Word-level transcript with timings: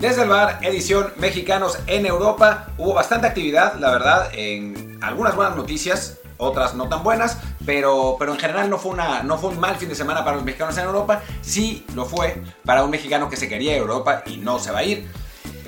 Desde 0.00 0.22
el 0.22 0.30
bar, 0.30 0.60
edición 0.62 1.12
Mexicanos 1.18 1.78
en 1.86 2.06
Europa. 2.06 2.68
Hubo 2.78 2.94
bastante 2.94 3.26
actividad, 3.26 3.74
la 3.74 3.90
verdad, 3.90 4.30
en 4.32 4.98
algunas 5.02 5.36
buenas 5.36 5.54
noticias, 5.56 6.18
otras 6.38 6.74
no 6.74 6.88
tan 6.88 7.02
buenas, 7.04 7.36
pero, 7.66 8.16
pero 8.18 8.32
en 8.32 8.38
general 8.38 8.70
no 8.70 8.78
fue, 8.78 8.92
una, 8.92 9.22
no 9.22 9.36
fue 9.36 9.50
un 9.50 9.60
mal 9.60 9.76
fin 9.76 9.90
de 9.90 9.94
semana 9.94 10.24
para 10.24 10.36
los 10.36 10.44
mexicanos 10.46 10.78
en 10.78 10.84
Europa. 10.86 11.20
Sí 11.42 11.84
lo 11.94 12.06
fue 12.06 12.42
para 12.64 12.82
un 12.82 12.88
mexicano 12.88 13.28
que 13.28 13.36
se 13.36 13.46
quería 13.46 13.76
Europa 13.76 14.22
y 14.24 14.38
no 14.38 14.58
se 14.58 14.70
va 14.72 14.78
a 14.78 14.84
ir. 14.84 15.06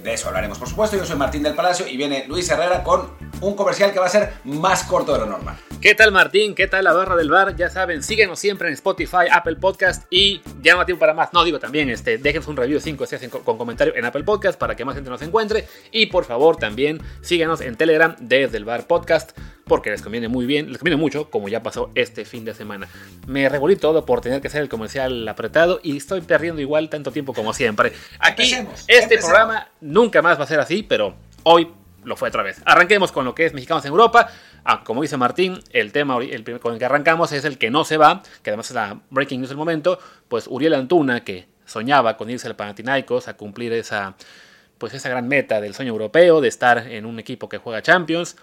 De 0.02 0.14
eso 0.14 0.28
hablaremos, 0.28 0.58
por 0.58 0.66
supuesto. 0.66 0.96
Yo 0.96 1.04
soy 1.04 1.16
Martín 1.16 1.42
del 1.42 1.54
Palacio 1.54 1.86
y 1.86 1.98
viene 1.98 2.24
Luis 2.26 2.48
Herrera 2.48 2.82
con 2.82 3.10
un 3.42 3.54
comercial 3.54 3.92
que 3.92 3.98
va 3.98 4.06
a 4.06 4.08
ser 4.08 4.32
más 4.44 4.84
corto 4.84 5.12
de 5.12 5.18
lo 5.18 5.26
normal. 5.26 5.58
¿Qué 5.82 5.96
tal 5.96 6.12
Martín? 6.12 6.54
¿Qué 6.54 6.68
tal 6.68 6.84
la 6.84 6.92
barra 6.92 7.16
del 7.16 7.28
bar? 7.28 7.56
Ya 7.56 7.68
saben, 7.68 8.04
síguenos 8.04 8.38
siempre 8.38 8.68
en 8.68 8.74
Spotify, 8.74 9.26
Apple 9.32 9.56
Podcast 9.56 10.04
y 10.10 10.40
ya 10.62 10.74
no 10.74 10.80
hay 10.80 10.86
tiempo 10.86 11.00
para 11.00 11.12
más. 11.12 11.32
No, 11.32 11.42
digo 11.42 11.58
también, 11.58 11.90
este, 11.90 12.18
déjenos 12.18 12.46
un 12.46 12.56
review 12.56 12.78
5 12.78 13.04
si 13.04 13.16
hacen 13.16 13.30
con 13.30 13.58
comentario 13.58 13.92
en 13.96 14.04
Apple 14.04 14.22
Podcast 14.22 14.56
para 14.56 14.76
que 14.76 14.84
más 14.84 14.94
gente 14.94 15.10
nos 15.10 15.20
encuentre. 15.22 15.66
Y 15.90 16.06
por 16.06 16.24
favor 16.24 16.56
también 16.56 17.00
síguenos 17.20 17.60
en 17.60 17.74
Telegram 17.74 18.14
desde 18.20 18.58
el 18.58 18.64
bar 18.64 18.86
podcast 18.86 19.36
porque 19.64 19.90
les 19.90 20.02
conviene 20.02 20.28
muy 20.28 20.46
bien, 20.46 20.68
les 20.68 20.78
conviene 20.78 21.00
mucho 21.00 21.30
como 21.30 21.48
ya 21.48 21.64
pasó 21.64 21.90
este 21.96 22.24
fin 22.24 22.44
de 22.44 22.54
semana. 22.54 22.86
Me 23.26 23.48
revolí 23.48 23.74
todo 23.74 24.06
por 24.06 24.20
tener 24.20 24.40
que 24.40 24.46
hacer 24.46 24.62
el 24.62 24.68
comercial 24.68 25.26
apretado 25.26 25.80
y 25.82 25.96
estoy 25.96 26.20
perdiendo 26.20 26.60
igual 26.60 26.90
tanto 26.90 27.10
tiempo 27.10 27.34
como 27.34 27.52
siempre. 27.52 27.92
Aquí, 28.20 28.54
este 28.86 29.18
programa 29.18 29.66
nunca 29.80 30.22
más 30.22 30.38
va 30.38 30.44
a 30.44 30.46
ser 30.46 30.60
así, 30.60 30.84
pero 30.84 31.16
hoy 31.42 31.72
lo 32.04 32.16
fue 32.16 32.28
otra 32.28 32.42
vez. 32.42 32.60
Arranquemos 32.64 33.12
con 33.12 33.24
lo 33.24 33.34
que 33.34 33.46
es 33.46 33.54
Mexicanos 33.54 33.84
en 33.84 33.90
Europa. 33.90 34.30
Ah, 34.64 34.84
como 34.84 35.02
dice 35.02 35.16
Martín, 35.16 35.60
el 35.70 35.92
tema 35.92 36.18
con 36.60 36.72
el 36.74 36.78
que 36.78 36.84
arrancamos 36.84 37.32
es 37.32 37.44
el 37.44 37.58
que 37.58 37.70
no 37.70 37.84
se 37.84 37.96
va, 37.96 38.22
que 38.42 38.50
además 38.50 38.70
es 38.70 38.74
la 38.74 39.00
breaking 39.10 39.40
news 39.40 39.48
del 39.48 39.58
momento. 39.58 39.98
Pues 40.28 40.46
Uriel 40.46 40.74
Antuna, 40.74 41.24
que 41.24 41.48
soñaba 41.66 42.16
con 42.16 42.30
irse 42.30 42.46
al 42.46 42.54
Panathinaikos 42.54 43.28
a 43.28 43.34
cumplir 43.36 43.72
esa, 43.72 44.14
pues 44.78 44.94
esa 44.94 45.08
gran 45.08 45.26
meta 45.26 45.60
del 45.60 45.74
sueño 45.74 45.92
europeo 45.92 46.40
de 46.40 46.48
estar 46.48 46.78
en 46.78 47.06
un 47.06 47.18
equipo 47.18 47.48
que 47.48 47.58
juega 47.58 47.82
Champions, 47.82 48.36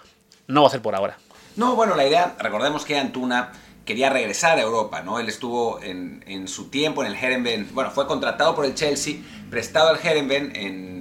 no 0.46 0.62
va 0.62 0.68
a 0.68 0.70
ser 0.70 0.82
por 0.82 0.94
ahora. 0.94 1.16
No, 1.56 1.74
bueno, 1.74 1.96
la 1.96 2.06
idea, 2.06 2.36
recordemos 2.38 2.84
que 2.84 2.98
Antuna 2.98 3.52
quería 3.86 4.10
regresar 4.10 4.58
a 4.58 4.62
Europa, 4.62 5.02
¿no? 5.02 5.18
Él 5.18 5.28
estuvo 5.28 5.80
en, 5.82 6.46
su 6.48 6.68
tiempo 6.68 7.02
en 7.02 7.12
el 7.12 7.16
Herenveen, 7.16 7.68
bueno, 7.72 7.90
fue 7.90 8.06
contratado 8.06 8.54
por 8.54 8.66
el 8.66 8.74
Chelsea, 8.74 9.16
prestado 9.50 9.88
al 9.88 9.98
Herenveen 9.98 10.54
en 10.54 11.00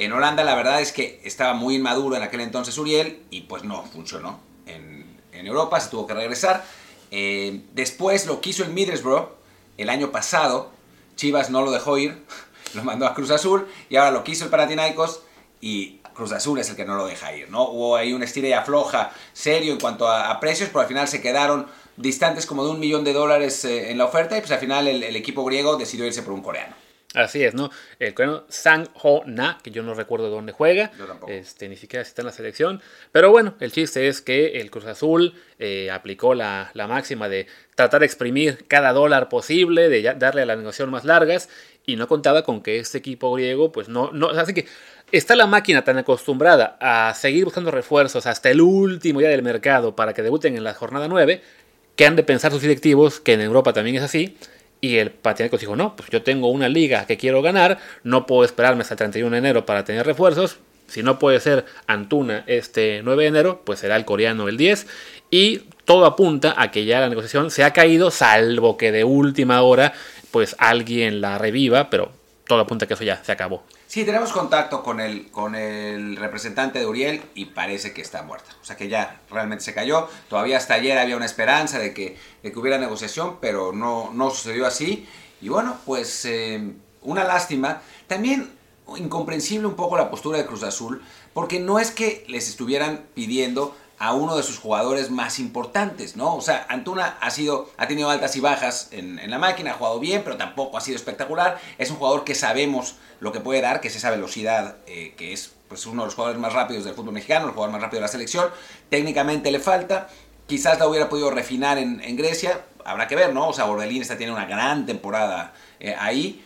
en 0.00 0.12
Holanda 0.12 0.44
la 0.44 0.54
verdad 0.54 0.80
es 0.80 0.92
que 0.92 1.20
estaba 1.24 1.52
muy 1.52 1.76
inmaduro 1.76 2.16
en 2.16 2.22
aquel 2.22 2.40
entonces 2.40 2.78
Uriel 2.78 3.22
y 3.30 3.42
pues 3.42 3.64
no 3.64 3.84
funcionó. 3.84 4.40
En, 4.74 5.46
Europa 5.46 5.80
se 5.80 5.88
tuvo 5.88 6.06
que 6.06 6.12
regresar. 6.12 6.64
Eh, 7.10 7.62
después 7.72 8.26
lo 8.26 8.42
quiso 8.42 8.62
el 8.62 8.70
Middlesbrough 8.70 9.28
el 9.78 9.88
año 9.88 10.12
pasado. 10.12 10.70
Chivas 11.16 11.48
no 11.48 11.62
lo 11.62 11.70
dejó 11.70 11.96
ir, 11.96 12.22
lo 12.74 12.84
mandó 12.84 13.06
a 13.06 13.14
Cruz 13.14 13.30
Azul 13.30 13.66
y 13.88 13.96
ahora 13.96 14.10
lo 14.10 14.22
quiso 14.22 14.44
el 14.44 14.50
Panathinaikos 14.50 15.22
y 15.60 16.00
Cruz 16.14 16.32
Azul 16.32 16.58
es 16.58 16.68
el 16.68 16.76
que 16.76 16.84
no 16.84 16.94
lo 16.94 17.06
deja 17.06 17.34
ir, 17.34 17.50
¿no? 17.50 17.68
Hubo 17.68 17.96
ahí 17.96 18.12
un 18.12 18.22
estira 18.22 18.48
y 18.48 18.52
afloja 18.52 19.12
serio 19.32 19.72
en 19.72 19.80
cuanto 19.80 20.08
a, 20.08 20.38
precios, 20.40 20.68
pero 20.68 20.80
al 20.80 20.86
final 20.86 21.08
se 21.08 21.22
quedaron 21.22 21.66
distantes 21.96 22.44
como 22.44 22.64
de 22.64 22.70
un 22.70 22.80
millón 22.80 23.04
de 23.04 23.12
dólares 23.12 23.64
eh, 23.64 23.90
en 23.90 23.98
la 23.98 24.04
oferta 24.04 24.36
y 24.36 24.40
pues 24.40 24.52
al 24.52 24.58
final 24.58 24.88
el 24.88 25.16
equipo 25.16 25.44
griego 25.44 25.76
decidió 25.76 26.06
irse 26.06 26.22
por 26.22 26.34
un 26.34 26.42
coreano. 26.42 26.74
Así 27.14 27.42
es, 27.42 27.54
¿no? 27.54 27.72
El 27.98 28.14
coreano 28.14 28.44
Sang 28.48 28.86
Ho 29.02 29.24
Na, 29.26 29.58
que 29.64 29.72
yo 29.72 29.82
no 29.82 29.94
recuerdo 29.94 30.30
dónde 30.30 30.52
juega, 30.52 30.92
este, 31.26 31.68
ni 31.68 31.74
siquiera 31.74 32.02
está 32.02 32.22
en 32.22 32.26
la 32.26 32.32
selección. 32.32 32.80
Pero 33.10 33.32
bueno, 33.32 33.54
el 33.58 33.72
chiste 33.72 34.06
es 34.06 34.20
que 34.20 34.60
el 34.60 34.70
Cruz 34.70 34.86
Azul 34.86 35.34
eh, 35.58 35.90
aplicó 35.90 36.34
la, 36.34 36.70
máxima 36.74 37.28
de 37.28 37.48
tratar 37.74 38.00
de 38.00 38.06
exprimir 38.06 38.64
cada 38.68 38.92
dólar 38.92 39.28
posible, 39.28 39.88
de 39.88 40.14
darle 40.16 40.42
a 40.42 40.46
la 40.46 40.54
negociación 40.54 40.90
más 40.90 41.04
largas, 41.04 41.48
y 41.84 41.96
no 41.96 42.06
contaba 42.06 42.44
con 42.44 42.62
que 42.62 42.78
este 42.78 42.98
equipo 42.98 43.32
griego, 43.32 43.72
pues 43.72 43.88
no, 43.88 44.12
no. 44.12 44.28
Así 44.28 44.54
que 44.54 44.66
está 45.10 45.34
la 45.34 45.46
máquina 45.46 45.82
tan 45.82 45.98
acostumbrada 45.98 46.76
a 46.80 47.12
seguir 47.14 47.44
buscando 47.44 47.72
refuerzos 47.72 48.26
hasta 48.26 48.50
el 48.50 48.60
último 48.60 49.18
día 49.18 49.30
del 49.30 49.42
mercado 49.42 49.96
para 49.96 50.12
que 50.12 50.22
debuten 50.22 50.56
en 50.56 50.62
la 50.62 50.74
jornada 50.74 51.08
9, 51.08 51.42
que 51.96 52.06
han 52.06 52.14
de 52.14 52.22
pensar 52.22 52.52
sus 52.52 52.62
directivos, 52.62 53.18
que 53.18 53.32
en 53.32 53.40
Europa 53.40 53.72
también 53.72 53.96
es 53.96 54.04
así 54.04 54.36
y 54.80 54.96
el 54.96 55.10
Panathinaikos 55.10 55.60
dijo, 55.60 55.76
no, 55.76 55.96
pues 55.96 56.08
yo 56.10 56.22
tengo 56.22 56.48
una 56.48 56.68
liga 56.68 57.06
que 57.06 57.16
quiero 57.16 57.42
ganar, 57.42 57.78
no 58.02 58.26
puedo 58.26 58.44
esperarme 58.44 58.82
hasta 58.82 58.94
el 58.94 58.98
31 58.98 59.30
de 59.30 59.38
enero 59.38 59.66
para 59.66 59.84
tener 59.84 60.06
refuerzos. 60.06 60.58
Si 60.86 61.02
no 61.02 61.18
puede 61.18 61.38
ser 61.38 61.66
Antuna 61.86 62.42
este 62.48 63.02
9 63.04 63.22
de 63.22 63.28
enero, 63.28 63.62
pues 63.64 63.78
será 63.78 63.96
el 63.96 64.04
coreano 64.04 64.48
el 64.48 64.56
10. 64.56 64.86
Y 65.30 65.58
todo 65.84 66.04
apunta 66.04 66.54
a 66.56 66.70
que 66.70 66.84
ya 66.84 67.00
la 67.00 67.08
negociación 67.08 67.50
se 67.50 67.62
ha 67.62 67.72
caído, 67.72 68.10
salvo 68.10 68.76
que 68.76 68.90
de 68.90 69.04
última 69.04 69.62
hora, 69.62 69.92
pues 70.32 70.56
alguien 70.58 71.20
la 71.20 71.38
reviva, 71.38 71.90
pero 71.90 72.10
todo 72.46 72.60
apunta 72.60 72.86
a 72.86 72.88
que 72.88 72.94
eso 72.94 73.04
ya 73.04 73.22
se 73.22 73.30
acabó. 73.30 73.62
Sí, 73.90 74.04
tenemos 74.04 74.30
contacto 74.30 74.84
con 74.84 75.00
el, 75.00 75.32
con 75.32 75.56
el 75.56 76.14
representante 76.14 76.78
de 76.78 76.86
Uriel 76.86 77.24
y 77.34 77.46
parece 77.46 77.92
que 77.92 78.00
está 78.00 78.22
muerta. 78.22 78.52
O 78.62 78.64
sea 78.64 78.76
que 78.76 78.86
ya 78.86 79.20
realmente 79.28 79.64
se 79.64 79.74
cayó. 79.74 80.06
Todavía 80.28 80.58
hasta 80.58 80.74
ayer 80.74 80.96
había 80.96 81.16
una 81.16 81.26
esperanza 81.26 81.80
de 81.80 81.92
que, 81.92 82.16
de 82.40 82.52
que 82.52 82.58
hubiera 82.60 82.78
negociación, 82.78 83.38
pero 83.40 83.72
no, 83.72 84.12
no 84.14 84.30
sucedió 84.30 84.64
así. 84.64 85.08
Y 85.40 85.48
bueno, 85.48 85.76
pues 85.86 86.24
eh, 86.24 86.72
una 87.02 87.24
lástima. 87.24 87.82
También 88.06 88.52
incomprensible 88.96 89.66
un 89.66 89.74
poco 89.74 89.96
la 89.96 90.08
postura 90.08 90.38
de 90.38 90.46
Cruz 90.46 90.62
Azul, 90.62 91.02
porque 91.32 91.58
no 91.58 91.80
es 91.80 91.90
que 91.90 92.24
les 92.28 92.48
estuvieran 92.48 93.06
pidiendo 93.14 93.76
a 94.00 94.14
uno 94.14 94.34
de 94.34 94.42
sus 94.42 94.58
jugadores 94.58 95.10
más 95.10 95.38
importantes, 95.38 96.16
¿no? 96.16 96.34
O 96.34 96.40
sea, 96.40 96.64
Antuna 96.70 97.18
ha 97.20 97.30
sido, 97.30 97.68
ha 97.76 97.86
tenido 97.86 98.08
altas 98.08 98.34
y 98.34 98.40
bajas 98.40 98.88
en, 98.92 99.30
la 99.30 99.38
máquina, 99.38 99.72
ha 99.72 99.74
jugado 99.74 100.00
bien, 100.00 100.22
pero 100.24 100.38
tampoco 100.38 100.78
ha 100.78 100.80
sido 100.80 100.96
espectacular. 100.96 101.60
Es 101.76 101.90
un 101.90 101.96
jugador 101.96 102.24
que 102.24 102.34
sabemos 102.34 102.94
lo 103.20 103.30
que 103.30 103.40
puede 103.40 103.60
dar, 103.60 103.82
que 103.82 103.88
es 103.88 103.96
esa 103.96 104.10
velocidad, 104.10 104.76
eh, 104.86 105.12
que 105.18 105.34
es 105.34 105.52
pues, 105.68 105.84
uno 105.84 106.02
de 106.02 106.06
los 106.06 106.14
jugadores 106.14 106.40
más 106.40 106.54
rápidos 106.54 106.84
del 106.84 106.94
fútbol 106.94 107.12
mexicano, 107.12 107.44
el 107.44 107.52
jugador 107.52 107.72
más 107.72 107.82
rápido 107.82 107.98
de 107.98 108.06
la 108.06 108.08
selección. 108.08 108.48
Técnicamente 108.88 109.50
le 109.50 109.60
falta, 109.60 110.08
quizás 110.46 110.78
la 110.78 110.88
hubiera 110.88 111.10
podido 111.10 111.30
refinar 111.30 111.76
en, 111.76 112.16
Grecia, 112.16 112.64
habrá 112.86 113.06
que 113.06 113.16
ver, 113.16 113.34
¿no? 113.34 113.48
O 113.48 113.52
sea, 113.52 113.66
Orbelín 113.66 114.00
está 114.00 114.14
teniendo 114.14 114.34
una 114.34 114.46
gran 114.46 114.86
temporada 114.86 115.52
eh, 115.78 115.94
ahí. 115.98 116.42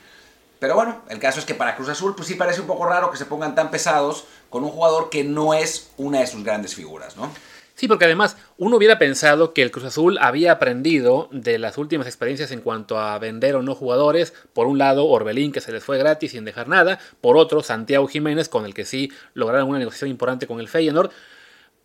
Pero 0.64 0.76
bueno, 0.76 1.02
el 1.10 1.18
caso 1.18 1.40
es 1.40 1.44
que 1.44 1.54
para 1.54 1.76
Cruz 1.76 1.90
Azul, 1.90 2.14
pues 2.16 2.26
sí 2.26 2.36
parece 2.36 2.62
un 2.62 2.66
poco 2.66 2.86
raro 2.86 3.10
que 3.10 3.18
se 3.18 3.26
pongan 3.26 3.54
tan 3.54 3.70
pesados 3.70 4.24
con 4.48 4.64
un 4.64 4.70
jugador 4.70 5.10
que 5.10 5.22
no 5.22 5.52
es 5.52 5.90
una 5.98 6.20
de 6.20 6.26
sus 6.26 6.42
grandes 6.42 6.74
figuras, 6.74 7.18
¿no? 7.18 7.30
Sí, 7.74 7.86
porque 7.86 8.06
además 8.06 8.38
uno 8.56 8.78
hubiera 8.78 8.98
pensado 8.98 9.52
que 9.52 9.60
el 9.60 9.70
Cruz 9.70 9.84
Azul 9.84 10.16
había 10.22 10.52
aprendido 10.52 11.28
de 11.32 11.58
las 11.58 11.76
últimas 11.76 12.06
experiencias 12.06 12.50
en 12.50 12.62
cuanto 12.62 12.98
a 12.98 13.18
vender 13.18 13.56
o 13.56 13.62
no 13.62 13.74
jugadores. 13.74 14.32
Por 14.54 14.66
un 14.66 14.78
lado, 14.78 15.04
Orbelín, 15.04 15.52
que 15.52 15.60
se 15.60 15.70
les 15.70 15.84
fue 15.84 15.98
gratis 15.98 16.30
sin 16.30 16.46
dejar 16.46 16.66
nada. 16.66 16.98
Por 17.20 17.36
otro, 17.36 17.62
Santiago 17.62 18.06
Jiménez, 18.06 18.48
con 18.48 18.64
el 18.64 18.72
que 18.72 18.86
sí 18.86 19.12
lograron 19.34 19.68
una 19.68 19.78
negociación 19.78 20.08
importante 20.08 20.46
con 20.46 20.60
el 20.60 20.68
Feyenoord. 20.68 21.10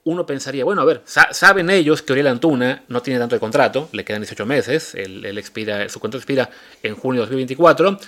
Uno 0.06 0.26
pensaría, 0.26 0.64
bueno, 0.64 0.82
a 0.82 0.86
ver, 0.86 1.02
saben 1.04 1.70
ellos 1.70 2.02
que 2.02 2.14
Oriel 2.14 2.28
Antuna 2.28 2.84
no 2.88 3.02
tiene 3.02 3.20
tanto 3.20 3.36
de 3.36 3.42
contrato, 3.42 3.90
le 3.92 4.06
quedan 4.06 4.22
18 4.22 4.46
meses, 4.46 4.96
expira, 4.96 5.90
su 5.90 6.00
contrato 6.00 6.20
expira 6.20 6.50
en 6.82 6.96
junio 6.96 7.24
de 7.24 7.26
2024 7.26 8.00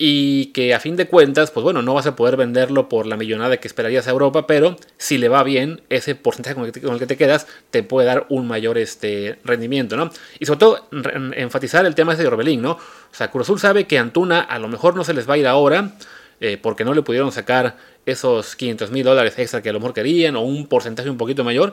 y 0.00 0.46
que 0.46 0.74
a 0.74 0.80
fin 0.80 0.94
de 0.94 1.08
cuentas, 1.08 1.50
pues 1.50 1.64
bueno, 1.64 1.82
no 1.82 1.92
vas 1.92 2.06
a 2.06 2.14
poder 2.14 2.36
venderlo 2.36 2.88
por 2.88 3.04
la 3.06 3.16
millonada 3.16 3.56
que 3.56 3.66
esperarías 3.66 4.06
a 4.06 4.12
Europa, 4.12 4.46
pero 4.46 4.76
si 4.96 5.18
le 5.18 5.28
va 5.28 5.42
bien, 5.42 5.82
ese 5.88 6.14
porcentaje 6.14 6.54
con 6.54 6.64
el 6.64 6.72
que 7.00 7.06
te, 7.06 7.16
quedas 7.16 7.48
te 7.72 7.82
puede 7.82 8.06
dar 8.06 8.24
un 8.28 8.46
mayor 8.46 8.78
este, 8.78 9.40
rendimiento, 9.44 9.96
¿no? 9.96 10.10
Y 10.38 10.46
sobre 10.46 10.60
todo, 10.60 10.88
enfatizar 11.34 11.84
el 11.84 11.96
tema 11.96 12.12
ese 12.12 12.22
de 12.22 12.28
Orbelín, 12.28 12.62
¿no? 12.62 12.72
O 12.72 13.14
sea, 13.14 13.32
Cruz 13.32 13.46
Azul 13.46 13.58
sabe 13.58 13.88
que 13.88 13.98
Antuna 13.98 14.40
a 14.40 14.60
lo 14.60 14.68
mejor 14.68 14.94
no 14.94 15.02
se 15.02 15.14
les 15.14 15.28
va 15.28 15.34
a 15.34 15.38
ir 15.38 15.48
ahora, 15.48 15.92
eh, 16.40 16.58
porque 16.62 16.84
no 16.84 16.94
le 16.94 17.02
pudieron 17.02 17.32
sacar 17.32 17.76
esos 18.06 18.54
500 18.54 18.92
mil 18.92 19.02
dólares 19.02 19.34
extra 19.36 19.62
que 19.62 19.70
a 19.70 19.72
lo 19.72 19.80
mejor 19.80 19.94
querían, 19.94 20.36
o 20.36 20.42
un 20.42 20.68
porcentaje 20.68 21.10
un 21.10 21.18
poquito 21.18 21.42
mayor, 21.42 21.72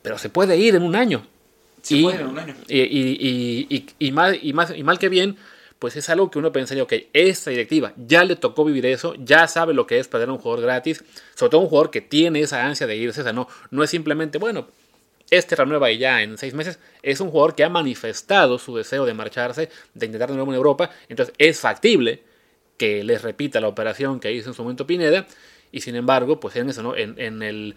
pero 0.00 0.16
se 0.18 0.28
puede 0.28 0.56
ir 0.56 0.76
en 0.76 0.84
un 0.84 0.94
año. 0.94 1.26
Se 1.82 2.00
puede 2.00 2.20
en 2.20 2.28
un 2.28 2.38
año. 2.38 2.54
Y, 2.68 2.78
y, 2.78 3.86
y, 3.98 4.12
mal, 4.12 4.38
y, 4.40 4.52
más, 4.52 4.72
y 4.76 4.84
mal 4.84 5.00
que 5.00 5.08
bien, 5.08 5.36
pues 5.84 5.96
es 5.96 6.08
algo 6.08 6.30
que 6.30 6.38
uno 6.38 6.50
pensaría, 6.50 6.82
ok, 6.82 6.94
esta 7.12 7.50
directiva 7.50 7.92
ya 7.98 8.24
le 8.24 8.36
tocó 8.36 8.64
vivir 8.64 8.86
eso, 8.86 9.14
ya 9.18 9.46
sabe 9.46 9.74
lo 9.74 9.86
que 9.86 9.98
es 9.98 10.08
perder 10.08 10.30
a 10.30 10.32
un 10.32 10.38
jugador 10.38 10.64
gratis, 10.64 11.04
sobre 11.34 11.50
todo 11.50 11.60
un 11.60 11.68
jugador 11.68 11.90
que 11.90 12.00
tiene 12.00 12.40
esa 12.40 12.64
ansia 12.64 12.86
de 12.86 12.96
irse, 12.96 13.20
o 13.20 13.22
sea, 13.22 13.34
no, 13.34 13.48
no 13.70 13.84
es 13.84 13.90
simplemente, 13.90 14.38
bueno, 14.38 14.66
este 15.28 15.56
renueva 15.56 15.90
y 15.90 15.98
ya 15.98 16.22
en 16.22 16.38
seis 16.38 16.54
meses, 16.54 16.78
es 17.02 17.20
un 17.20 17.28
jugador 17.28 17.54
que 17.54 17.64
ha 17.64 17.68
manifestado 17.68 18.58
su 18.58 18.74
deseo 18.74 19.04
de 19.04 19.12
marcharse, 19.12 19.68
de 19.92 20.06
intentar 20.06 20.30
de 20.30 20.36
nuevo 20.36 20.52
en 20.52 20.56
Europa, 20.56 20.88
entonces 21.10 21.34
es 21.36 21.60
factible 21.60 22.22
que 22.78 23.04
les 23.04 23.20
repita 23.20 23.60
la 23.60 23.68
operación 23.68 24.20
que 24.20 24.32
hizo 24.32 24.48
en 24.48 24.54
su 24.54 24.62
momento 24.62 24.86
Pineda, 24.86 25.26
y 25.70 25.82
sin 25.82 25.96
embargo, 25.96 26.40
pues 26.40 26.56
en 26.56 26.70
eso, 26.70 26.82
¿no? 26.82 26.96
En, 26.96 27.20
en 27.20 27.42
el 27.42 27.74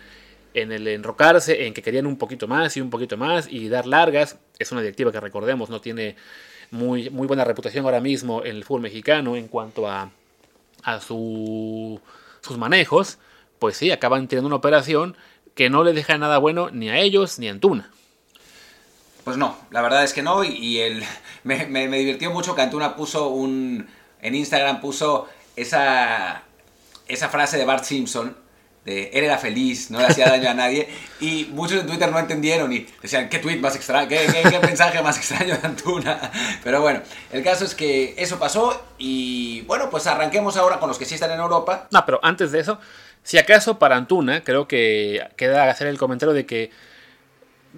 en 0.53 0.71
el 0.71 0.87
enrocarse, 0.87 1.67
en 1.67 1.73
que 1.73 1.81
querían 1.83 2.07
un 2.07 2.17
poquito 2.17 2.47
más 2.47 2.77
y 2.77 2.81
un 2.81 2.89
poquito 2.89 3.17
más 3.17 3.51
y 3.51 3.67
dar 3.67 3.85
largas. 3.85 4.39
Es 4.57 4.71
una 4.71 4.81
directiva 4.81 5.11
que 5.11 5.19
recordemos 5.19 5.69
no 5.69 5.81
tiene 5.81 6.15
muy, 6.71 7.09
muy 7.09 7.27
buena 7.27 7.43
reputación 7.43 7.85
ahora 7.85 8.01
mismo 8.01 8.43
en 8.43 8.57
el 8.57 8.63
fútbol 8.63 8.81
mexicano 8.81 9.35
en 9.35 9.47
cuanto 9.47 9.87
a, 9.87 10.11
a 10.83 10.99
su, 10.99 11.99
sus 12.41 12.57
manejos, 12.57 13.17
pues 13.59 13.77
sí, 13.77 13.91
acaban 13.91 14.27
teniendo 14.27 14.47
una 14.47 14.55
operación 14.55 15.15
que 15.55 15.69
no 15.69 15.83
le 15.83 15.93
deja 15.93 16.17
nada 16.17 16.37
bueno 16.37 16.69
ni 16.69 16.89
a 16.89 16.99
ellos 16.99 17.39
ni 17.39 17.47
a 17.47 17.51
Antuna. 17.51 17.91
Pues 19.23 19.37
no, 19.37 19.57
la 19.71 19.81
verdad 19.81 20.03
es 20.03 20.13
que 20.13 20.21
no, 20.21 20.43
y, 20.43 20.79
el, 20.79 21.03
me, 21.43 21.65
me, 21.65 21.97
divirtió 21.97 22.31
mucho 22.31 22.55
que 22.55 22.61
Antuna 22.61 22.95
puso 22.95 23.29
un, 23.29 23.87
en 24.21 24.35
Instagram 24.35 24.79
puso 24.79 25.27
esa, 25.55 26.43
esa 27.07 27.29
frase 27.29 27.57
de 27.57 27.65
Bart 27.65 27.83
Simpson, 27.83 28.37
de 28.87 29.09
él 29.13 29.25
era 29.25 29.37
feliz, 29.37 29.91
no 29.91 29.99
le 29.99 30.05
hacía 30.05 30.29
daño 30.29 30.49
a 30.49 30.53
nadie, 30.53 30.87
y 31.19 31.49
muchos 31.51 31.81
en 31.81 31.87
Twitter 31.87 32.09
no 32.09 32.17
entendieron 32.17 32.71
y 32.71 32.87
decían, 33.01 33.27
¿qué 33.27 33.39
tweet 33.39 33.57
más 33.57 33.75
extraño? 33.75 34.07
¿Qué, 34.07 34.59
mensaje 34.65 35.01
más 35.03 35.17
extraño 35.17 35.57
de 35.57 35.67
Antuna? 35.67 36.31
Pero 36.63 36.81
bueno, 36.81 37.01
el 37.33 37.43
caso 37.43 37.65
es 37.65 37.75
que 37.75 38.15
eso 38.17 38.39
pasó 38.39 38.81
y 38.97 39.61
bueno, 39.63 39.89
pues 39.89 40.07
arranquemos 40.07 40.55
ahora 40.55 40.79
con 40.79 40.87
los 40.87 40.97
que 40.97 41.03
sí 41.03 41.15
están 41.15 41.31
en 41.31 41.39
Europa. 41.39 41.89
No, 41.91 42.05
pero 42.05 42.21
antes 42.23 42.53
de 42.53 42.61
eso, 42.61 42.79
si 43.23 43.37
acaso 43.37 43.77
para 43.77 43.97
Antuna, 43.97 44.41
creo 44.45 44.69
que 44.69 45.27
queda 45.35 45.69
hacer 45.69 45.87
el 45.87 45.97
comentario 45.97 46.33
de 46.33 46.45
que, 46.45 46.71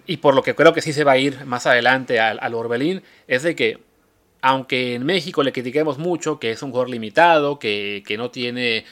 y 0.06 0.18
por 0.18 0.36
lo 0.36 0.44
que 0.44 0.54
creo 0.54 0.74
que 0.74 0.84
sí 0.84 0.94
se 0.94 1.04
va 1.04 1.14
a 1.14 1.18
ir 1.18 1.44
más 1.46 1.66
adelante 1.66 2.20
al, 2.20 2.54
Orbelín, 2.54 3.02
es 3.28 3.42
de 3.42 3.56
que 3.56 3.80
aunque 4.42 4.94
en 4.94 5.08
México 5.08 5.42
le 5.42 5.52
critiquemos 5.52 5.98
mucho 5.98 6.40
que 6.40 6.52
es 6.52 6.62
un 6.62 6.70
jugador 6.70 6.92
limitado, 6.92 7.58
que, 7.58 8.04
no 8.16 8.30
tiene 8.30 8.86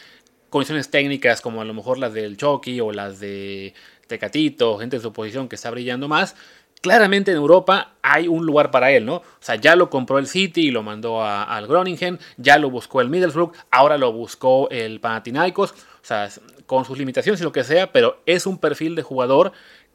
condiciones 0.50 0.90
técnicas 0.90 1.42
como 1.42 1.62
a 1.62 1.66
lo 1.66 1.74
mejor 1.74 1.98
las 1.98 2.14
del 2.14 2.38
Chucky 2.38 2.80
o 2.82 2.92
las 2.92 3.20
de 3.20 3.74
Tecatito, 4.08 4.78
gente 4.78 4.98
de 4.98 5.02
su 5.02 5.14
posición 5.14 5.50
que 5.50 5.56
está 5.56 5.70
brillando 5.70 6.08
más, 6.08 6.36
claramente 6.82 7.32
en 7.32 7.38
Europa 7.38 7.94
hay 8.02 8.28
un 8.28 8.46
lugar 8.46 8.72
para 8.72 8.92
él, 8.92 9.06
¿no? 9.06 9.16
O 9.16 9.24
sea, 9.40 9.56
ya 9.56 9.76
lo 9.76 9.90
compró 9.90 10.20
el 10.20 10.28
City 10.28 10.68
y 10.68 10.72
lo 10.72 10.84
mandó 10.84 11.24
al 11.24 11.68
Groningen, 11.68 12.20
ya 12.38 12.58
lo 12.58 12.70
buscó 12.70 13.02
el 13.02 13.10
Middlesbrough, 13.10 13.52
ahora 13.72 13.98
lo 13.98 14.12
buscó 14.12 14.70
el 14.70 15.00
Panathinaikos, 15.00 15.72
o 15.72 15.76
sea, 16.02 16.30
con 16.66 16.86
sus 16.86 16.98
limitaciones 16.98 17.42
y 17.42 17.44
lo 17.44 17.52
que 17.52 17.64
sea, 17.64 17.92
pero 17.92 18.22
es 18.26 18.46
un 18.46 18.58
perfil 18.58 18.96
de 18.96 19.04
jugador 19.04 19.52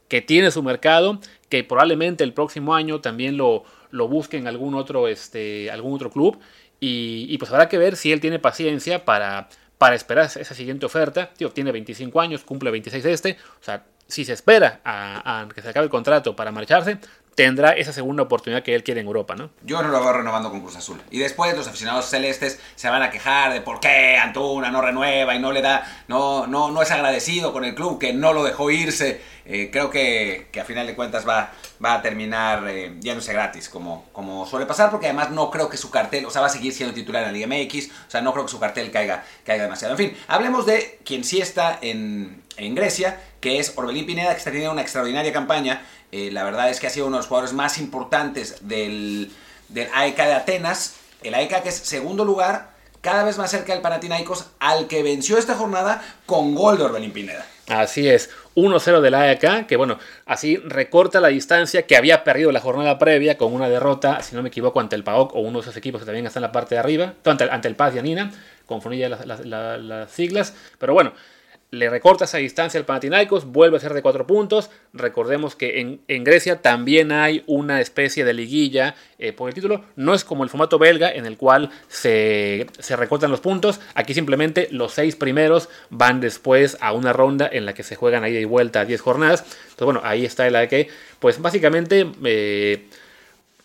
que 0.08 0.20
tiene 0.20 0.50
su 0.50 0.62
mercado, 0.62 1.20
que 1.48 1.64
probablemente 1.64 2.25
el 2.25 2.34
próximo 2.34 2.75
año 2.75 3.00
también 3.00 3.37
lo, 3.37 3.64
lo 3.90 4.08
busque 4.08 4.37
en 4.37 4.46
algún 4.46 4.75
otro, 4.75 5.08
este, 5.08 5.70
algún 5.70 5.94
otro 5.94 6.10
club. 6.10 6.38
Y, 6.84 7.38
pues 7.38 7.50
habrá 7.52 7.69
que 7.69 7.78
ver 7.78 7.94
si 7.94 8.10
él 8.10 8.20
tiene 8.20 8.40
paciencia 8.40 9.05
para, 9.05 9.48
para 9.82 9.96
esperar 9.96 10.26
esa 10.26 10.55
siguiente 10.55 10.87
oferta. 10.87 11.31
Tío, 11.37 11.50
tiene 11.50 11.73
25 11.73 12.20
años, 12.20 12.44
cumple 12.44 12.70
26 12.70 13.02
de 13.02 13.12
este. 13.12 13.37
O 13.61 13.64
sea, 13.64 13.82
si 14.06 14.25
se 14.25 14.32
espera 14.32 14.81
a, 14.84 15.49
que 15.52 15.61
se 15.61 15.70
acabe 15.70 15.82
el 15.82 15.90
contrato 15.90 16.37
para 16.37 16.52
marcharse, 16.52 16.99
tendrá 17.34 17.70
esa 17.70 17.93
segunda 17.93 18.23
oportunidad 18.23 18.62
que 18.62 18.75
él 18.75 18.84
quiere 18.84 19.00
en 19.00 19.06
Europa, 19.06 19.34
¿no? 19.34 19.50
Yo 19.62 19.82
no 19.82 19.88
lo 19.88 20.00
veo 20.00 20.12
renovando 20.12 20.50
con 20.50 20.61
Cruz 20.61 20.76
Azul. 20.76 21.00
Y 21.11 21.19
después 21.19 21.56
los 21.56 21.67
aficionados 21.67 22.06
celestes 22.06 22.61
se 22.75 22.88
van 22.88 23.02
a 23.02 23.11
quejar 23.11 23.52
de 23.52 23.61
por 23.61 23.81
qué 23.81 24.17
Antuna 24.17 24.70
no 24.70 24.82
renueva 24.82 25.34
y 25.34 25.38
no 25.38 25.52
le 25.52 25.62
da, 25.62 26.05
no, 26.08 26.46
no, 26.46 26.70
no 26.70 26.82
es 26.82 26.90
agradecido 26.90 27.52
con 27.52 27.64
el 27.64 27.75
club 27.75 27.99
que 27.99 28.12
no 28.12 28.32
lo 28.32 28.44
dejó 28.44 28.70
irse. 28.70 29.20
Eh, 29.44 29.70
creo 29.73 29.90
que, 29.90 30.49
que, 30.52 30.61
a 30.61 30.64
final 30.64 30.87
de 30.87 30.94
cuentas 30.94 31.26
va, 31.26 31.50
va 31.84 31.94
a 31.94 32.02
terminar 32.02 32.64
eh, 32.69 32.94
yéndose 33.00 33.32
gratis, 33.32 33.69
como, 33.69 34.06
como 34.12 34.46
suele 34.46 34.67
pasar, 34.67 34.90
porque 34.90 35.06
además 35.06 35.31
no 35.31 35.50
creo 35.50 35.69
que 35.69 35.76
su 35.76 35.90
cartel, 35.90 36.25
o 36.26 36.31
sea, 36.31 36.43
va 36.43 36.46
a 36.46 36.50
seguir 36.50 36.73
siendo 36.73 36.94
titular 36.94 37.25
en 37.25 37.29
la 37.29 37.32
Liga 37.32 37.46
MX, 37.49 37.88
o 38.06 38.11
sea, 38.11 38.20
no 38.20 38.32
creo 38.32 38.44
que 38.44 38.52
su 38.52 38.61
cartel 38.61 38.93
caiga, 38.93 39.25
caiga 39.44 39.64
demasiado. 39.64 39.94
En 39.94 39.99
fin, 39.99 40.17
hablemos 40.29 40.64
de 40.64 41.00
quien 41.05 41.25
sí 41.25 41.40
está 41.40 41.76
en, 41.82 42.43
en 42.56 42.75
Grecia, 42.76 43.20
que 43.40 43.58
es 43.58 43.73
Orbelín 43.76 44.06
Pineda, 44.06 44.31
que 44.31 44.38
está 44.38 44.50
teniendo 44.50 44.73
una 44.73 44.82
extraordinaria 44.82 45.32
campaña. 45.32 45.82
Eh, 46.12 46.30
la 46.30 46.44
verdad 46.44 46.68
es 46.68 46.78
que 46.78 46.86
ha 46.86 46.90
sido 46.90 47.06
uno 47.06 47.16
de 47.16 47.20
los 47.20 47.26
jugadores 47.26 47.54
más 47.54 47.78
importantes 47.78 48.68
del, 48.68 49.32
del 49.70 49.88
AEK 49.94 50.16
de 50.16 50.32
Atenas. 50.34 50.96
El 51.22 51.34
AEK 51.34 51.62
que 51.62 51.70
es 51.70 51.76
segundo 51.76 52.24
lugar, 52.26 52.70
cada 53.00 53.24
vez 53.24 53.38
más 53.38 53.50
cerca 53.50 53.72
del 53.72 53.80
Panathinaikos, 53.80 54.46
al 54.60 54.88
que 54.88 55.02
venció 55.02 55.38
esta 55.38 55.54
jornada 55.54 56.02
con 56.26 56.54
gol 56.54 56.76
de 56.76 56.84
Orbelín 56.84 57.12
Pineda. 57.12 57.46
Así 57.68 58.08
es, 58.08 58.28
1-0 58.54 59.00
del 59.00 59.14
AEK, 59.14 59.66
que 59.66 59.76
bueno, 59.76 59.98
así 60.26 60.58
recorta 60.58 61.20
la 61.20 61.28
distancia 61.28 61.86
que 61.86 61.96
había 61.96 62.24
perdido 62.24 62.52
la 62.52 62.60
jornada 62.60 62.98
previa 62.98 63.38
con 63.38 63.54
una 63.54 63.70
derrota, 63.70 64.22
si 64.22 64.36
no 64.36 64.42
me 64.42 64.48
equivoco, 64.48 64.80
ante 64.80 64.96
el 64.96 65.04
PAOK 65.04 65.34
o 65.34 65.40
uno 65.40 65.60
de 65.60 65.62
esos 65.62 65.76
equipos 65.78 66.02
que 66.02 66.04
también 66.04 66.26
está 66.26 66.40
en 66.40 66.42
la 66.42 66.52
parte 66.52 66.74
de 66.74 66.80
arriba, 66.80 67.14
ante, 67.24 67.44
ante 67.44 67.68
el 67.68 67.76
Paz 67.76 67.94
y 67.94 67.98
Anina, 67.98 68.30
confundí 68.66 68.98
ya 68.98 69.08
las 69.08 70.10
siglas, 70.10 70.54
pero 70.78 70.92
bueno, 70.92 71.14
le 71.72 71.88
recorta 71.88 72.26
esa 72.26 72.36
distancia 72.36 72.78
al 72.78 72.84
Panathinaikos, 72.84 73.46
vuelve 73.46 73.78
a 73.78 73.80
ser 73.80 73.94
de 73.94 74.02
cuatro 74.02 74.26
puntos. 74.26 74.69
Recordemos 74.92 75.56
que 75.56 75.80
en, 76.06 76.24
Grecia 76.24 76.60
también 76.60 77.12
hay 77.12 77.42
una 77.46 77.80
especie 77.80 78.26
de 78.26 78.34
liguilla 78.34 78.94
eh, 79.19 79.32
por 79.32 79.48
el 79.48 79.54
título. 79.54 79.82
No 79.96 80.12
es 80.12 80.22
como 80.22 80.44
el 80.44 80.50
formato 80.50 80.78
belga 80.78 81.10
en 81.10 81.24
el 81.24 81.38
cual 81.38 81.70
se, 81.88 82.66
recortan 82.90 83.30
los 83.30 83.40
puntos. 83.40 83.80
Aquí 83.94 84.12
simplemente 84.12 84.69
los 84.70 84.92
seis 84.92 85.16
primeros 85.16 85.70
van 85.88 86.20
después 86.20 86.76
a 86.82 86.92
una 86.92 87.14
ronda 87.14 87.48
en 87.50 87.64
la 87.64 87.72
que 87.72 87.84
se 87.84 87.96
juegan 87.96 88.22
ahí 88.22 88.34
de 88.34 88.44
vuelta 88.44 88.80
a 88.80 88.84
10 88.84 89.00
jornadas. 89.00 89.40
Entonces, 89.40 89.84
bueno, 89.86 90.02
ahí 90.04 90.26
está 90.26 90.46
el 90.46 90.69
que, 90.69 90.88
pues 91.20 91.40
básicamente 91.40 92.06
eh, 92.22 92.86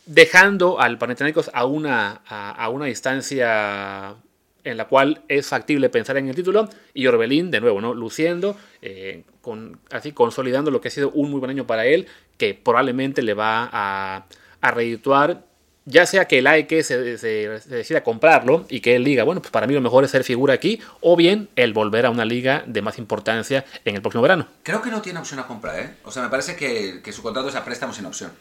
dejando 0.06 0.80
al 0.80 0.98
Panathinaikos 0.98 1.51
a 1.54 1.65
una, 1.65 2.21
a 2.25 2.69
una 2.69 2.86
distancia 2.86 4.15
en 4.72 4.78
la 4.78 4.86
cual 4.86 5.22
es 5.28 5.48
factible 5.48 5.90
pensar 5.90 6.18
en 6.18 6.28
el 6.28 6.36
título 6.36 6.69
y 6.94 7.08
Orbelín 7.08 7.52
de 7.52 7.62
nuevo 7.62 7.81
no 7.81 7.94
luciendo 7.94 8.58
eh, 8.81 9.24
con, 9.42 9.80
así 9.92 10.12
consolidando 10.12 10.72
lo 10.72 10.81
que 10.81 10.90
ha 10.90 10.92
sido 10.92 11.10
un 11.12 11.31
muy 11.31 11.40
buen 11.40 11.52
año 11.52 11.66
para 11.66 11.86
él 11.86 12.08
que 12.38 12.54
probablemente 12.54 13.22
le 13.22 13.34
va 13.34 13.69
a, 13.72 14.25
a 14.62 14.72
redituar 14.72 15.48
ya 15.90 16.06
sea 16.06 16.25
que 16.25 16.40
el 16.40 16.48
AEK 16.48 16.84
se, 16.84 17.18
se, 17.18 17.50
decida 17.69 18.04
comprarlo 18.04 18.66
y 18.68 18.81
que 18.81 18.98
él 18.98 19.06
diga, 19.06 19.24
bueno, 19.24 19.42
pues 19.42 19.52
para 19.52 19.68
mí 19.68 19.74
lo 19.74 19.80
mejor 19.80 20.04
es 20.04 20.12
ser 20.12 20.25
figura 20.25 20.54
aquí, 20.54 20.81
o 21.00 21.16
bien 21.16 21.48
el 21.56 21.72
volver 21.72 22.06
a 22.06 22.10
una 22.10 22.25
liga 22.25 22.62
de 22.68 22.81
más 22.81 22.98
importancia 22.98 23.64
en 23.86 23.96
el 23.96 24.02
próximo 24.02 24.22
verano. 24.22 24.48
Creo 24.64 24.81
que 24.81 24.92
no 24.92 25.02
tiene 25.02 25.19
opción 25.19 25.40
a 25.40 25.48
compra, 25.48 25.80
¿eh? 25.80 25.94
O 26.04 26.12
sea, 26.12 26.24
me 26.24 26.30
parece 26.30 26.58
que, 26.58 27.02
que 27.02 27.14
su 27.14 27.24
contrato 27.24 27.48
es 27.48 27.56
a 27.56 27.64
préstamo 27.64 27.94
sin 27.94 28.06
opción. 28.06 28.34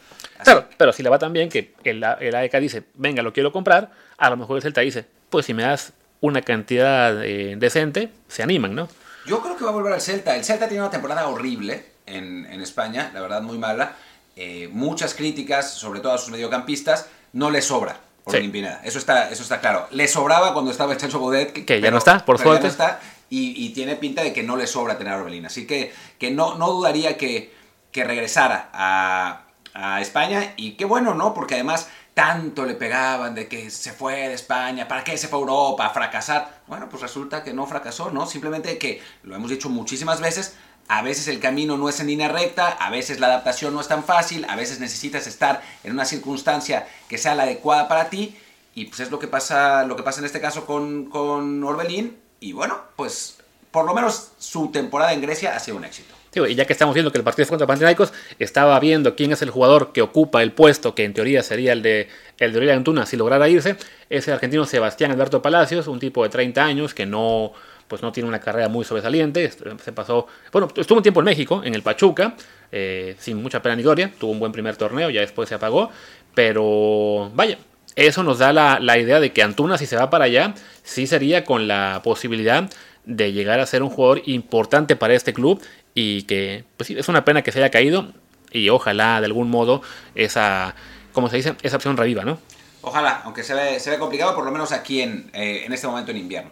Claro, 0.42 0.66
pero 0.76 0.92
si 0.92 1.04
le 1.04 1.08
va 1.08 1.20
tan 1.20 1.32
bien 1.32 1.48
que 1.48 1.72
el, 1.84 2.02
el 2.18 2.34
AEK 2.34 2.56
dice, 2.58 2.82
venga, 2.94 3.22
lo 3.22 3.32
quiero 3.32 3.52
comprar, 3.52 3.92
a 4.18 4.28
lo 4.28 4.36
mejor 4.36 4.56
el 4.56 4.62
Celta 4.64 4.80
dice, 4.80 5.06
pues 5.30 5.46
si 5.46 5.54
me 5.54 5.62
das 5.62 5.92
una 6.20 6.42
cantidad 6.42 7.24
eh, 7.24 7.56
decente, 7.56 8.10
se 8.28 8.42
animan, 8.42 8.74
¿no? 8.74 8.88
Yo 9.26 9.40
creo 9.42 9.56
que 9.56 9.64
va 9.64 9.70
a 9.70 9.74
volver 9.74 9.92
al 9.92 10.00
Celta. 10.00 10.36
El 10.36 10.44
Celta 10.44 10.68
tiene 10.68 10.82
una 10.82 10.90
temporada 10.90 11.26
horrible 11.28 11.84
en, 12.06 12.46
en 12.46 12.60
España, 12.60 13.10
la 13.12 13.20
verdad 13.20 13.42
muy 13.42 13.58
mala. 13.58 13.96
Eh, 14.36 14.68
muchas 14.72 15.14
críticas, 15.14 15.72
sobre 15.72 16.00
todo 16.00 16.12
a 16.12 16.18
sus 16.18 16.30
mediocampistas, 16.30 17.08
no 17.32 17.50
le 17.50 17.62
sobra 17.62 18.00
por 18.26 18.34
sí. 18.34 18.52
Eso 18.82 18.98
está, 18.98 19.30
eso 19.30 19.42
está 19.44 19.60
claro. 19.60 19.86
Le 19.92 20.08
sobraba 20.08 20.52
cuando 20.52 20.72
estaba 20.72 20.92
el 20.92 20.98
Chacho 20.98 21.20
Godet. 21.20 21.64
Que, 21.64 21.80
ya 21.80 21.92
no 21.92 21.98
está, 21.98 22.24
por 22.24 22.38
suerte. 22.38 22.62
Ya 22.62 22.66
no 22.66 22.68
está, 22.68 23.00
y, 23.30 23.70
tiene 23.70 23.94
pinta 23.94 24.22
de 24.22 24.32
que 24.32 24.42
no 24.42 24.56
le 24.56 24.66
sobra 24.66 24.98
tener 24.98 25.12
a 25.12 25.18
Orbelín. 25.18 25.46
Así 25.46 25.66
que, 25.66 25.92
que 26.18 26.32
no, 26.32 26.56
no 26.56 26.70
dudaría 26.72 27.16
que, 27.16 27.54
que 27.92 28.02
regresara 28.02 28.68
a, 28.72 29.42
a 29.74 30.00
España. 30.00 30.54
Y 30.56 30.72
qué 30.72 30.84
bueno, 30.84 31.14
¿no? 31.14 31.34
Porque 31.34 31.54
además 31.54 31.88
tanto 32.16 32.64
le 32.64 32.72
pegaban 32.72 33.34
de 33.34 33.46
que 33.46 33.68
se 33.68 33.92
fue 33.92 34.28
de 34.28 34.32
España, 34.32 34.88
¿para 34.88 35.04
qué 35.04 35.18
se 35.18 35.28
fue 35.28 35.38
a 35.38 35.40
Europa 35.40 35.84
a 35.84 35.90
fracasar? 35.90 36.62
Bueno, 36.66 36.88
pues 36.88 37.02
resulta 37.02 37.44
que 37.44 37.52
no 37.52 37.66
fracasó, 37.66 38.10
¿no? 38.10 38.24
Simplemente 38.24 38.78
que, 38.78 39.02
lo 39.22 39.36
hemos 39.36 39.50
dicho 39.50 39.68
muchísimas 39.68 40.22
veces, 40.22 40.56
a 40.88 41.02
veces 41.02 41.28
el 41.28 41.40
camino 41.40 41.76
no 41.76 41.90
es 41.90 42.00
en 42.00 42.06
línea 42.06 42.28
recta, 42.28 42.68
a 42.68 42.88
veces 42.88 43.20
la 43.20 43.26
adaptación 43.26 43.74
no 43.74 43.82
es 43.82 43.88
tan 43.88 44.02
fácil, 44.02 44.46
a 44.48 44.56
veces 44.56 44.80
necesitas 44.80 45.26
estar 45.26 45.60
en 45.84 45.92
una 45.92 46.06
circunstancia 46.06 46.88
que 47.06 47.18
sea 47.18 47.34
la 47.34 47.42
adecuada 47.42 47.86
para 47.86 48.08
ti, 48.08 48.34
y 48.74 48.86
pues 48.86 49.00
es 49.00 49.10
lo 49.10 49.18
que 49.18 49.28
pasa, 49.28 49.84
lo 49.84 49.94
que 49.94 50.02
pasa 50.02 50.20
en 50.20 50.24
este 50.24 50.40
caso 50.40 50.64
con, 50.64 51.10
con 51.10 51.62
Orbelín, 51.62 52.16
y 52.40 52.54
bueno, 52.54 52.80
pues 52.96 53.36
por 53.70 53.84
lo 53.84 53.92
menos 53.92 54.30
su 54.38 54.68
temporada 54.68 55.12
en 55.12 55.20
Grecia 55.20 55.54
ha 55.54 55.60
sido 55.60 55.76
un 55.76 55.84
éxito 55.84 56.14
y 56.44 56.54
ya 56.54 56.66
que 56.66 56.72
estamos 56.72 56.94
viendo 56.94 57.10
que 57.10 57.18
el 57.18 57.24
partido 57.24 57.48
contra 57.48 57.66
Panathinaikos, 57.66 58.12
estaba 58.38 58.78
viendo 58.80 59.16
quién 59.16 59.32
es 59.32 59.40
el 59.40 59.50
jugador 59.50 59.92
que 59.92 60.02
ocupa 60.02 60.42
el 60.42 60.52
puesto 60.52 60.94
que 60.94 61.04
en 61.04 61.14
teoría 61.14 61.42
sería 61.42 61.72
el 61.72 61.82
de 61.82 62.08
el 62.38 62.52
de 62.52 62.72
Antuna 62.72 63.06
si 63.06 63.16
lograra 63.16 63.48
irse. 63.48 63.76
Es 64.10 64.28
el 64.28 64.34
argentino 64.34 64.66
Sebastián 64.66 65.10
Alberto 65.12 65.40
Palacios, 65.40 65.86
un 65.86 65.98
tipo 65.98 66.22
de 66.22 66.28
30 66.28 66.62
años 66.62 66.92
que 66.92 67.06
no 67.06 67.52
pues 67.88 68.02
no 68.02 68.12
tiene 68.12 68.28
una 68.28 68.40
carrera 68.40 68.68
muy 68.68 68.84
sobresaliente. 68.84 69.50
Se 69.50 69.92
pasó, 69.92 70.26
bueno, 70.52 70.68
estuvo 70.76 70.98
un 70.98 71.02
tiempo 71.02 71.20
en 71.20 71.26
México, 71.26 71.62
en 71.64 71.74
el 71.74 71.82
Pachuca, 71.82 72.34
eh, 72.72 73.14
sin 73.18 73.40
mucha 73.40 73.62
pena 73.62 73.76
ni 73.76 73.82
gloria. 73.82 74.10
Tuvo 74.18 74.32
un 74.32 74.40
buen 74.40 74.52
primer 74.52 74.76
torneo, 74.76 75.08
ya 75.10 75.20
después 75.20 75.48
se 75.48 75.54
apagó. 75.54 75.90
Pero 76.34 77.30
vaya, 77.34 77.58
eso 77.94 78.22
nos 78.22 78.38
da 78.38 78.52
la, 78.52 78.78
la 78.80 78.98
idea 78.98 79.20
de 79.20 79.32
que 79.32 79.42
Antuna, 79.42 79.78
si 79.78 79.86
se 79.86 79.96
va 79.96 80.10
para 80.10 80.24
allá, 80.24 80.54
sí 80.82 81.06
sería 81.06 81.44
con 81.44 81.68
la 81.68 82.00
posibilidad 82.02 82.68
de 83.04 83.32
llegar 83.32 83.60
a 83.60 83.66
ser 83.66 83.82
un 83.82 83.90
jugador 83.90 84.22
importante 84.26 84.96
para 84.96 85.14
este 85.14 85.32
club 85.32 85.62
y 85.96 86.24
que 86.24 86.64
pues 86.76 86.88
sí, 86.88 86.96
es 86.96 87.08
una 87.08 87.24
pena 87.24 87.42
que 87.42 87.50
se 87.50 87.58
haya 87.58 87.70
caído 87.70 88.12
y 88.52 88.68
ojalá 88.68 89.18
de 89.18 89.26
algún 89.26 89.50
modo 89.50 89.80
esa, 90.14 90.74
como 91.12 91.30
se 91.30 91.36
dice, 91.36 91.56
esa 91.62 91.76
opción 91.76 91.96
reviva, 91.96 92.22
¿no? 92.22 92.38
Ojalá, 92.82 93.22
aunque 93.24 93.42
se 93.42 93.54
ve, 93.54 93.80
se 93.80 93.90
ve 93.90 93.98
complicado, 93.98 94.34
por 94.34 94.44
lo 94.44 94.52
menos 94.52 94.72
aquí 94.72 95.00
en, 95.00 95.30
eh, 95.32 95.62
en 95.64 95.72
este 95.72 95.86
momento 95.86 96.10
en 96.10 96.18
invierno. 96.18 96.50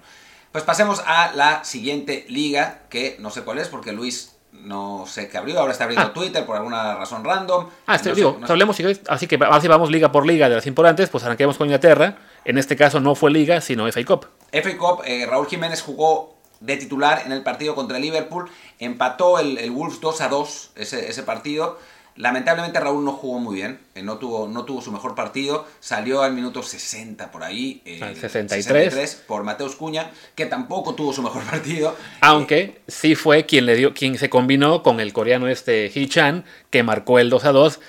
Pues 0.50 0.64
pasemos 0.64 1.02
a 1.06 1.32
la 1.34 1.62
siguiente 1.62 2.24
liga, 2.28 2.84
que 2.88 3.16
no 3.20 3.30
sé 3.30 3.42
cuál 3.42 3.58
es, 3.58 3.68
porque 3.68 3.92
Luis 3.92 4.34
no 4.52 5.04
sé 5.06 5.28
qué 5.28 5.36
abrió, 5.36 5.60
ahora 5.60 5.72
está 5.72 5.84
abriendo 5.84 6.08
ah. 6.08 6.14
Twitter 6.14 6.46
por 6.46 6.56
alguna 6.56 6.94
razón 6.94 7.22
random. 7.22 7.68
Ah, 7.86 7.96
este, 7.96 8.14
digo, 8.14 8.40
hablemos, 8.48 8.78
así 9.08 9.26
que 9.26 9.38
así 9.50 9.68
vamos 9.68 9.90
liga 9.90 10.10
por 10.10 10.26
liga 10.26 10.48
de 10.48 10.54
las 10.54 10.66
importantes, 10.66 11.10
pues 11.10 11.22
arranquemos 11.24 11.58
con 11.58 11.66
Inglaterra. 11.66 12.16
En 12.46 12.56
este 12.56 12.76
caso 12.76 12.98
no 12.98 13.14
fue 13.14 13.30
liga, 13.30 13.60
sino 13.60 13.86
FA 13.92 14.04
Cup. 14.06 14.26
FA 14.52 14.76
Cup, 14.78 15.02
eh, 15.04 15.26
Raúl 15.26 15.46
Jiménez 15.48 15.82
jugó 15.82 16.34
de 16.64 16.76
titular 16.76 17.23
en 17.26 17.33
el 17.33 17.42
partido 17.42 17.75
contra 17.75 17.99
Liverpool. 17.99 18.50
Empató 18.78 19.38
el, 19.38 19.71
Wolves 19.71 20.00
2 20.00 20.21
a 20.21 20.28
2 20.28 20.71
ese, 20.76 21.09
ese 21.09 21.23
partido. 21.23 21.78
Lamentablemente 22.16 22.78
Raúl 22.78 23.04
no 23.04 23.12
jugó 23.12 23.40
muy 23.40 23.56
bien, 23.56 23.80
eh, 23.97 24.02
no, 24.02 24.18
tuvo, 24.18 24.47
no 24.47 24.64
tuvo 24.64 24.80
su 24.80 24.92
mejor 24.92 25.16
partido, 25.16 25.66
salió 25.80 26.23
al 26.23 26.33
minuto 26.33 26.62
60 26.62 27.33
por 27.33 27.42
ahí, 27.42 27.83
63. 27.85 29.25
por 29.26 29.42
Mateus 29.42 29.75
Cuña, 29.75 30.12
que 30.37 30.47
tampoco 30.47 30.94
tuvo 30.94 31.12
su 31.12 31.23
mejor 31.23 31.42
partido. 31.50 31.97
Aunque 32.21 32.80
sí 32.87 33.16
fue 33.16 33.47
quien 33.47 33.66
le 33.66 33.75
dio, 33.75 33.94
quien 33.94 34.16
se 34.16 34.30
combinó 34.30 34.85
con 34.85 35.00
el 35.00 35.12
coreano 35.12 35.49
este 35.49 35.90
Hee-chan, 35.90 36.44
que 36.71 36.85
marcó 36.85 37.18
el 37.18 37.30
2 37.30 37.47
a 37.47 37.52
2. 37.52 37.80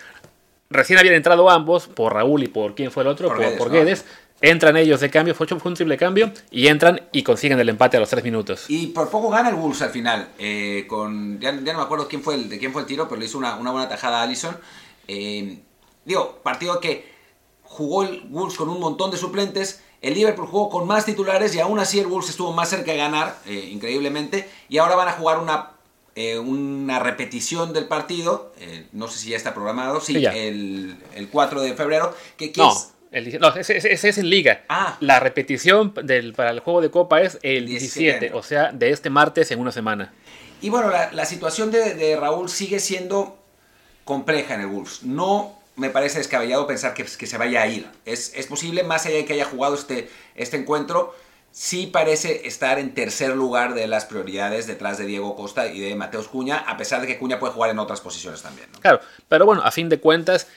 Recién 0.71 0.97
habían 0.97 1.13
entrado 1.13 1.51
ambos, 1.51 1.87
por 1.87 2.15
Raúl 2.15 2.41
y 2.41 2.47
por 2.47 2.73
quién 2.73 2.89
fue 2.89 3.03
el 3.03 3.09
otro, 3.09 3.27
por, 3.29 3.71
Guedes, 3.71 4.05
Entran 4.45 4.77
ellos 4.77 4.99
de 4.99 5.09
cambio, 5.09 5.33
fue 5.33 5.47
un 5.49 5.73
triple 5.73 5.97
cambio 5.97 6.31
y 6.51 6.67
entran 6.67 7.01
y 7.11 7.23
consiguen 7.23 7.59
el 7.59 7.67
empate 7.67 7.97
a 7.97 7.99
los 7.99 8.09
tres 8.09 8.23
minutos. 8.23 8.65
Y 8.67 8.87
por 8.87 9.09
poco 9.09 9.31
gana 9.31 9.49
el 9.49 9.55
Wolves 9.55 9.81
al 9.81 9.89
final. 9.89 10.29
Eh, 10.37 10.85
con, 10.87 11.39
ya, 11.39 11.51
no 11.51 11.61
me 11.63 11.71
acuerdo 11.71 12.07
quién 12.07 12.21
fue 12.21 12.35
el, 12.35 12.47
de 12.47 12.59
quién 12.59 12.71
fue 12.71 12.83
el 12.83 12.87
tiro, 12.87 13.09
pero 13.09 13.19
le 13.19 13.25
hizo 13.25 13.39
una, 13.39 13.55
buena 13.55 13.89
tajada 13.89 14.19
a 14.19 14.21
Allison. 14.21 14.55
Eh, 15.07 15.63
digo, 16.05 16.41
partido 16.43 16.79
que 16.79 17.11
jugó 17.63 18.03
el 18.03 18.21
Wolves 18.29 18.55
con 18.55 18.69
un 18.69 18.79
montón 18.79 19.09
de 19.09 19.17
suplentes. 19.17 19.81
El 20.03 20.13
Liverpool 20.13 20.45
jugó 20.45 20.69
con 20.69 20.85
más 20.85 21.05
titulares 21.05 21.55
y 21.55 21.59
aún 21.59 21.79
así 21.79 21.97
el 21.97 22.05
Wolves 22.05 22.29
estuvo 22.29 22.53
más 22.53 22.69
cerca 22.69 22.91
de 22.91 22.99
ganar, 22.99 23.39
eh, 23.47 23.69
increíblemente. 23.71 24.47
Y 24.69 24.77
ahora 24.77 24.95
van 24.95 25.07
a 25.07 25.13
jugar 25.13 25.39
una, 25.39 25.71
una 26.45 26.99
repetición 26.99 27.73
del 27.73 27.87
partido. 27.87 28.53
no 28.91 29.07
sé 29.07 29.17
si 29.17 29.29
ya 29.29 29.37
está 29.37 29.55
programado. 29.55 30.01
Sí, 30.01 30.23
el, 30.23 30.97
el, 31.15 31.29
4 31.29 31.63
de 31.63 31.73
febrero. 31.73 32.13
Que, 32.37 32.53
no 32.55 32.94
no, 33.39 33.55
ese, 33.55 33.77
es 33.77 34.17
en 34.17 34.29
liga. 34.29 34.63
Ah. 34.69 34.97
La 34.99 35.19
repetición 35.19 35.93
del, 36.03 36.33
para 36.33 36.51
el 36.51 36.59
juego 36.59 36.81
de 36.81 36.91
copa 36.91 37.21
es 37.21 37.39
el 37.41 37.65
17, 37.65 38.31
o 38.33 38.43
sea, 38.43 38.71
de 38.71 38.91
este 38.91 39.09
martes 39.09 39.51
en 39.51 39.59
una 39.59 39.71
semana. 39.71 40.13
Y 40.61 40.69
bueno, 40.69 40.89
la, 40.89 41.25
situación 41.25 41.71
de, 41.71 42.17
Raúl 42.19 42.49
sigue 42.49 42.79
siendo 42.79 43.37
compleja 44.03 44.55
en 44.55 44.61
el 44.61 44.67
Wolves. 44.67 45.03
No 45.03 45.59
me 45.75 45.89
parece 45.89 46.19
descabellado 46.19 46.65
pensar 46.67 46.93
que, 46.93 47.03
que 47.03 47.27
se 47.27 47.37
vaya 47.37 47.61
a 47.61 47.67
ir. 47.67 47.87
Es, 48.05 48.33
es, 48.35 48.47
posible, 48.47 48.83
más 48.83 49.05
allá 49.05 49.17
de 49.17 49.25
que 49.25 49.33
haya 49.33 49.45
jugado 49.45 49.75
este, 49.75 50.09
este 50.35 50.57
encuentro, 50.57 51.13
sí 51.55 51.87
parece 51.87 52.47
estar 52.47 52.79
en 52.79 52.93
tercer 52.93 53.33
lugar 53.33 53.75
de 53.75 53.87
las 53.87 54.03
prioridades 54.03 54.67
detrás 54.67 54.97
de 54.97 55.05
Diego 55.05 55.37
Costa 55.37 55.67
y 55.67 55.79
de 55.79 55.95
Mateus 55.95 56.27
Cuña, 56.27 56.57
a 56.57 56.75
pesar 56.75 56.99
de 56.99 57.07
que 57.07 57.17
Cuña 57.17 57.39
puede 57.39 57.53
jugar 57.53 57.69
en 57.69 57.79
otras 57.79 58.01
posiciones 58.01 58.41
también. 58.41 58.67
Claro, 58.81 58.99
pero 59.29 59.45
bueno, 59.45 59.61
a 59.63 59.71
fin 59.71 59.87
de 59.87 60.01
cuentas, 60.01 60.47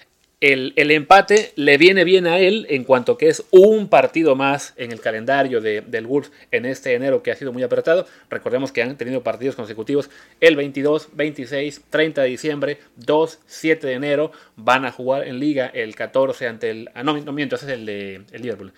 el, 0.41 0.73
empate 0.77 1.53
le 1.57 1.79
viene 1.79 2.05
bien 2.05 2.27
a 2.29 2.39
él 2.39 2.67
en 2.71 2.85
cuanto 2.85 3.19
que 3.19 3.29
es 3.29 3.45
un 3.51 3.89
partido 3.89 4.37
más 4.37 4.73
en 4.77 4.93
el 4.93 5.01
calendario 5.01 5.61
de, 5.61 5.81
del 5.81 6.07
Wolves 6.07 6.31
en 6.53 6.65
este 6.65 6.95
enero 6.95 7.23
que 7.23 7.33
ha 7.33 7.37
sido 7.37 7.53
muy 7.53 7.65
apretado. 7.65 8.07
Recordemos 8.31 8.71
que 8.71 8.83
han 8.83 8.97
tenido 8.97 9.23
partidos 9.25 9.57
consecutivos 9.57 10.11
el 10.41 10.55
22, 10.55 11.09
26, 11.15 11.83
30 11.91 12.23
de 12.23 12.29
diciembre, 12.29 12.79
2, 12.97 13.41
7 13.47 13.87
de 13.87 13.93
enero. 13.95 14.31
Van 14.55 14.85
a 14.85 14.93
jugar 14.93 15.27
en 15.27 15.41
liga 15.41 15.67
el 15.67 15.97
14 15.97 16.47
ante 16.47 16.71
el... 16.71 16.91
Ah, 16.95 17.03
no, 17.03 17.19
no 17.19 17.33
miento, 17.33 17.57
ese 17.57 17.67
es 17.67 17.73
el 17.73 17.87
de 17.87 18.23
el 18.31 18.43
Liverpool. 18.43 18.73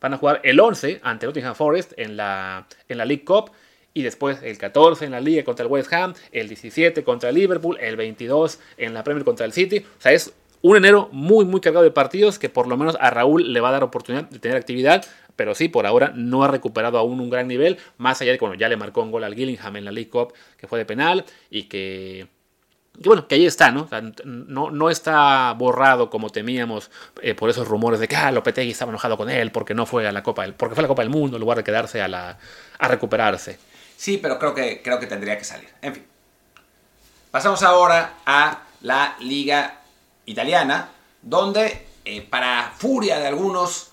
Van 0.00 0.14
a 0.14 0.18
jugar 0.18 0.40
el 0.42 0.58
11 0.58 1.00
ante 1.02 1.26
Nottingham 1.26 1.54
Forest 1.54 1.92
en 1.96 2.16
la, 2.16 2.66
en 2.88 2.98
la 2.98 3.04
League 3.04 3.24
Cup 3.24 3.52
y 3.94 4.02
después 4.02 4.42
el 4.42 4.58
14 4.58 5.04
en 5.04 5.12
la 5.12 5.20
liga 5.20 5.44
contra 5.44 5.64
el 5.64 5.70
West 5.70 5.92
Ham, 5.92 6.14
el 6.32 6.48
17 6.48 7.04
contra 7.04 7.28
el 7.28 7.36
Liverpool, 7.36 7.78
el 7.80 7.94
22 7.94 8.58
en 8.76 8.92
la 8.92 9.04
Premier 9.04 9.24
contra 9.24 9.46
el 9.46 9.52
City. 9.52 9.78
O 9.78 10.00
sea, 10.00 10.12
es 10.12 10.34
un 10.64 10.78
enero 10.78 11.10
muy, 11.12 11.44
muy 11.44 11.60
cargado 11.60 11.84
de 11.84 11.90
partidos 11.90 12.38
que 12.38 12.48
por 12.48 12.66
lo 12.68 12.78
menos 12.78 12.96
a 12.98 13.10
Raúl 13.10 13.52
le 13.52 13.60
va 13.60 13.68
a 13.68 13.72
dar 13.72 13.84
oportunidad 13.84 14.24
de 14.30 14.38
tener 14.38 14.56
actividad. 14.56 15.04
Pero 15.36 15.54
sí, 15.54 15.68
por 15.68 15.84
ahora 15.84 16.10
no 16.14 16.42
ha 16.42 16.48
recuperado 16.48 16.96
aún 16.96 17.20
un 17.20 17.28
gran 17.28 17.46
nivel. 17.48 17.76
Más 17.98 18.22
allá 18.22 18.32
de 18.32 18.38
que 18.38 18.46
ya 18.56 18.70
le 18.70 18.78
marcó 18.78 19.02
un 19.02 19.10
gol 19.10 19.24
al 19.24 19.34
Gillingham 19.34 19.76
en 19.76 19.84
la 19.84 19.92
League 19.92 20.08
Cup, 20.08 20.32
que 20.56 20.66
fue 20.66 20.78
de 20.78 20.86
penal. 20.86 21.26
Y 21.50 21.64
que 21.64 22.28
bueno, 22.96 23.28
que 23.28 23.34
ahí 23.34 23.44
está, 23.44 23.70
¿no? 23.72 23.90
no, 24.24 24.70
no 24.70 24.88
está 24.88 25.52
borrado 25.52 26.08
como 26.08 26.30
temíamos 26.30 26.90
eh, 27.20 27.34
por 27.34 27.50
esos 27.50 27.68
rumores 27.68 28.00
de 28.00 28.08
que 28.08 28.16
ah, 28.16 28.32
Lopetegui 28.32 28.70
estaba 28.70 28.90
enojado 28.90 29.18
con 29.18 29.28
él 29.28 29.50
porque 29.50 29.74
no 29.74 29.84
fue 29.84 30.06
a 30.06 30.12
la 30.12 30.22
Copa 30.22 30.42
del, 30.42 30.54
porque 30.54 30.76
fue 30.76 30.82
la 30.82 30.88
Copa 30.88 31.02
del 31.02 31.10
Mundo 31.10 31.36
en 31.36 31.40
lugar 31.40 31.58
de 31.58 31.64
quedarse 31.64 32.00
a, 32.00 32.08
la, 32.08 32.38
a 32.78 32.88
recuperarse. 32.88 33.58
Sí, 33.98 34.16
pero 34.16 34.38
creo 34.38 34.54
que, 34.54 34.80
creo 34.80 34.98
que 34.98 35.06
tendría 35.08 35.36
que 35.36 35.44
salir. 35.44 35.68
En 35.82 35.94
fin. 35.94 36.06
Pasamos 37.30 37.62
ahora 37.64 38.14
a 38.24 38.62
la 38.80 39.16
Liga 39.20 39.83
italiana, 40.26 40.90
donde 41.22 41.86
eh, 42.04 42.22
para 42.22 42.72
furia 42.76 43.18
de 43.18 43.26
algunos, 43.26 43.92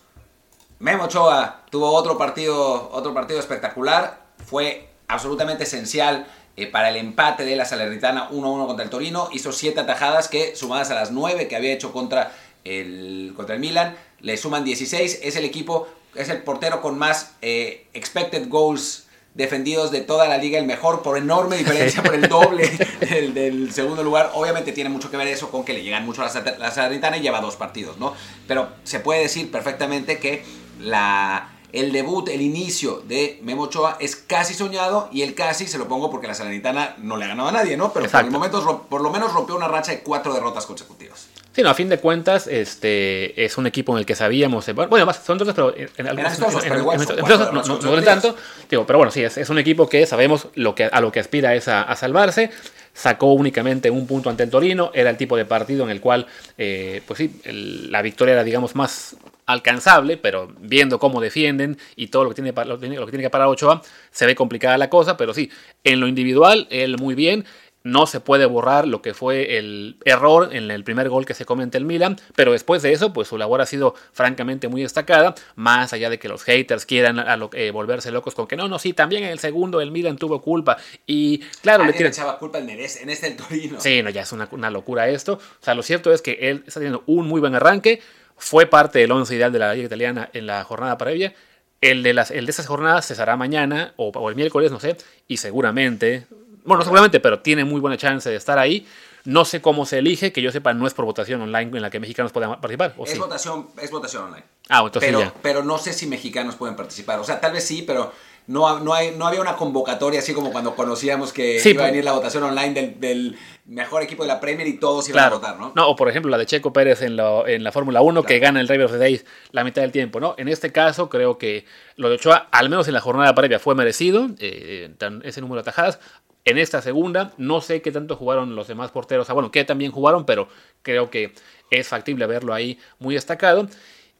Memo 0.79 1.05
Ochoa 1.05 1.63
tuvo 1.69 1.91
otro 1.91 2.17
partido, 2.17 2.89
otro 2.91 3.13
partido 3.13 3.39
espectacular, 3.39 4.21
fue 4.45 4.89
absolutamente 5.07 5.63
esencial 5.63 6.27
eh, 6.57 6.67
para 6.67 6.89
el 6.89 6.97
empate 6.97 7.45
de 7.45 7.55
la 7.55 7.65
Salernitana 7.65 8.29
1-1 8.29 8.67
contra 8.67 8.83
el 8.83 8.89
Torino, 8.89 9.29
hizo 9.31 9.51
7 9.51 9.79
atajadas 9.79 10.27
que 10.27 10.55
sumadas 10.55 10.91
a 10.91 10.95
las 10.95 11.11
9 11.11 11.47
que 11.47 11.55
había 11.55 11.71
hecho 11.71 11.93
contra 11.93 12.33
el, 12.65 13.33
contra 13.35 13.55
el 13.55 13.61
Milan, 13.61 13.95
le 14.19 14.37
suman 14.37 14.63
16, 14.63 15.19
es 15.23 15.35
el 15.35 15.45
equipo, 15.45 15.87
es 16.15 16.29
el 16.29 16.43
portero 16.43 16.81
con 16.81 16.97
más 16.97 17.35
eh, 17.41 17.87
expected 17.93 18.49
goals 18.49 19.07
defendidos 19.33 19.91
de 19.91 20.01
toda 20.01 20.27
la 20.27 20.37
liga, 20.37 20.59
el 20.59 20.65
mejor 20.65 21.01
por 21.01 21.17
enorme 21.17 21.57
diferencia, 21.57 22.03
por 22.03 22.15
el 22.15 22.27
doble 22.27 22.67
del, 23.33 23.71
segundo 23.73 24.03
lugar. 24.03 24.31
Obviamente 24.33 24.71
tiene 24.71 24.89
mucho 24.89 25.09
que 25.09 25.17
ver 25.17 25.27
eso 25.27 25.49
con 25.49 25.63
que 25.63 25.73
le 25.73 25.83
llegan 25.83 26.05
mucho 26.05 26.23
a 26.23 26.27
la, 26.27 26.57
la 26.57 26.71
Salernitana 26.71 27.17
y 27.17 27.21
lleva 27.21 27.39
dos 27.41 27.55
partidos, 27.55 27.97
¿no? 27.97 28.13
Pero 28.47 28.69
se 28.83 28.99
puede 28.99 29.21
decir 29.21 29.49
perfectamente 29.51 30.19
que 30.19 30.43
la, 30.79 31.51
el 31.73 31.91
debut, 31.91 32.27
el 32.27 32.41
inicio 32.41 33.01
de 33.07 33.39
Memo 33.43 33.63
Ochoa 33.63 33.97
es 33.99 34.15
casi 34.15 34.53
soñado 34.53 35.09
y 35.11 35.21
el 35.21 35.35
casi 35.35 35.67
se 35.67 35.77
lo 35.77 35.87
pongo 35.87 36.09
porque 36.09 36.27
la 36.27 36.33
Salernitana 36.33 36.95
no 36.97 37.17
le 37.17 37.25
ha 37.25 37.29
ganado 37.29 37.49
a 37.49 37.51
nadie, 37.51 37.77
¿no? 37.77 37.93
Pero 37.93 38.09
por, 38.09 38.25
el 38.25 38.31
momento, 38.31 38.85
por 38.89 39.01
lo 39.01 39.09
menos 39.09 39.33
rompió 39.33 39.55
una 39.55 39.67
racha 39.67 39.91
de 39.91 40.01
cuatro 40.01 40.33
derrotas 40.33 40.65
consecutivas. 40.65 41.27
Sí, 41.53 41.63
no, 41.63 41.69
a 41.69 41.73
fin 41.73 41.89
de 41.89 41.97
cuentas, 41.97 42.47
este 42.47 43.43
es 43.43 43.57
un 43.57 43.67
equipo 43.67 43.91
en 43.91 43.99
el 43.99 44.05
que 44.05 44.15
sabíamos. 44.15 44.69
Eh, 44.69 44.73
bueno, 44.73 45.05
más 45.05 45.17
son 45.17 45.37
dos, 45.37 45.49
pero 45.53 45.75
en 45.75 46.07
algunos 46.07 46.39
no, 46.39 47.79
no, 47.79 48.01
tanto. 48.03 48.37
Digo, 48.69 48.85
pero 48.85 48.99
bueno, 48.99 49.11
sí, 49.11 49.21
es, 49.21 49.37
es, 49.37 49.49
un 49.49 49.59
equipo 49.59 49.89
que 49.89 50.05
sabemos 50.05 50.47
lo 50.55 50.73
que, 50.75 50.85
a 50.85 51.01
lo 51.01 51.11
que 51.11 51.19
aspira 51.19 51.53
es 51.53 51.67
a, 51.67 51.93
salvarse. 51.97 52.51
Sacó 52.93 53.33
únicamente 53.33 53.89
un 53.89 54.07
punto 54.07 54.29
ante 54.29 54.43
el 54.43 54.49
Torino. 54.49 54.91
Era 54.93 55.09
el 55.09 55.17
tipo 55.17 55.35
de 55.35 55.43
partido 55.43 55.83
en 55.83 55.89
el 55.89 55.99
cual, 55.99 56.25
eh, 56.57 57.01
pues 57.05 57.17
sí, 57.17 57.41
la 57.43 58.01
victoria 58.01 58.33
era, 58.33 58.43
digamos, 58.45 58.73
más 58.75 59.17
alcanzable, 59.45 60.15
pero 60.15 60.53
viendo 60.59 60.99
cómo 60.99 61.19
defienden 61.19 61.77
y 61.97 62.07
todo 62.07 62.23
lo 62.23 62.29
que 62.29 62.35
tiene, 62.35 62.53
lo, 62.53 62.77
lo 62.77 62.79
que 62.79 63.11
tiene 63.11 63.23
que 63.23 63.29
parar 63.29 63.47
Ochoa, 63.47 63.81
se 64.09 64.25
ve 64.25 64.35
complicada 64.35 64.77
la 64.77 64.89
cosa, 64.89 65.17
pero 65.17 65.33
sí, 65.33 65.49
en 65.83 65.99
lo 65.99 66.07
individual, 66.07 66.67
él 66.69 66.97
muy 66.97 67.15
bien 67.15 67.45
no 67.83 68.05
se 68.05 68.19
puede 68.19 68.45
borrar 68.45 68.87
lo 68.87 69.01
que 69.01 69.13
fue 69.13 69.57
el 69.57 69.97
error 70.05 70.49
en 70.53 70.69
el 70.69 70.83
primer 70.83 71.09
gol 71.09 71.25
que 71.25 71.33
se 71.33 71.45
comete 71.45 71.77
el 71.77 71.85
Milan, 71.85 72.17
pero 72.35 72.51
después 72.51 72.81
de 72.81 72.93
eso, 72.93 73.13
pues 73.13 73.27
su 73.27 73.37
labor 73.37 73.61
ha 73.61 73.65
sido 73.65 73.95
francamente 74.11 74.67
muy 74.67 74.81
destacada, 74.81 75.35
más 75.55 75.93
allá 75.93 76.09
de 76.09 76.19
que 76.19 76.29
los 76.29 76.43
haters 76.43 76.85
quieran 76.85 77.23
eh, 77.53 77.71
volverse 77.71 78.11
locos 78.11 78.35
con 78.35 78.47
que 78.47 78.55
no, 78.55 78.67
no, 78.67 78.79
sí, 78.79 78.93
también 78.93 79.23
en 79.23 79.29
el 79.29 79.39
segundo 79.39 79.81
el 79.81 79.91
Milan 79.91 80.17
tuvo 80.17 80.41
culpa 80.41 80.77
y 81.05 81.39
claro, 81.61 81.85
le 81.85 82.07
echaba 82.07 82.37
culpa 82.37 82.59
en, 82.59 82.69
en 82.69 82.79
este 82.79 83.27
el 83.27 83.35
Torino. 83.35 83.79
Sí, 83.79 84.01
no, 84.01 84.09
ya 84.09 84.21
es 84.21 84.31
una, 84.31 84.69
locura 84.69 85.09
esto. 85.09 85.33
O 85.33 85.63
sea, 85.63 85.73
lo 85.73 85.83
cierto 85.83 86.13
es 86.13 86.21
que 86.21 86.37
él 86.41 86.63
está 86.67 86.79
teniendo 86.79 87.03
un 87.07 87.27
muy 87.27 87.39
buen 87.39 87.55
arranque, 87.55 88.01
fue 88.37 88.65
parte 88.65 88.99
del 88.99 89.11
once 89.11 89.35
ideal 89.35 89.51
de 89.51 89.59
la 89.59 89.73
liga 89.73 89.85
italiana 89.85 90.29
en 90.33 90.47
la 90.47 90.63
jornada 90.63 90.97
previa. 90.97 91.33
El 91.81 92.03
de, 92.03 92.13
las, 92.13 92.29
el 92.29 92.45
de 92.45 92.51
esas 92.51 92.67
jornadas 92.67 93.05
se 93.05 93.19
hará 93.19 93.35
mañana 93.37 93.93
o, 93.95 94.09
o 94.09 94.29
el 94.29 94.35
miércoles, 94.35 94.71
no 94.71 94.79
sé, 94.79 94.97
y 95.27 95.37
seguramente 95.37 96.27
bueno, 96.65 96.83
seguramente, 96.83 97.19
pero 97.19 97.39
tiene 97.39 97.65
muy 97.65 97.79
buena 97.79 97.97
chance 97.97 98.29
de 98.29 98.35
estar 98.35 98.59
ahí. 98.59 98.85
No 99.23 99.45
sé 99.45 99.61
cómo 99.61 99.85
se 99.85 99.99
elige, 99.99 100.31
que 100.31 100.41
yo 100.41 100.51
sepa, 100.51 100.73
no 100.73 100.87
es 100.87 100.93
por 100.93 101.05
votación 101.05 101.41
online 101.41 101.71
en 101.75 101.81
la 101.81 101.91
que 101.91 101.99
mexicanos 101.99 102.31
puedan 102.31 102.59
participar. 102.59 102.95
es, 103.05 103.19
votación, 103.19 103.67
es 103.79 103.91
votación 103.91 104.23
online. 104.23 104.45
Ah, 104.69 104.81
entonces 104.83 105.11
pero, 105.11 105.33
pero 105.43 105.63
no 105.63 105.77
sé 105.77 105.93
si 105.93 106.07
mexicanos 106.07 106.55
pueden 106.55 106.75
participar. 106.75 107.19
O 107.19 107.23
sea, 107.23 107.39
tal 107.39 107.53
vez 107.53 107.63
sí, 107.63 107.83
pero 107.85 108.11
no, 108.47 108.79
no, 108.79 108.93
hay, 108.93 109.11
no 109.15 109.27
había 109.27 109.39
una 109.39 109.55
convocatoria 109.55 110.19
así 110.19 110.33
como 110.33 110.51
cuando 110.51 110.75
conocíamos 110.75 111.31
que 111.31 111.57
iba 111.57 111.59
a 111.59 111.61
pues. 111.61 111.91
venir 111.91 112.03
la 112.03 112.13
votación 112.13 112.43
online 112.43 112.95
del, 112.99 113.37
mejor 113.65 114.01
equipo 114.01 114.23
de 114.23 114.27
la 114.27 114.39
Premier 114.39 114.67
y 114.67 114.77
todos 114.77 115.07
iban 115.07 115.25
a 115.25 115.29
votar, 115.29 115.57
¿no? 115.57 115.71
No, 115.75 115.87
o 115.87 115.95
por 115.95 116.09
ejemplo 116.09 116.29
la 116.29 116.37
de 116.37 116.45
Checo 116.45 116.73
Pérez 116.73 117.01
en, 117.03 117.17
en 117.19 117.63
la 117.63 117.71
Fórmula 117.71 118.01
1 118.01 118.23
que 118.23 118.39
gana 118.39 118.59
el 118.59 118.67
Driver 118.67 118.87
of 118.87 118.91
the 118.91 118.97
Day 118.97 119.21
la 119.51 119.63
mitad 119.63 119.83
del 119.83 119.91
tiempo, 119.91 120.19
¿no? 120.19 120.33
En 120.37 120.47
este 120.47 120.71
caso 120.71 121.07
creo 121.07 121.37
que 121.37 121.65
lo 121.95 122.09
de 122.09 122.15
Ochoa, 122.15 122.49
al 122.51 122.69
menos 122.69 122.87
en 122.87 122.95
la 122.95 123.01
jornada 123.01 123.33
previa, 123.35 123.59
fue 123.59 123.75
merecido, 123.75 124.27
eh, 124.39 124.91
ese 125.23 125.39
número 125.39 125.61
de 125.61 125.69
atajadas 125.69 125.99
en 126.45 126.57
esta 126.57 126.81
segunda. 126.81 127.33
No 127.37 127.61
sé 127.61 127.81
qué 127.81 127.91
tanto 127.91 128.15
jugaron 128.15 128.55
los 128.55 128.67
demás 128.67 128.91
porteros. 128.91 129.29
Ah, 129.29 129.33
bueno, 129.33 129.51
que 129.51 129.63
también 129.63 129.91
jugaron, 129.91 130.25
pero 130.25 130.47
creo 130.81 131.09
que 131.09 131.33
es 131.69 131.87
factible 131.87 132.25
verlo 132.27 132.53
ahí 132.53 132.79
muy 132.99 133.15
destacado. 133.15 133.67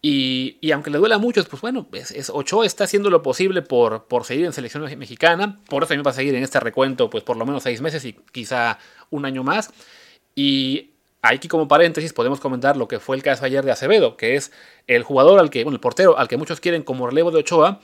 Y, 0.03 0.71
aunque 0.71 0.89
le 0.89 0.97
duela 0.97 1.15
a 1.15 1.19
muchos, 1.19 1.47
pues 1.47 1.61
bueno, 1.61 1.87
es, 1.93 2.31
Ochoa 2.31 2.65
está 2.65 2.85
haciendo 2.85 3.11
lo 3.11 3.21
posible 3.21 3.61
por, 3.61 4.05
por 4.05 4.25
seguir 4.25 4.45
en 4.45 4.53
selección 4.53 4.83
mexicana. 4.97 5.59
Por 5.69 5.83
eso 5.83 5.89
también 5.89 6.05
va 6.05 6.11
a 6.11 6.15
seguir 6.15 6.33
en 6.33 6.43
este 6.43 6.59
recuento, 6.59 7.09
pues 7.09 7.23
por 7.23 7.37
lo 7.37 7.45
menos 7.45 7.61
seis 7.61 7.81
meses 7.81 8.03
y 8.05 8.13
quizá 8.31 8.79
un 9.11 9.25
año 9.25 9.43
más. 9.43 9.71
Y 10.33 10.91
aquí 11.21 11.47
como 11.47 11.67
paréntesis 11.67 12.13
podemos 12.13 12.39
comentar 12.39 12.77
lo 12.77 12.87
que 12.87 12.99
fue 12.99 13.15
el 13.15 13.21
caso 13.21 13.45
ayer 13.45 13.63
de 13.63 13.71
Acevedo, 13.71 14.17
que 14.17 14.35
es 14.35 14.51
el 14.87 15.03
jugador 15.03 15.39
al 15.39 15.51
que, 15.51 15.63
bueno, 15.63 15.75
el 15.75 15.81
portero 15.81 16.17
al 16.17 16.27
que 16.27 16.37
muchos 16.37 16.59
quieren 16.59 16.81
como 16.81 17.05
relevo 17.05 17.29
de 17.29 17.39
Ochoa. 17.39 17.79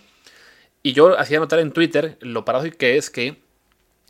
Y 0.82 0.94
yo 0.94 1.20
hacía 1.20 1.40
notar 1.40 1.60
en 1.60 1.72
Twitter 1.72 2.18
lo 2.22 2.46
paradójico 2.46 2.78
que 2.80 2.98
es 2.98 3.12
que 3.12 3.47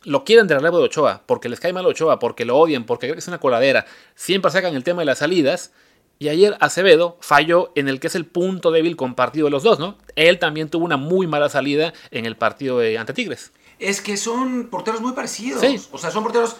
lo 0.04 0.24
quieren 0.24 0.46
de 0.46 0.54
relevo 0.54 0.78
de 0.78 0.84
Ochoa, 0.84 1.22
porque 1.26 1.48
les 1.48 1.60
cae 1.60 1.72
mal 1.72 1.86
Ochoa, 1.86 2.18
porque 2.18 2.44
lo 2.44 2.56
odian, 2.56 2.84
porque 2.84 3.06
creen 3.06 3.14
que 3.14 3.20
es 3.20 3.28
una 3.28 3.40
coladera, 3.40 3.86
siempre 4.14 4.50
sacan 4.50 4.74
el 4.74 4.84
tema 4.84 5.02
de 5.02 5.06
las 5.06 5.18
salidas. 5.18 5.72
Y 6.20 6.28
ayer 6.28 6.56
Acevedo 6.58 7.16
falló 7.20 7.70
en 7.76 7.88
el 7.88 8.00
que 8.00 8.08
es 8.08 8.16
el 8.16 8.26
punto 8.26 8.72
débil 8.72 8.96
compartido 8.96 9.44
de 9.44 9.52
los 9.52 9.62
dos, 9.62 9.78
¿no? 9.78 9.96
Él 10.16 10.40
también 10.40 10.68
tuvo 10.68 10.84
una 10.84 10.96
muy 10.96 11.28
mala 11.28 11.48
salida 11.48 11.92
en 12.10 12.26
el 12.26 12.36
partido 12.36 12.78
de 12.80 12.98
ante 12.98 13.12
Tigres. 13.12 13.52
Es 13.78 14.00
que 14.00 14.16
son 14.16 14.68
porteros 14.68 15.00
muy 15.00 15.12
parecidos. 15.12 15.62
O 15.92 15.98
sea, 15.98 16.10
son 16.10 16.24
porteros 16.24 16.56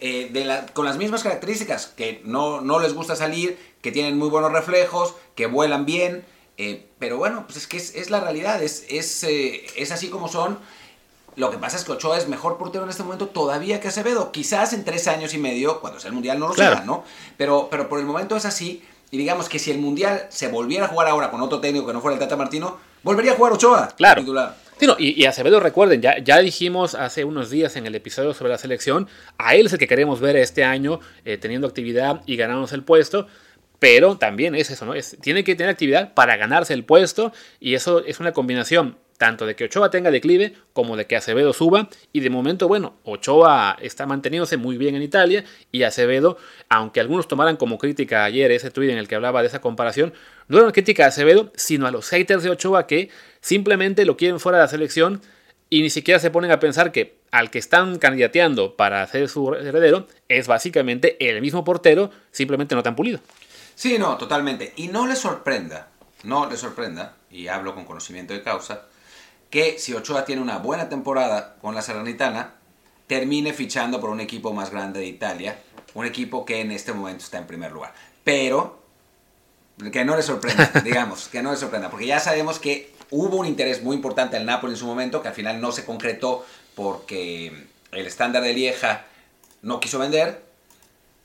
eh, 0.00 0.32
con 0.72 0.86
las 0.86 0.96
mismas 0.96 1.22
características, 1.22 1.86
que 1.88 2.22
no, 2.24 2.62
no 2.62 2.80
les 2.80 2.94
gusta 2.94 3.14
salir, 3.14 3.58
que 3.82 3.92
tienen 3.92 4.16
muy 4.16 4.30
buenos 4.30 4.50
reflejos, 4.50 5.14
que 5.34 5.46
vuelan 5.46 5.84
bien. 5.84 6.24
Eh, 6.56 6.86
pero 6.98 7.18
bueno, 7.18 7.44
pues 7.46 7.58
es 7.58 7.66
que 7.66 7.76
es, 7.76 8.10
la 8.10 8.20
realidad, 8.20 8.62
es, 8.62 8.86
es, 8.88 9.24
eh, 9.24 9.66
es 9.76 9.92
así 9.92 10.08
como 10.08 10.28
son. 10.28 10.58
Lo 11.36 11.50
que 11.50 11.58
pasa 11.58 11.76
es 11.76 11.84
que 11.84 11.92
Ochoa 11.92 12.18
es 12.18 12.28
mejor 12.28 12.58
portero 12.58 12.84
en 12.84 12.90
este 12.90 13.02
momento 13.02 13.26
todavía 13.26 13.80
que 13.80 13.88
Acevedo. 13.88 14.32
Quizás 14.32 14.72
en 14.72 14.84
tres 14.84 15.08
años 15.08 15.32
y 15.32 15.38
medio, 15.38 15.80
cuando 15.80 15.98
sea 15.98 16.08
el 16.08 16.14
Mundial, 16.14 16.38
no 16.38 16.48
lo 16.48 16.54
sea, 16.54 16.82
¿no? 16.84 17.04
Pero, 17.38 17.68
pero 17.70 17.88
por 17.88 17.98
el 17.98 18.04
momento 18.04 18.36
es 18.36 18.44
así. 18.44 18.82
Y 19.10 19.18
digamos 19.18 19.48
que 19.48 19.58
si 19.58 19.70
el 19.70 19.78
Mundial 19.78 20.26
se 20.28 20.48
volviera 20.48 20.86
a 20.86 20.88
jugar 20.88 21.08
ahora 21.08 21.30
con 21.30 21.40
otro 21.40 21.60
técnico 21.60 21.86
que 21.86 21.92
no 21.92 22.00
fuera 22.00 22.14
el 22.14 22.20
Tata 22.20 22.36
Martino, 22.36 22.78
volvería 23.02 23.32
a 23.32 23.36
jugar 23.36 23.52
Ochoa. 23.52 23.88
Claro. 23.96 24.22
y, 24.98 25.24
Acevedo, 25.24 25.60
recuerden, 25.60 26.02
ya, 26.02 26.18
ya 26.18 26.38
dijimos 26.38 26.94
hace 26.94 27.24
unos 27.24 27.50
días 27.50 27.76
en 27.76 27.86
el 27.86 27.94
episodio 27.94 28.34
sobre 28.34 28.50
la 28.50 28.58
selección, 28.58 29.08
a 29.38 29.54
él 29.54 29.66
es 29.66 29.72
el 29.72 29.78
que 29.78 29.88
queremos 29.88 30.20
ver 30.20 30.36
este 30.36 30.64
año 30.64 31.00
eh, 31.24 31.38
teniendo 31.38 31.66
actividad 31.66 32.22
y 32.26 32.36
ganándonos 32.36 32.72
el 32.72 32.84
puesto. 32.84 33.26
Pero 33.78 34.16
también 34.16 34.54
es 34.54 34.70
eso, 34.70 34.86
¿no? 34.86 34.94
Es, 34.94 35.16
tiene 35.20 35.42
que 35.42 35.56
tener 35.56 35.68
actividad 35.68 36.14
para 36.14 36.36
ganarse 36.36 36.72
el 36.72 36.84
puesto 36.84 37.32
y 37.58 37.74
eso 37.74 38.04
es 38.04 38.20
una 38.20 38.32
combinación 38.32 38.96
tanto 39.22 39.46
de 39.46 39.54
que 39.54 39.62
Ochoa 39.62 39.88
tenga 39.88 40.10
declive 40.10 40.52
como 40.72 40.96
de 40.96 41.06
que 41.06 41.14
Acevedo 41.14 41.52
suba. 41.52 41.88
Y 42.12 42.18
de 42.18 42.28
momento, 42.28 42.66
bueno, 42.66 42.94
Ochoa 43.04 43.76
está 43.80 44.04
manteniéndose 44.04 44.56
muy 44.56 44.76
bien 44.76 44.96
en 44.96 45.02
Italia 45.02 45.44
y 45.70 45.84
Acevedo, 45.84 46.38
aunque 46.68 46.98
algunos 46.98 47.28
tomaran 47.28 47.56
como 47.56 47.78
crítica 47.78 48.24
ayer 48.24 48.50
ese 48.50 48.72
tweet 48.72 48.90
en 48.90 48.98
el 48.98 49.06
que 49.06 49.14
hablaba 49.14 49.40
de 49.42 49.46
esa 49.46 49.60
comparación, 49.60 50.12
no 50.48 50.56
era 50.56 50.64
una 50.64 50.72
crítica 50.72 51.04
a 51.04 51.08
Acevedo, 51.10 51.52
sino 51.54 51.86
a 51.86 51.92
los 51.92 52.08
haters 52.08 52.42
de 52.42 52.50
Ochoa 52.50 52.88
que 52.88 53.10
simplemente 53.40 54.04
lo 54.04 54.16
quieren 54.16 54.40
fuera 54.40 54.58
de 54.58 54.64
la 54.64 54.68
selección 54.68 55.20
y 55.70 55.82
ni 55.82 55.90
siquiera 55.90 56.18
se 56.18 56.32
ponen 56.32 56.50
a 56.50 56.58
pensar 56.58 56.90
que 56.90 57.14
al 57.30 57.48
que 57.52 57.60
están 57.60 58.00
candidateando 58.00 58.74
para 58.74 59.06
ser 59.06 59.28
su 59.28 59.54
heredero 59.54 60.08
es 60.28 60.48
básicamente 60.48 61.16
el 61.20 61.40
mismo 61.40 61.62
portero, 61.62 62.10
simplemente 62.32 62.74
no 62.74 62.82
tan 62.82 62.96
pulido. 62.96 63.20
Sí, 63.76 63.98
no, 64.00 64.16
totalmente. 64.16 64.72
Y 64.74 64.88
no 64.88 65.06
le 65.06 65.14
sorprenda, 65.14 65.90
no 66.24 66.50
le 66.50 66.56
sorprenda, 66.56 67.14
y 67.30 67.46
hablo 67.46 67.76
con 67.76 67.84
conocimiento 67.84 68.34
de 68.34 68.42
causa, 68.42 68.86
que 69.52 69.78
si 69.78 69.92
Ochoa 69.92 70.24
tiene 70.24 70.40
una 70.40 70.56
buena 70.56 70.88
temporada 70.88 71.56
con 71.60 71.74
la 71.74 71.82
Salernitana, 71.82 72.54
termine 73.06 73.52
fichando 73.52 74.00
por 74.00 74.08
un 74.08 74.20
equipo 74.20 74.54
más 74.54 74.70
grande 74.70 75.00
de 75.00 75.06
Italia, 75.06 75.58
un 75.92 76.06
equipo 76.06 76.46
que 76.46 76.62
en 76.62 76.72
este 76.72 76.94
momento 76.94 77.22
está 77.22 77.36
en 77.36 77.46
primer 77.46 77.70
lugar. 77.70 77.92
Pero 78.24 78.80
que 79.92 80.06
no 80.06 80.16
le 80.16 80.22
sorprenda, 80.22 80.72
digamos, 80.84 81.28
que 81.28 81.42
no 81.42 81.50
le 81.50 81.58
sorprenda, 81.58 81.90
porque 81.90 82.06
ya 82.06 82.18
sabemos 82.18 82.58
que 82.58 82.94
hubo 83.10 83.36
un 83.36 83.46
interés 83.46 83.82
muy 83.82 83.94
importante 83.94 84.38
al 84.38 84.46
Napoli 84.46 84.72
en 84.72 84.78
su 84.78 84.86
momento, 84.86 85.20
que 85.20 85.28
al 85.28 85.34
final 85.34 85.60
no 85.60 85.70
se 85.70 85.84
concretó 85.84 86.46
porque 86.74 87.66
el 87.92 88.06
estándar 88.06 88.42
de 88.42 88.54
Lieja 88.54 89.04
no 89.60 89.80
quiso 89.80 89.98
vender, 89.98 90.42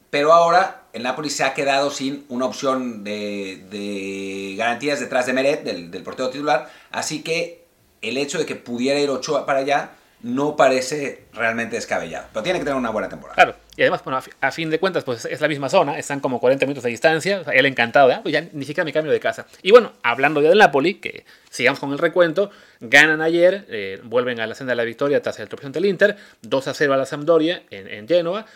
pero 0.09 0.33
ahora 0.33 0.83
el 0.91 1.03
Napoli 1.03 1.29
se 1.29 1.45
ha 1.45 1.53
quedado 1.53 1.91
sin 1.91 2.25
una 2.27 2.45
opción 2.45 3.05
de, 3.05 4.53
garantías 4.57 4.99
detrás 4.99 5.27
de 5.27 5.31
Meret, 5.31 5.63
del, 5.63 5.91
del 5.91 6.03
portero 6.03 6.29
titular, 6.29 6.69
así 6.91 7.23
que 7.23 7.66
el 8.01 8.17
hecho 8.17 8.37
de 8.37 8.45
que 8.45 8.55
pudiera 8.55 8.99
ir 8.99 9.09
Ochoa 9.09 9.45
para 9.45 9.59
allá 9.59 9.91
no 10.21 10.55
parece 10.55 11.25
realmente 11.33 11.75
descabellado. 11.75 12.27
Pero 12.33 12.43
tiene 12.43 12.59
que 12.59 12.65
tener 12.65 12.77
una 12.77 12.89
buena 12.89 13.07
temporada. 13.07 13.35
Claro. 13.35 13.55
Y 13.75 13.81
además, 13.81 14.03
bueno, 14.03 14.19
a 14.41 14.51
fin 14.51 14.71
de 14.71 14.79
cuentas, 14.79 15.03
pues 15.03 15.25
es 15.25 15.39
la 15.39 15.47
misma 15.47 15.69
zona, 15.69 15.99
están 15.99 16.19
como 16.19 16.39
40 16.39 16.65
minutos 16.65 16.83
de 16.83 16.89
distancia. 16.89 17.43
él 17.53 17.65
encantado, 17.67 18.09
¿eh? 18.09 18.19
pues 18.23 18.33
ya 18.33 18.41
ni 18.51 18.65
siquiera 18.65 18.83
me 18.83 18.91
cambio 18.91 19.11
de 19.11 19.19
casa. 19.19 19.45
Y 19.61 19.69
bueno, 19.69 19.93
hablando 20.01 20.41
ya 20.41 20.49
del 20.49 20.57
Napoli, 20.57 20.95
que 20.95 21.25
sigamos 21.51 21.79
con 21.79 21.91
el 21.91 21.99
recuento, 21.99 22.49
ganan 22.79 23.21
ayer, 23.21 23.65
eh, 23.69 24.01
vuelven 24.03 24.39
a 24.39 24.47
la 24.47 24.55
senda 24.55 24.71
de 24.71 24.77
la 24.77 24.83
victoria 24.83 25.21
tras 25.21 25.39
el 25.39 25.47
tropezón 25.47 25.73
del 25.73 25.85
Inter, 25.85 26.17
2 26.41 26.67
a 26.67 26.73
0 26.73 26.93
a 26.93 26.97
la 26.97 27.05
Sampdoria 27.05 27.61
en, 27.69 27.87
en 27.87 28.07
Genoa. 28.07 28.47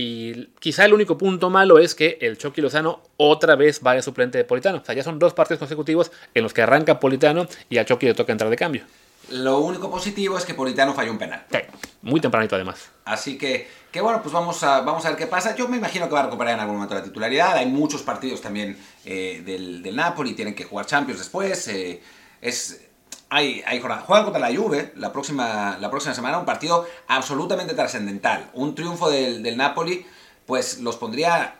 Y 0.00 0.46
quizá 0.60 0.84
el 0.84 0.94
único 0.94 1.18
punto 1.18 1.50
malo 1.50 1.80
es 1.80 1.96
que 1.96 2.18
el 2.20 2.38
Chucky 2.38 2.60
Lozano 2.60 3.02
otra 3.16 3.56
vez 3.56 3.80
vaya 3.80 4.00
suplente 4.00 4.38
de 4.38 4.44
Politano. 4.44 4.78
O 4.78 4.84
sea, 4.84 4.94
ya 4.94 5.02
son 5.02 5.18
dos 5.18 5.34
partidos 5.34 5.58
consecutivos 5.58 6.12
en 6.34 6.44
los 6.44 6.54
que 6.54 6.62
arranca 6.62 7.00
Politano 7.00 7.48
y 7.68 7.78
a 7.78 7.84
Chucky 7.84 8.06
le 8.06 8.14
toca 8.14 8.30
entrar 8.30 8.48
de 8.48 8.54
cambio. 8.54 8.84
Lo 9.30 9.58
único 9.58 9.90
positivo 9.90 10.38
es 10.38 10.44
que 10.44 10.54
Politano 10.54 10.94
falló 10.94 11.10
un 11.10 11.18
penal. 11.18 11.44
Sí, 11.50 11.58
muy 12.02 12.20
tempranito 12.20 12.54
además. 12.54 12.90
Así 13.06 13.36
que, 13.36 13.66
que 13.90 14.00
bueno, 14.00 14.22
pues 14.22 14.32
vamos 14.32 14.62
a, 14.62 14.82
vamos 14.82 15.04
a 15.04 15.08
ver 15.08 15.18
qué 15.18 15.26
pasa. 15.26 15.56
Yo 15.56 15.66
me 15.66 15.78
imagino 15.78 16.06
que 16.06 16.14
va 16.14 16.20
a 16.20 16.26
recuperar 16.26 16.54
en 16.54 16.60
algún 16.60 16.76
momento 16.76 16.94
la 16.94 17.02
titularidad. 17.02 17.56
Hay 17.56 17.66
muchos 17.66 18.02
partidos 18.02 18.40
también 18.40 18.78
eh, 19.04 19.42
del, 19.44 19.82
del, 19.82 19.96
Napoli, 19.96 20.34
tienen 20.34 20.54
que 20.54 20.62
jugar 20.62 20.86
Champions 20.86 21.18
después. 21.18 21.66
Eh, 21.66 22.00
es, 22.40 22.87
Juegan 23.30 24.24
contra 24.24 24.38
la 24.40 24.54
Juve 24.54 24.92
la 24.96 25.12
próxima, 25.12 25.76
la 25.78 25.90
próxima 25.90 26.14
semana, 26.14 26.38
un 26.38 26.46
partido 26.46 26.86
absolutamente 27.08 27.74
trascendental. 27.74 28.50
Un 28.54 28.74
triunfo 28.74 29.10
del, 29.10 29.56
Napoli, 29.56 30.06
pues 30.46 30.78
los 30.80 30.96
pondría 30.96 31.56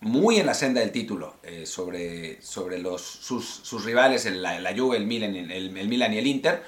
muy 0.00 0.38
en 0.38 0.46
la 0.46 0.54
senda 0.54 0.80
del 0.80 0.92
título 0.92 1.34
eh, 1.42 1.66
sobre, 1.66 2.40
sobre 2.40 2.80
sus, 2.98 3.44
sus 3.62 3.84
rivales, 3.84 4.26
el, 4.26 4.42
la, 4.42 4.72
Juve, 4.76 4.96
el 4.96 5.06
Milan, 5.06 5.34
el, 5.34 5.70
Milan 5.70 6.14
y 6.14 6.18
el 6.18 6.26
Inter. 6.26 6.62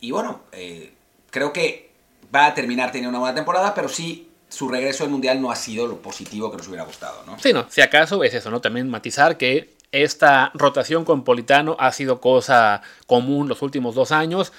Y 0.00 0.10
bueno, 0.10 0.44
eh, 0.52 0.94
creo 1.30 1.52
que 1.52 1.90
va 2.34 2.46
a 2.46 2.54
terminar 2.54 2.90
teniendo 2.90 3.10
una 3.10 3.18
buena 3.18 3.34
temporada, 3.34 3.74
pero 3.74 3.88
sí 3.88 4.30
su 4.48 4.68
regreso 4.68 5.04
al 5.04 5.10
Mundial 5.10 5.42
no 5.42 5.50
ha 5.50 5.56
sido 5.56 5.86
lo 5.86 6.00
positivo 6.00 6.50
que 6.50 6.56
nos 6.56 6.68
hubiera 6.68 6.84
gustado, 6.84 7.24
¿no? 7.26 7.38
Sí, 7.38 7.52
no, 7.52 7.66
si 7.68 7.80
acaso 7.80 8.22
es 8.22 8.34
eso, 8.34 8.50
¿no? 8.50 8.60
También 8.60 8.88
matizar 8.88 9.36
que 9.36 9.73
esta 9.94 10.50
rotación 10.54 11.04
con 11.04 11.22
Politano 11.22 11.76
ha 11.78 11.92
sido 11.92 12.20
cosa 12.20 12.82
común 13.06 13.48
los 13.48 13.62
últimos 13.62 13.94
dos 13.94 14.10
años. 14.10 14.52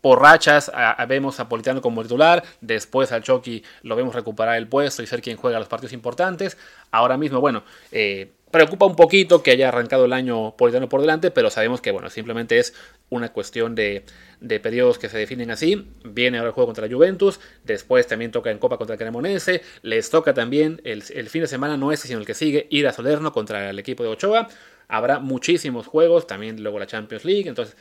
Por 0.00 0.20
rachas 0.20 0.72
vemos 1.06 1.38
a 1.38 1.48
Politano 1.48 1.80
como 1.80 2.02
titular, 2.02 2.42
después 2.60 3.12
al 3.12 3.22
Chucky 3.22 3.62
lo 3.82 3.94
vemos 3.94 4.16
recuperar 4.16 4.56
el 4.56 4.66
puesto 4.66 5.00
y 5.00 5.06
ser 5.06 5.22
quien 5.22 5.36
juega 5.36 5.60
los 5.60 5.68
partidos 5.68 5.92
importantes. 5.92 6.58
Ahora 6.90 7.16
mismo, 7.16 7.40
bueno, 7.40 7.62
eh, 7.92 8.32
preocupa 8.50 8.84
un 8.84 8.96
poquito 8.96 9.44
que 9.44 9.52
haya 9.52 9.68
arrancado 9.68 10.06
el 10.06 10.12
año 10.12 10.56
Politano 10.56 10.88
por 10.88 11.00
delante, 11.00 11.30
pero 11.30 11.50
sabemos 11.50 11.80
que 11.80 11.92
bueno, 11.92 12.10
simplemente 12.10 12.58
es 12.58 12.74
una 13.10 13.32
cuestión 13.32 13.76
de, 13.76 14.04
de 14.40 14.58
periodos 14.58 14.98
que 14.98 15.08
se 15.08 15.18
definen 15.18 15.52
así. 15.52 15.88
Viene 16.02 16.38
ahora 16.38 16.48
el 16.48 16.54
juego 16.54 16.66
contra 16.66 16.88
la 16.88 16.92
Juventus, 16.92 17.38
después 17.62 18.04
también 18.08 18.32
toca 18.32 18.50
en 18.50 18.58
Copa 18.58 18.78
contra 18.78 18.94
el 18.94 18.98
Cremonese, 18.98 19.62
les 19.82 20.10
toca 20.10 20.34
también 20.34 20.80
el, 20.82 21.04
el 21.14 21.28
fin 21.28 21.42
de 21.42 21.46
semana, 21.46 21.76
no 21.76 21.92
este, 21.92 22.08
sino 22.08 22.18
el 22.18 22.26
que 22.26 22.34
sigue, 22.34 22.66
ir 22.70 22.88
a 22.88 22.92
Solerno 22.92 23.32
contra 23.32 23.70
el 23.70 23.78
equipo 23.78 24.02
de 24.02 24.08
Ochoa. 24.08 24.48
Habrá 24.88 25.18
muchísimos 25.18 25.86
juegos, 25.86 26.26
también 26.26 26.62
luego 26.62 26.78
la 26.78 26.86
Champions 26.86 27.24
League, 27.24 27.48
entonces 27.48 27.76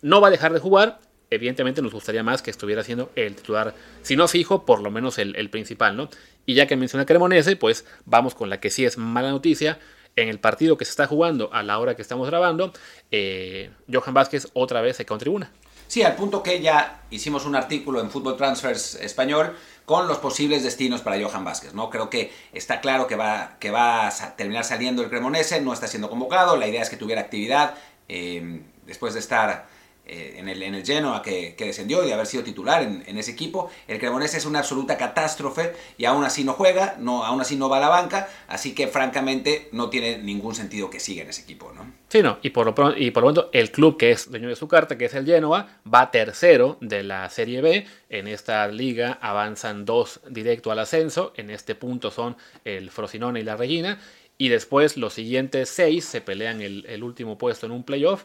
no 0.00 0.20
va 0.20 0.28
a 0.28 0.30
dejar 0.30 0.52
de 0.52 0.60
jugar. 0.60 1.00
Evidentemente 1.30 1.80
nos 1.80 1.92
gustaría 1.92 2.22
más 2.22 2.42
que 2.42 2.50
estuviera 2.50 2.82
siendo 2.82 3.10
el 3.16 3.34
titular, 3.34 3.74
si 4.02 4.16
no 4.16 4.28
fijo, 4.28 4.66
por 4.66 4.82
lo 4.82 4.90
menos 4.90 5.16
el, 5.18 5.48
principal, 5.48 5.96
¿no? 5.96 6.10
Y 6.44 6.54
ya 6.54 6.66
que 6.66 6.76
menciona 6.76 7.06
Cremonese, 7.06 7.56
pues 7.56 7.86
vamos 8.04 8.34
con 8.34 8.50
la 8.50 8.60
que 8.60 8.68
sí 8.68 8.84
es 8.84 8.98
mala 8.98 9.30
noticia. 9.30 9.78
En 10.14 10.28
el 10.28 10.38
partido 10.38 10.76
que 10.76 10.84
se 10.84 10.90
está 10.90 11.06
jugando 11.06 11.48
a 11.54 11.62
la 11.62 11.78
hora 11.78 11.96
que 11.96 12.02
estamos 12.02 12.28
grabando, 12.28 12.74
eh, 13.10 13.70
Johan 13.90 14.12
Vázquez 14.12 14.48
otra 14.52 14.82
vez 14.82 14.98
se 14.98 15.06
contribuna. 15.06 15.50
Sí, 15.92 16.02
al 16.02 16.16
punto 16.16 16.42
que 16.42 16.62
ya 16.62 17.02
hicimos 17.10 17.44
un 17.44 17.54
artículo 17.54 18.00
en 18.00 18.10
Fútbol 18.10 18.36
Transfers 18.36 18.94
Español 18.94 19.54
con 19.84 20.08
los 20.08 20.18
posibles 20.18 20.62
destinos 20.62 21.00
para 21.00 21.20
Johan 21.20 21.44
Vázquez. 21.44 21.74
¿no? 21.74 21.90
Creo 21.90 22.10
que 22.10 22.32
está 22.52 22.80
claro 22.80 23.06
que 23.06 23.16
va, 23.16 23.56
que 23.58 23.70
va 23.70 24.08
a 24.08 24.36
terminar 24.36 24.64
saliendo 24.64 25.02
el 25.02 25.08
Cremonese, 25.08 25.60
no 25.60 25.72
está 25.72 25.86
siendo 25.88 26.08
convocado, 26.08 26.56
la 26.56 26.66
idea 26.66 26.82
es 26.82 26.90
que 26.90 26.96
tuviera 26.96 27.20
actividad 27.20 27.74
eh, 28.08 28.62
después 28.86 29.14
de 29.14 29.20
estar 29.20 29.66
eh, 30.04 30.34
en, 30.38 30.48
el, 30.48 30.60
en 30.64 30.74
el 30.74 30.84
Genoa 30.84 31.22
que, 31.22 31.54
que, 31.54 31.66
descendió 31.66 32.02
y 32.02 32.08
de 32.08 32.12
haber 32.12 32.26
sido 32.26 32.42
titular 32.42 32.82
en, 32.82 33.18
ese 33.18 33.30
equipo. 33.30 33.70
El 33.86 34.00
Cremonese 34.00 34.36
es 34.36 34.46
una 34.46 34.58
absoluta 34.58 34.96
catástrofe 34.96 35.74
y 35.96 36.06
aún 36.06 36.24
así 36.24 36.42
no 36.42 36.54
juega, 36.54 36.96
no, 36.98 37.24
aún 37.24 37.40
así 37.40 37.54
no 37.54 37.68
va 37.68 37.76
a 37.76 37.80
la 37.80 37.88
banca, 37.88 38.28
así 38.48 38.74
que 38.74 38.88
francamente 38.88 39.68
no 39.70 39.90
tiene 39.90 40.18
ningún 40.18 40.56
sentido 40.56 40.90
que 40.90 40.98
siga 40.98 41.22
en 41.22 41.30
ese 41.30 41.42
equipo. 41.42 41.72
¿no? 41.72 41.86
Sí, 42.08 42.20
no, 42.20 42.38
y 42.42 42.50
por, 42.50 42.66
lo 42.66 42.74
pronto, 42.74 42.98
y 42.98 43.12
por 43.12 43.22
lo 43.22 43.32
tanto 43.32 43.50
el 43.52 43.70
club 43.70 43.96
que 43.96 44.10
es 44.10 44.28
dueño 44.28 44.48
de 44.48 44.56
su 44.56 44.66
carta, 44.66 44.98
que 44.98 45.04
es 45.04 45.14
el 45.14 45.24
Genoa, 45.24 45.80
va 45.86 46.10
tercero 46.10 46.78
de 46.80 47.04
la 47.04 47.30
Serie 47.30 47.60
B. 47.60 47.86
En 48.10 48.26
esta 48.26 48.66
liga 48.66 49.18
avanzan 49.22 49.84
dos 49.84 50.20
directo 50.28 50.72
al 50.72 50.80
ascenso, 50.80 51.32
en 51.36 51.48
este 51.48 51.76
punto 51.76 52.10
son 52.10 52.36
el 52.64 52.90
Frosinone 52.90 53.38
y 53.38 53.44
la 53.44 53.56
Regina, 53.56 54.00
y 54.36 54.48
después 54.48 54.96
los 54.96 55.14
siguientes 55.14 55.68
seis 55.68 56.04
se 56.04 56.20
pelean 56.20 56.60
el, 56.60 56.86
el 56.86 57.04
último 57.04 57.38
puesto 57.38 57.66
en 57.66 57.72
un 57.72 57.84
playoff. 57.84 58.24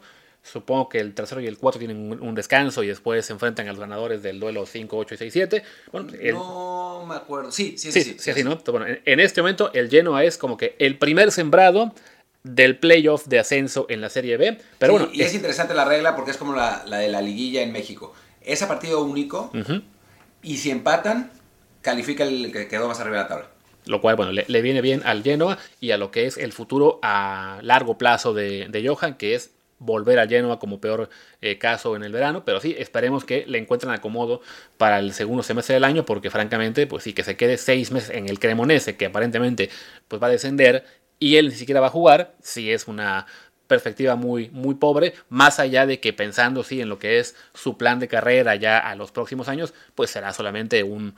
Supongo 0.51 0.87
que 0.87 0.99
el 0.99 1.13
tercero 1.13 1.41
y 1.41 1.47
el 1.47 1.57
cuarto 1.57 1.77
tienen 1.77 2.21
un, 2.21 2.35
descanso 2.35 2.83
y 2.83 2.87
después 2.87 3.25
se 3.25 3.33
enfrentan 3.33 3.67
a 3.67 3.71
los 3.71 3.79
ganadores 3.79 4.23
del 4.23 4.39
duelo 4.39 4.65
5, 4.65 4.97
8 4.97 5.15
y 5.15 5.17
6, 5.17 5.33
7. 5.33 5.63
Bueno, 5.91 6.11
no 6.33 7.05
me 7.05 7.15
acuerdo. 7.15 7.51
Sí, 7.51 7.77
sí, 7.77 7.91
sí. 7.91 8.03
sí, 8.03 8.15
sí, 8.17 8.33
sí 8.33 8.43
¿no? 8.43 8.57
bueno, 8.71 8.85
en, 9.03 9.19
este 9.19 9.41
momento 9.41 9.71
el 9.73 9.89
Genoa 9.89 10.23
es 10.23 10.37
como 10.37 10.55
que 10.55 10.75
el 10.79 10.97
primer 10.97 11.31
sembrado 11.31 11.93
del 12.43 12.77
playoff 12.77 13.25
de 13.25 13.39
ascenso 13.39 13.87
en 13.89 13.99
la 13.99 14.09
Serie 14.09 14.37
B. 14.37 14.57
Pero 14.79 14.93
bueno, 14.93 15.09
y 15.11 15.21
es, 15.21 15.33
interesante 15.33 15.73
la 15.73 15.85
regla 15.85 16.15
porque 16.15 16.31
es 16.31 16.37
como 16.37 16.55
la, 16.55 16.83
la, 16.85 16.97
de 16.99 17.09
la 17.09 17.21
liguilla 17.21 17.61
en 17.61 17.71
México. 17.71 18.13
Es 18.41 18.61
a 18.61 18.67
partido 18.67 19.03
único 19.03 19.51
y 20.41 20.57
si 20.57 20.71
empatan, 20.71 21.31
califica 21.81 22.23
el 22.23 22.53
que 22.53 22.67
quedó 22.67 22.87
más 22.87 22.99
arriba 23.01 23.17
de 23.17 23.23
la 23.23 23.27
tabla. 23.27 23.47
Lo 23.85 24.01
cual, 24.01 24.15
bueno, 24.15 24.31
le, 24.31 24.61
viene 24.61 24.81
bien 24.81 25.01
al 25.05 25.23
Genoa 25.23 25.57
y 25.79 25.91
a 25.91 25.97
lo 25.97 26.11
que 26.11 26.25
es 26.25 26.37
el 26.37 26.53
futuro 26.53 26.99
a 27.01 27.59
largo 27.63 27.97
plazo 27.97 28.33
de, 28.33 28.67
de 28.69 28.87
Johan, 28.87 29.15
que 29.15 29.35
es 29.35 29.51
volver 29.79 30.19
a 30.19 30.27
Genoa 30.27 30.59
como 30.59 30.81
peor 30.81 31.09
eh, 31.41 31.57
caso 31.57 31.95
en 31.95 32.03
el 32.03 32.11
verano, 32.11 32.43
pero 32.45 32.59
sí, 32.59 32.75
esperemos 32.77 33.25
que 33.25 33.45
le 33.47 33.57
encuentren 33.57 33.91
acomodo 33.91 34.41
para 34.77 34.99
el 34.99 35.13
segundo 35.13 35.43
semestre 35.43 35.75
del 35.75 35.83
año, 35.83 36.05
porque 36.05 36.29
francamente, 36.29 36.87
pues 36.87 37.03
sí, 37.03 37.13
que 37.13 37.23
se 37.23 37.37
quede 37.37 37.57
seis 37.57 37.91
meses 37.91 38.09
en 38.09 38.29
el 38.29 38.39
Cremonese, 38.39 38.97
que 38.97 39.05
aparentemente 39.05 39.69
pues 40.07 40.21
va 40.21 40.27
a 40.27 40.31
descender, 40.31 40.85
y 41.19 41.37
él 41.37 41.49
ni 41.49 41.55
siquiera 41.55 41.81
va 41.81 41.87
a 41.87 41.91
jugar, 41.91 42.35
sí 42.41 42.71
es 42.71 42.87
una 42.87 43.25
perspectiva 43.67 44.15
muy, 44.15 44.49
muy 44.49 44.75
pobre, 44.75 45.13
más 45.29 45.59
allá 45.59 45.85
de 45.85 45.99
que 45.99 46.13
pensando 46.13 46.63
sí 46.63 46.81
en 46.81 46.89
lo 46.89 46.99
que 46.99 47.19
es 47.19 47.35
su 47.53 47.77
plan 47.77 47.99
de 47.99 48.07
carrera 48.07 48.55
ya 48.55 48.77
a 48.77 48.95
los 48.95 49.11
próximos 49.11 49.49
años, 49.49 49.73
pues 49.93 50.09
será 50.09 50.33
solamente 50.33 50.83
un, 50.83 51.15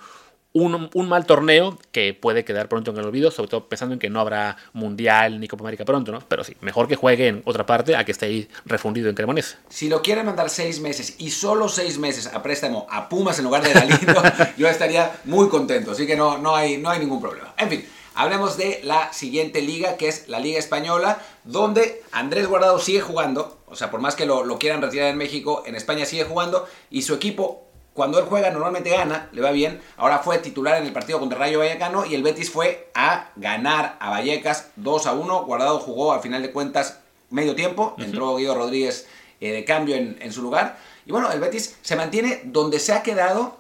un, 0.54 0.90
mal 1.08 1.26
torneo 1.26 1.78
que 1.92 2.14
puede 2.14 2.44
quedar 2.44 2.70
pronto 2.70 2.92
en 2.92 2.98
el 2.98 3.06
olvido, 3.06 3.30
sobre 3.30 3.50
todo 3.50 3.70
pensando 3.70 3.94
en 3.94 4.00
que 4.00 4.10
no 4.10 4.20
habrá 4.20 4.58
Mundial 4.74 5.40
ni 5.40 5.48
Copa 5.48 5.64
América 5.64 5.86
pronto, 5.86 6.12
¿no? 6.12 6.20
Pero 6.28 6.44
sí, 6.44 6.56
mejor 6.62 6.88
que 6.88 6.96
juegue 6.96 7.28
en 7.28 7.42
otra 7.46 7.66
parte 7.66 7.96
a 7.96 8.04
que 8.04 8.12
esté 8.12 8.26
ahí 8.26 8.50
refundido 8.66 9.10
en 9.10 9.16
Cremonese. 9.16 9.58
Si 9.70 9.90
lo 9.90 10.02
quieren 10.02 10.26
mandar 10.26 10.50
seis 10.50 10.80
meses 10.80 11.16
y 11.20 11.30
solo 11.30 11.70
seis 11.70 12.00
meses 12.00 12.28
a 12.28 12.42
préstamo 12.42 12.88
a 12.90 13.10
Pumas 13.10 13.38
en 13.38 13.46
lugar 13.46 13.64
de 13.64 13.74
Galindo, 13.74 14.22
yo 14.58 14.68
estaría 14.68 15.12
muy 15.26 15.50
contento, 15.50 15.92
así 15.92 16.08
que 16.08 16.16
no, 16.16 16.38
no, 16.38 16.56
hay, 16.56 16.78
no 16.78 16.90
hay 16.90 17.00
ningún 17.00 17.22
problema. 17.22 17.54
En 17.58 17.70
fin. 17.70 17.86
Hablemos 18.16 18.58
de 18.58 18.82
la 18.84 19.14
siguiente 19.14 19.62
liga, 19.62 19.96
que 19.96 20.10
es 20.10 20.28
la 20.28 20.42
Liga 20.42 20.60
Española, 20.60 21.22
donde 21.46 22.02
Andrés 22.12 22.48
Guardado 22.48 22.78
sigue 22.78 23.00
jugando, 23.00 23.60
o 23.66 23.78
sea, 23.78 23.92
por 23.92 24.02
más 24.02 24.16
que 24.16 24.26
lo, 24.26 24.44
lo 24.44 24.60
quieran 24.60 24.82
retirar 24.82 25.08
en 25.08 25.18
México, 25.18 25.64
en 25.66 25.76
España 25.76 26.06
sigue 26.06 26.26
jugando, 26.26 26.68
y 26.90 27.04
su 27.04 27.14
equipo 27.14 27.69
cuando 27.94 28.20
él 28.20 28.26
juega 28.26 28.50
normalmente 28.52 28.90
gana, 28.90 29.30
le 29.32 29.42
va 29.42 29.52
bien. 29.52 29.82
Ahora 29.98 30.20
fue 30.20 30.38
titular 30.38 30.78
en 30.78 30.86
el 30.86 30.94
partido 30.94 31.20
contra 31.20 31.38
Rayo 31.38 31.60
Vallecano 31.60 32.06
y 32.06 32.16
el 32.16 32.24
Betis 32.24 32.50
fue 32.50 32.90
a 32.94 33.30
ganar 33.36 33.98
a 34.00 34.10
Vallecas 34.10 34.70
2 34.78 35.08
a 35.08 35.14
1. 35.14 35.46
Guardado 35.46 35.80
jugó 35.80 36.14
al 36.14 36.22
final 36.22 36.42
de 36.42 36.52
cuentas 36.52 37.00
medio 37.30 37.56
tiempo. 37.56 37.96
Entró 37.98 38.36
Guido 38.38 38.56
Rodríguez 38.56 39.08
eh, 39.42 39.52
de 39.52 39.66
cambio 39.66 39.96
en, 39.96 40.18
en 40.22 40.32
su 40.32 40.42
lugar. 40.42 40.78
Y 41.06 41.12
bueno, 41.12 41.32
el 41.32 41.40
Betis 41.40 41.78
se 41.82 41.96
mantiene 41.96 42.42
donde 42.46 42.80
se 42.80 42.94
ha 42.94 43.04
quedado 43.04 43.58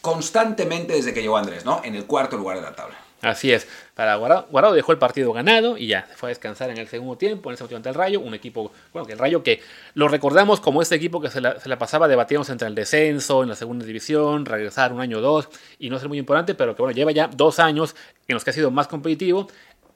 constantemente 0.00 0.92
desde 0.92 1.14
que 1.14 1.22
llegó 1.22 1.36
Andrés, 1.36 1.64
¿no? 1.64 1.80
En 1.82 1.94
el 1.94 2.04
cuarto 2.04 2.36
lugar 2.36 2.56
de 2.56 2.62
la 2.62 2.76
tabla. 2.76 2.96
Así 3.22 3.52
es. 3.52 3.66
Para 3.94 4.16
Guardado, 4.16 4.74
dejó 4.74 4.90
el 4.90 4.98
partido 4.98 5.32
ganado 5.32 5.78
y 5.78 5.86
ya 5.86 6.04
se 6.06 6.14
fue 6.14 6.28
a 6.28 6.30
descansar 6.30 6.68
en 6.70 6.78
el 6.78 6.88
segundo 6.88 7.16
tiempo, 7.16 7.48
en 7.48 7.54
ese 7.54 7.62
momento 7.62 7.76
ante 7.76 7.88
el 7.90 7.94
Rayo, 7.94 8.20
un 8.20 8.34
equipo, 8.34 8.72
bueno, 8.92 9.06
que 9.06 9.12
el 9.12 9.20
Rayo 9.20 9.44
que 9.44 9.62
lo 9.94 10.08
recordamos 10.08 10.58
como 10.58 10.82
este 10.82 10.96
equipo 10.96 11.20
que 11.20 11.30
se 11.30 11.40
la, 11.40 11.78
pasaba 11.78 12.08
debatiendo 12.08 12.50
entre 12.50 12.66
el 12.66 12.74
descenso, 12.74 13.44
en 13.44 13.50
la 13.50 13.54
segunda 13.54 13.86
división, 13.86 14.46
regresar 14.46 14.92
un 14.92 15.00
año 15.00 15.18
o 15.18 15.20
dos 15.20 15.48
y 15.78 15.90
no 15.90 16.00
ser 16.00 16.08
muy 16.08 16.18
importante, 16.18 16.56
pero 16.56 16.74
que 16.74 16.82
bueno, 16.82 16.96
lleva 16.96 17.12
ya 17.12 17.28
dos 17.28 17.60
años 17.60 17.94
en 18.26 18.34
los 18.34 18.42
que 18.42 18.50
ha 18.50 18.52
sido 18.52 18.72
más 18.72 18.88
competitivo. 18.88 19.46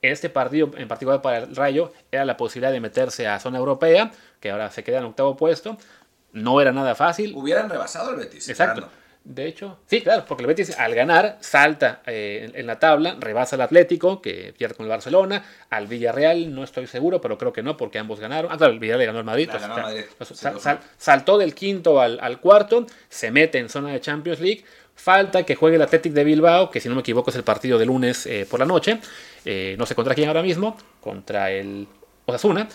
Este 0.00 0.28
partido 0.28 0.70
en 0.76 0.86
particular 0.86 1.20
para 1.20 1.38
el 1.38 1.56
Rayo 1.56 1.92
era 2.12 2.24
la 2.24 2.36
posibilidad 2.36 2.70
de 2.70 2.78
meterse 2.78 3.26
a 3.26 3.40
zona 3.40 3.58
europea, 3.58 4.12
que 4.38 4.52
ahora 4.52 4.70
se 4.70 4.84
queda 4.84 4.98
en 4.98 5.06
octavo 5.06 5.36
puesto. 5.36 5.76
No 6.32 6.60
era 6.60 6.72
nada 6.72 6.94
fácil. 6.94 7.32
Hubieran 7.34 7.68
rebasado 7.68 8.10
el 8.10 8.16
Betis. 8.16 8.48
Exacto. 8.48 8.88
De 9.28 9.46
hecho, 9.46 9.78
sí, 9.84 10.00
claro, 10.00 10.24
porque 10.26 10.42
el 10.42 10.46
Betis 10.46 10.78
al 10.78 10.94
ganar 10.94 11.36
salta 11.40 12.00
eh, 12.06 12.50
en, 12.54 12.66
la 12.66 12.78
tabla, 12.78 13.18
rebasa 13.20 13.56
al 13.56 13.60
Atlético, 13.60 14.22
que 14.22 14.54
pierde 14.56 14.74
con 14.74 14.86
el 14.86 14.90
Barcelona, 14.90 15.44
al 15.68 15.86
Villarreal, 15.86 16.54
no 16.54 16.64
estoy 16.64 16.86
seguro, 16.86 17.20
pero 17.20 17.36
creo 17.36 17.52
que 17.52 17.62
no, 17.62 17.76
porque 17.76 17.98
ambos 17.98 18.20
ganaron. 18.20 18.50
Ah, 18.50 18.56
claro, 18.56 18.72
el 18.72 18.78
Villarreal 18.78 19.08
ganó 19.08 19.18
al 19.18 19.26
Madrid. 19.26 19.50
saltó 20.96 21.36
del 21.36 21.54
quinto 21.54 22.00
al, 22.00 22.40
cuarto, 22.40 22.86
se 23.10 23.30
mete 23.30 23.58
en 23.58 23.68
zona 23.68 23.92
de 23.92 24.00
Champions 24.00 24.40
League. 24.40 24.64
Falta 24.94 25.42
que 25.42 25.56
juegue 25.56 25.76
el 25.76 25.82
Athletic 25.82 26.14
de 26.14 26.24
Bilbao, 26.24 26.70
que 26.70 26.80
si 26.80 26.88
no 26.88 26.94
me 26.94 27.02
equivoco 27.02 27.28
es 27.28 27.36
el 27.36 27.44
partido 27.44 27.78
de 27.78 27.84
lunes 27.84 28.24
eh, 28.24 28.46
por 28.50 28.58
la 28.60 28.66
noche. 28.66 28.98
Eh, 29.44 29.76
no 29.78 29.84
sé 29.84 29.94
contra 29.94 30.14
quién 30.14 30.28
ahora 30.28 30.42
mismo, 30.42 30.74
contra 31.02 31.50
el 31.50 31.86
Osasuna. 32.24 32.66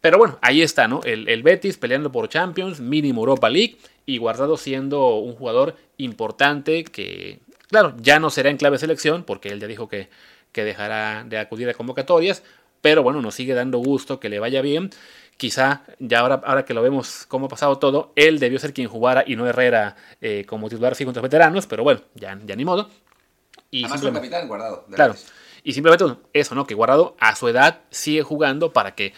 Pero 0.00 0.18
bueno, 0.18 0.38
ahí 0.40 0.62
está, 0.62 0.88
¿no? 0.88 1.00
El, 1.04 1.28
el 1.28 1.42
Betis 1.42 1.76
peleando 1.76 2.10
por 2.10 2.28
Champions, 2.28 2.80
mínimo 2.80 3.20
Europa 3.20 3.50
League 3.50 3.76
y 4.06 4.18
Guardado 4.18 4.56
siendo 4.56 5.16
un 5.16 5.34
jugador 5.34 5.76
importante 5.98 6.84
que, 6.84 7.40
claro, 7.68 7.94
ya 7.98 8.18
no 8.18 8.30
será 8.30 8.50
en 8.50 8.56
clave 8.56 8.78
selección, 8.78 9.24
porque 9.24 9.50
él 9.50 9.60
ya 9.60 9.66
dijo 9.66 9.88
que, 9.88 10.08
que 10.52 10.64
dejará 10.64 11.24
de 11.24 11.38
acudir 11.38 11.68
a 11.68 11.74
convocatorias, 11.74 12.42
pero 12.80 13.02
bueno, 13.02 13.20
nos 13.20 13.34
sigue 13.34 13.54
dando 13.54 13.78
gusto 13.78 14.20
que 14.20 14.28
le 14.28 14.38
vaya 14.38 14.62
bien. 14.62 14.90
Quizá 15.36 15.82
ya 15.98 16.20
ahora, 16.20 16.42
ahora 16.44 16.64
que 16.64 16.74
lo 16.74 16.82
vemos 16.82 17.24
cómo 17.26 17.46
ha 17.46 17.48
pasado 17.48 17.78
todo, 17.78 18.12
él 18.14 18.38
debió 18.38 18.58
ser 18.58 18.74
quien 18.74 18.88
jugara 18.88 19.24
y 19.26 19.36
no 19.36 19.46
Herrera 19.46 19.96
eh, 20.20 20.44
como 20.46 20.68
titular 20.68 20.94
sí 20.94 21.04
contra 21.04 21.22
veteranos, 21.22 21.66
pero 21.66 21.82
bueno, 21.82 22.00
ya, 22.14 22.38
ya 22.44 22.56
ni 22.56 22.64
modo. 22.64 22.90
Y 23.70 23.84
Además 23.84 24.02
el 24.02 24.12
capitán 24.12 24.48
Guardado. 24.48 24.84
Claro. 24.92 25.14
Y 25.62 25.72
simplemente 25.72 26.04
eso, 26.32 26.54
¿no? 26.54 26.66
Que 26.66 26.74
Guardado 26.74 27.16
a 27.20 27.36
su 27.36 27.48
edad 27.48 27.80
sigue 27.90 28.22
jugando 28.22 28.72
para 28.72 28.94
que 28.94 29.12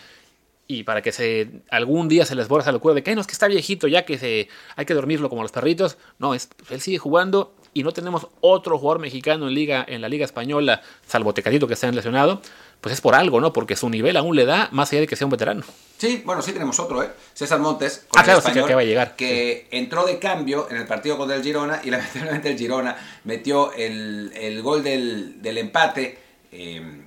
y 0.73 0.85
para 0.85 1.03
que 1.03 1.13
se 1.13 1.49
algún 1.71 2.09
día 2.09 2.25
se 2.25 2.35
les 2.35 2.49
borre 2.49 2.63
esa 2.63 2.73
locura 2.73 2.95
de 2.95 3.03
que 3.03 3.15
no 3.15 3.21
es 3.21 3.27
que 3.27 3.33
está 3.33 3.47
viejito 3.47 3.89
ya 3.89 4.05
que 4.05 4.19
se 4.19 4.49
hay 4.77 4.87
que 4.87 4.95
dormirlo 4.95 5.29
como 5.29 5.43
los 5.43 5.53
perritos 5.53 5.99
no 6.19 6.35
es 6.35 6.49
él 6.71 6.81
sigue 6.81 6.99
jugando 6.99 7.55
y 7.75 7.83
no 7.83 7.93
tenemos 7.93 8.29
otro 8.41 8.79
jugador 8.79 9.01
mexicano 9.01 9.49
en 9.49 9.55
liga 9.55 9.85
en 9.87 10.01
la 10.01 10.09
liga 10.09 10.25
española 10.25 10.83
salvo 11.07 11.35
Tecatito 11.35 11.67
que 11.67 11.75
está 11.75 11.91
lesionado 11.93 12.41
pues 12.81 12.95
es 12.95 13.01
por 13.01 13.15
algo 13.15 13.41
no 13.41 13.53
porque 13.53 13.77
su 13.77 13.91
nivel 13.91 14.17
aún 14.17 14.35
le 14.35 14.47
da 14.47 14.69
más 14.73 14.91
allá 14.93 15.03
de 15.03 15.07
que 15.07 15.17
sea 15.17 15.27
un 15.27 15.31
veterano. 15.31 15.63
Sí 15.99 16.23
bueno 16.25 16.43
sí 16.43 16.53
tenemos 16.53 16.79
otro 16.81 17.03
eh 17.03 17.11
César 17.35 17.61
Montes 17.61 18.07
ah 18.17 18.23
claro 18.25 18.39
español, 18.39 18.67
que 18.67 18.75
va 18.75 18.81
a 18.81 18.85
llegar 18.85 19.17
que 19.17 19.69
entró 19.71 20.05
de 20.05 20.19
cambio 20.19 20.69
en 20.71 20.77
el 20.77 20.87
partido 20.87 21.17
contra 21.17 21.37
el 21.37 21.43
Girona 21.43 21.81
y 21.85 21.91
lamentablemente 21.91 22.51
el 22.51 22.59
Girona 22.59 22.97
metió 23.25 23.73
el, 23.75 24.33
el 24.35 24.63
gol 24.63 24.83
del, 24.83 25.41
del 25.43 25.59
empate 25.59 26.19
eh, 26.51 27.03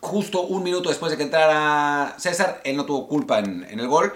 justo 0.00 0.42
un 0.42 0.62
minuto 0.62 0.88
después 0.88 1.10
de 1.10 1.16
que 1.16 1.24
entrara 1.24 2.14
César, 2.18 2.60
él 2.64 2.76
no 2.76 2.84
tuvo 2.84 3.06
culpa 3.06 3.38
en, 3.38 3.66
el 3.70 3.86
gol. 3.86 4.12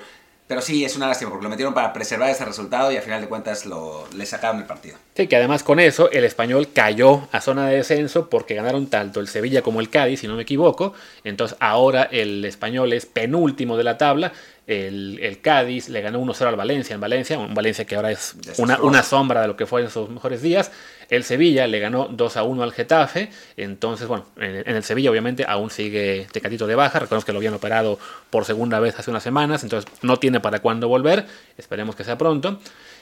Pero 0.46 0.60
sí, 0.60 0.84
es 0.84 0.94
una 0.94 1.06
lástima 1.06 1.30
porque 1.30 1.44
lo 1.44 1.48
metieron 1.48 1.72
para 1.72 1.94
preservar 1.94 2.28
ese 2.28 2.44
resultado 2.44 2.92
y 2.92 2.96
al 2.96 3.02
final 3.02 3.22
de 3.22 3.28
cuentas 3.28 3.64
lo, 3.64 4.06
le 4.14 4.26
sacaron 4.26 4.60
el 4.60 4.66
partido. 4.66 4.98
Sí, 5.16 5.26
que 5.26 5.36
además 5.36 5.62
con 5.62 5.80
eso 5.80 6.10
el 6.10 6.22
español 6.22 6.68
cayó 6.70 7.28
a 7.32 7.40
zona 7.40 7.66
de 7.66 7.76
descenso 7.76 8.28
porque 8.28 8.54
ganaron 8.54 8.88
tanto 8.88 9.20
el 9.20 9.28
Sevilla 9.28 9.62
como 9.62 9.80
el 9.80 9.88
Cádiz, 9.88 10.20
si 10.20 10.28
no 10.28 10.36
me 10.36 10.42
equivoco. 10.42 10.92
Entonces 11.24 11.56
ahora 11.60 12.02
el 12.02 12.44
español 12.44 12.92
es 12.92 13.06
penúltimo 13.06 13.78
de 13.78 13.84
la 13.84 13.96
tabla 13.96 14.32
el, 14.66 15.38
Cádiz 15.42 15.88
le 15.88 16.00
ganó 16.00 16.20
1-0 16.20 16.46
al 16.46 16.56
Valencia 16.56 16.94
en 16.94 17.00
Valencia, 17.00 17.38
un 17.38 17.54
Valencia 17.54 17.84
que 17.84 17.96
ahora 17.96 18.10
es 18.10 18.34
una, 18.58 18.80
una, 18.80 19.02
sombra 19.02 19.42
de 19.42 19.48
lo 19.48 19.56
que 19.56 19.66
fue 19.66 19.82
en 19.82 19.90
sus 19.90 20.08
mejores 20.08 20.40
días. 20.40 20.72
El 21.10 21.24
Sevilla 21.24 21.66
le 21.66 21.80
ganó 21.80 22.08
2-1 22.08 22.62
al 22.62 22.72
Getafe, 22.72 23.30
entonces 23.56 24.08
bueno, 24.08 24.24
en, 24.36 24.66
el 24.66 24.82
Sevilla 24.82 25.10
obviamente 25.10 25.44
aún 25.46 25.70
sigue 25.70 26.26
Tecatito 26.32 26.66
de 26.66 26.74
baja, 26.74 26.98
recordemos 26.98 27.24
que 27.24 27.32
lo 27.32 27.38
habían 27.38 27.54
operado 27.54 27.98
por 28.30 28.46
segunda 28.46 28.80
vez 28.80 28.98
hace 28.98 29.10
unas 29.10 29.22
semanas, 29.22 29.62
entonces 29.62 29.90
no 30.02 30.16
tiene 30.18 30.40
para 30.40 30.60
cuándo 30.60 30.88
volver, 30.88 31.26
esperemos 31.58 31.94
que 31.94 32.04
sea 32.04 32.16
pronto. 32.16 32.58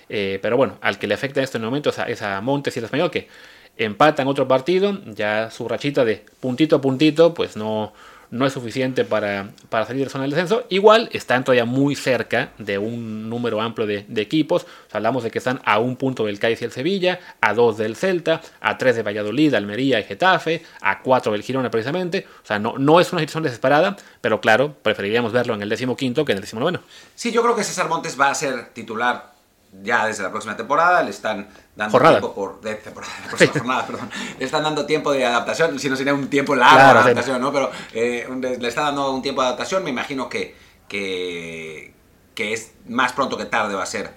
Eh, 0.08 0.40
pero 0.42 0.56
bueno, 0.56 0.78
al 0.80 0.98
que 0.98 1.06
le 1.06 1.14
afecta 1.14 1.40
en 1.40 1.44
este 1.44 1.58
momento 1.58 1.90
es 2.06 2.22
a, 2.22 2.40
Montes 2.40 2.76
y 2.76 2.80
el 2.80 2.86
Español 2.86 3.10
que 3.10 3.28
empatan 3.76 4.26
otro 4.26 4.48
partido, 4.48 5.00
ya 5.06 5.50
su 5.50 5.68
rachita 5.68 6.04
de 6.04 6.24
puntito 6.40 6.76
a 6.76 6.80
puntito, 6.80 7.32
pues 7.32 7.56
no, 7.56 7.92
no 8.32 8.46
es 8.46 8.54
suficiente 8.54 9.04
para, 9.04 9.50
para 9.68 9.84
salir 9.86 10.04
de 10.04 10.10
zona 10.10 10.22
del 10.22 10.30
descenso. 10.30 10.64
Igual 10.70 11.10
están 11.12 11.44
todavía 11.44 11.66
muy 11.66 11.94
cerca 11.94 12.52
de 12.58 12.78
un 12.78 13.28
número 13.28 13.60
amplio 13.60 13.86
de, 13.86 14.06
equipos. 14.22 14.66
hablamos 14.90 15.22
de 15.22 15.30
que 15.30 15.38
están 15.38 15.60
a 15.64 15.78
un 15.78 15.96
punto 15.96 16.24
del 16.24 16.38
Cádiz 16.38 16.62
y 16.62 16.64
el 16.64 16.72
Sevilla, 16.72 17.20
a 17.42 17.52
dos 17.52 17.76
del 17.76 17.94
Celta, 17.94 18.40
a 18.60 18.78
tres 18.78 18.96
de 18.96 19.02
Valladolid, 19.02 19.54
Almería 19.54 20.00
y 20.00 20.04
Getafe, 20.04 20.62
a 20.80 21.02
cuatro 21.02 21.32
del 21.32 21.42
Girona 21.42 21.70
precisamente. 21.70 22.26
O 22.42 22.46
sea, 22.46 22.58
no, 22.58 22.78
no 22.78 23.00
es 23.00 23.12
una 23.12 23.20
situación 23.20 23.44
desesperada, 23.44 23.96
pero 24.22 24.40
claro, 24.40 24.74
preferiríamos 24.82 25.32
verlo 25.32 25.54
en 25.54 25.60
el 25.60 25.68
décimo 25.68 25.94
quinto 25.94 26.24
que 26.24 26.32
en 26.32 26.38
el 26.38 26.42
décimo 26.42 26.60
noveno. 26.60 26.80
Sí, 27.14 27.32
yo 27.32 27.42
creo 27.42 27.54
que 27.54 27.64
César 27.64 27.88
Montes 27.90 28.18
va 28.18 28.30
a 28.30 28.34
ser 28.34 28.70
titular 28.70 29.31
ya 29.80 30.06
desde 30.06 30.22
la 30.22 30.30
próxima 30.30 30.56
temporada. 30.56 31.02
Le 31.02 31.10
están 31.10 31.48
dando 31.74 31.98
tiempo 31.98 32.34
por 32.34 32.60
de 32.60 32.74
temporada, 32.76 33.12
jornada, 33.52 33.86
perdón. 33.86 34.10
Le 34.38 34.44
están 34.44 34.62
dando 34.62 34.84
tiempo 34.86 35.12
de 35.12 35.24
adaptación, 35.24 35.78
si 35.78 35.88
no 35.88 35.96
sería 35.96 36.14
un 36.14 36.28
tiempo 36.28 36.54
largo 36.54 36.76
de 36.76 37.00
adaptación, 37.00 37.40
¿no? 37.40 37.52
Pero 37.52 37.70
eh, 37.92 38.28
le 38.60 38.68
está 38.68 38.82
dando 38.82 39.10
un 39.12 39.22
tiempo 39.22 39.40
de 39.40 39.48
adaptación, 39.48 39.82
me 39.82 39.90
imagino 39.90 40.28
que, 40.28 40.54
que, 40.88 41.94
que 42.34 42.52
es 42.52 42.72
más 42.88 43.12
pronto 43.12 43.36
que 43.36 43.46
tarde 43.46 43.74
va 43.74 43.82
a 43.82 43.86
ser. 43.86 44.10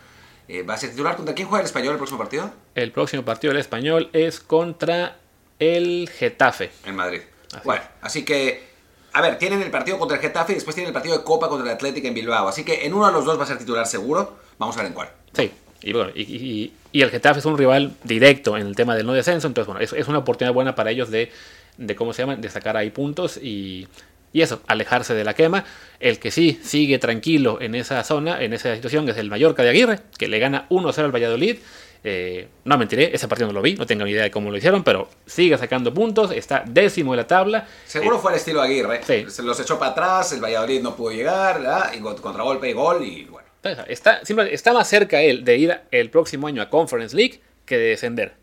Eh, 0.47 0.61
¿Va 0.61 0.75
a 0.75 0.77
ser 0.77 0.91
titular 0.91 1.15
contra 1.15 1.33
quién 1.33 1.47
juega 1.47 1.61
el 1.61 1.65
español 1.65 1.93
el 1.93 1.97
próximo 1.97 2.19
partido? 2.19 2.51
El 2.75 2.91
próximo 2.91 3.25
partido 3.25 3.51
del 3.51 3.61
español 3.61 4.09
es 4.13 4.39
contra 4.39 5.17
el 5.57 6.07
Getafe. 6.07 6.71
En 6.85 6.95
Madrid. 6.95 7.21
bueno, 7.63 7.81
así 8.01 8.23
que 8.23 8.75
a 9.15 9.21
ver, 9.21 9.37
tienen 9.37 9.61
el 9.61 9.71
partido 9.71 9.97
contra 9.97 10.17
el 10.17 10.21
Getafe 10.21 10.51
y 10.51 10.55
después 10.55 10.75
tienen 10.75 10.89
el 10.89 10.93
partido 10.93 11.17
de 11.17 11.23
Copa 11.23 11.47
contra 11.47 11.65
el 11.65 11.73
Atlético 11.73 12.05
en 12.05 12.13
Bilbao. 12.13 12.49
Así 12.49 12.65
que 12.65 12.85
en 12.85 12.93
uno 12.93 13.07
de 13.07 13.13
los 13.13 13.23
dos 13.23 13.39
va 13.39 13.45
a 13.45 13.47
ser 13.47 13.57
titular 13.57 13.87
seguro. 13.87 14.39
Vamos 14.59 14.75
a 14.75 14.81
ver 14.81 14.87
en 14.87 14.93
cuál. 14.93 15.09
Sí, 15.35 15.51
y, 15.81 15.93
bueno, 15.93 16.11
y, 16.15 16.71
el 16.93 17.09
Getafe 17.11 17.39
es 17.39 17.45
un 17.45 17.57
rival 17.57 17.93
directo 18.03 18.57
en 18.57 18.67
el 18.67 18.75
tema 18.75 18.95
del 18.95 19.05
no 19.05 19.13
descenso, 19.13 19.47
entonces 19.47 19.67
bueno, 19.67 19.81
es, 19.81 20.07
una 20.07 20.19
oportunidad 20.19 20.53
buena 20.53 20.75
para 20.75 20.91
ellos 20.91 21.11
de, 21.11 21.31
de, 21.77 21.95
¿cómo 21.95 22.13
se 22.13 22.23
llama?, 22.23 22.35
de 22.37 22.49
sacar 22.49 22.77
ahí 22.77 22.89
puntos 22.89 23.37
y, 23.37 23.87
y 24.33 24.41
eso, 24.41 24.61
alejarse 24.67 25.13
de 25.13 25.23
la 25.23 25.33
quema. 25.33 25.63
El 25.99 26.19
que 26.19 26.31
sí 26.31 26.59
sigue 26.63 26.99
tranquilo 26.99 27.59
en 27.61 27.75
esa 27.75 28.03
zona, 28.03 28.41
en 28.41 28.53
esa 28.53 28.75
situación, 28.75 29.07
es 29.09 29.17
el 29.17 29.29
Mallorca 29.29 29.63
de 29.63 29.69
Aguirre, 29.69 29.99
que 30.17 30.27
le 30.27 30.39
gana 30.39 30.67
1-0 30.69 30.97
al 30.97 31.13
Valladolid. 31.13 31.57
Eh, 32.03 32.47
no 32.65 32.77
mentiré, 32.77 33.15
ese 33.15 33.27
partido 33.27 33.47
no 33.47 33.53
lo 33.53 33.61
vi, 33.61 33.75
no 33.75 33.85
tengo 33.85 34.05
ni 34.05 34.11
idea 34.11 34.23
de 34.23 34.31
cómo 34.31 34.51
lo 34.51 34.57
hicieron, 34.57 34.83
pero 34.83 35.09
sigue 35.25 35.57
sacando 35.57 35.93
puntos, 35.93 36.31
está 36.31 36.63
décimo 36.67 37.13
de 37.13 37.17
la 37.17 37.27
tabla. 37.27 37.67
Seguro 37.85 38.17
eh, 38.17 38.19
fue 38.21 38.31
el 38.33 38.37
estilo 38.37 38.61
Aguirre. 38.61 39.01
Se 39.03 39.41
los 39.41 39.59
echó 39.59 39.79
para 39.79 39.91
atrás, 39.91 40.31
el 40.33 40.41
Valladolid 40.43 40.81
no 40.81 40.95
pudo 40.95 41.11
llegar, 41.11 41.61
¿verdad? 41.61 41.93
y 41.93 41.99
contragolpe 41.99 42.69
y 42.69 42.73
gol, 42.73 43.03
y 43.03 43.23
bueno. 43.23 43.44
Está, 43.87 44.21
está 44.51 44.73
más 44.73 44.87
cerca 44.87 45.21
él 45.21 45.43
de 45.43 45.57
ir 45.57 45.81
el 45.91 46.09
próximo 46.09 46.47
año 46.47 46.61
a 46.61 46.69
Conference 46.69 47.15
League 47.15 47.41
que 47.65 47.77
de 47.77 47.85
descender. 47.85 48.35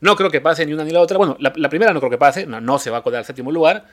No 0.00 0.16
creo 0.16 0.30
que 0.30 0.40
pase 0.40 0.66
ni 0.66 0.72
una 0.72 0.84
ni 0.84 0.90
la 0.90 1.00
otra. 1.00 1.16
Bueno, 1.16 1.36
la, 1.38 1.68
primera 1.68 1.92
no 1.92 2.00
creo 2.00 2.10
que 2.10 2.18
pase, 2.18 2.46
no, 2.46 2.78
se 2.78 2.90
va 2.90 2.98
a 2.98 3.02
colar 3.02 3.20
al 3.20 3.24
séptimo 3.24 3.52
lugar, 3.52 3.86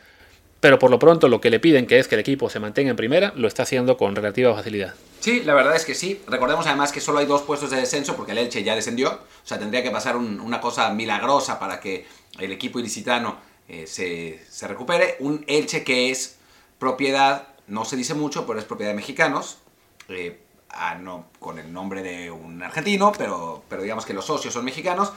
pero 0.59 0.79
por 0.79 0.89
lo 0.89 0.97
pronto 0.97 1.27
lo 1.27 1.39
que 1.39 1.49
le 1.49 1.59
piden, 1.59 1.85
que 1.85 1.99
es 1.99 2.07
que 2.07 2.15
el 2.15 2.21
equipo 2.21 2.49
se 2.49 2.59
mantenga 2.59 2.89
en 2.89 2.95
primera, 2.95 3.31
lo 3.35 3.47
está 3.47 3.63
haciendo 3.63 3.95
con 3.95 4.15
relativa 4.15 4.55
facilidad. 4.55 4.95
Sí, 5.19 5.43
la 5.43 5.53
verdad 5.53 5.75
es 5.75 5.85
que 5.85 5.93
sí. 5.93 6.21
Recordemos 6.27 6.65
además 6.65 6.91
que 6.91 6.99
solo 6.99 7.19
hay 7.19 7.27
dos 7.27 7.43
puestos 7.43 7.69
de 7.69 7.77
descenso 7.77 8.15
porque 8.15 8.31
el 8.31 8.39
Elche 8.39 8.63
ya 8.63 8.73
descendió. 8.73 9.11
O 9.11 9.47
sea, 9.47 9.59
tendría 9.59 9.83
que 9.83 9.91
pasar 9.91 10.17
una 10.17 10.59
cosa 10.59 10.89
milagrosa 10.93 11.59
para 11.59 11.79
que 11.79 12.07
el 12.39 12.51
equipo 12.51 12.79
ilicitano 12.79 13.37
eh, 13.67 13.85
se, 13.85 14.39
se, 14.49 14.67
recupere. 14.67 15.17
Un 15.19 15.45
Elche 15.47 15.83
que 15.83 16.09
es 16.09 16.39
propiedad, 16.79 17.49
no 17.67 17.85
se 17.85 17.97
dice 17.97 18.15
mucho, 18.15 18.47
pero 18.47 18.57
es 18.57 18.65
propiedad 18.65 18.91
de 18.91 18.95
mexicanos. 18.95 19.59
Eh, 20.07 20.39
no, 20.99 21.27
con 21.39 21.60
el 21.60 21.71
nombre 21.71 22.01
de 22.01 22.32
un 22.32 22.62
argentino, 22.62 23.12
pero, 23.17 23.63
pero 23.69 23.82
digamos 23.82 24.05
que 24.05 24.13
los 24.13 24.25
socios 24.25 24.53
son 24.53 24.65
mexicanos. 24.65 25.12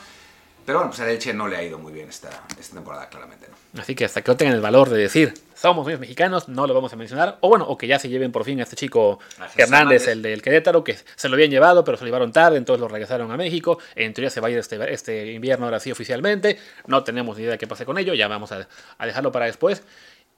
Pero 0.64 0.78
bueno, 0.78 0.90
pues 0.90 1.00
a 1.00 1.10
Elche 1.10 1.34
no 1.34 1.48
le 1.48 1.56
ha 1.56 1.62
ido 1.62 1.78
muy 1.78 1.92
bien 1.92 2.08
esta, 2.08 2.28
esta 2.58 2.74
temporada, 2.74 3.08
claramente. 3.08 3.48
¿no? 3.48 3.82
Así 3.82 3.96
que 3.96 4.04
hasta 4.04 4.22
que 4.22 4.30
no 4.30 4.36
tengan 4.36 4.54
el 4.54 4.60
valor 4.60 4.90
de 4.90 4.98
decir, 4.98 5.34
somos 5.56 5.86
mexicanos, 5.98 6.48
no 6.48 6.68
lo 6.68 6.74
vamos 6.74 6.92
a 6.92 6.96
mencionar. 6.96 7.38
O 7.40 7.48
bueno, 7.48 7.66
o 7.66 7.76
que 7.76 7.88
ya 7.88 7.98
se 7.98 8.08
lleven 8.08 8.30
por 8.30 8.44
fin 8.44 8.60
a 8.60 8.62
este 8.62 8.76
chico 8.76 9.18
Hernández, 9.56 10.06
el 10.06 10.22
del 10.22 10.40
Querétaro, 10.40 10.84
que 10.84 10.96
se 11.16 11.28
lo 11.28 11.34
habían 11.34 11.50
llevado, 11.50 11.82
pero 11.82 11.96
se 11.96 12.04
lo 12.04 12.08
llevaron 12.08 12.32
tarde, 12.32 12.58
entonces 12.58 12.80
lo 12.80 12.86
regresaron 12.86 13.32
a 13.32 13.36
México. 13.36 13.78
En 13.96 14.14
teoría 14.14 14.30
se 14.30 14.40
va 14.40 14.48
a 14.48 14.50
ir 14.52 14.58
este, 14.58 14.92
este 14.92 15.32
invierno 15.32 15.64
ahora 15.64 15.80
sí 15.80 15.90
oficialmente. 15.90 16.58
No 16.86 17.02
tenemos 17.02 17.36
ni 17.36 17.42
idea 17.42 17.52
de 17.52 17.58
qué 17.58 17.66
pase 17.66 17.84
con 17.84 17.98
ello, 17.98 18.14
ya 18.14 18.28
vamos 18.28 18.52
a, 18.52 18.68
a 18.98 19.06
dejarlo 19.06 19.32
para 19.32 19.46
después. 19.46 19.82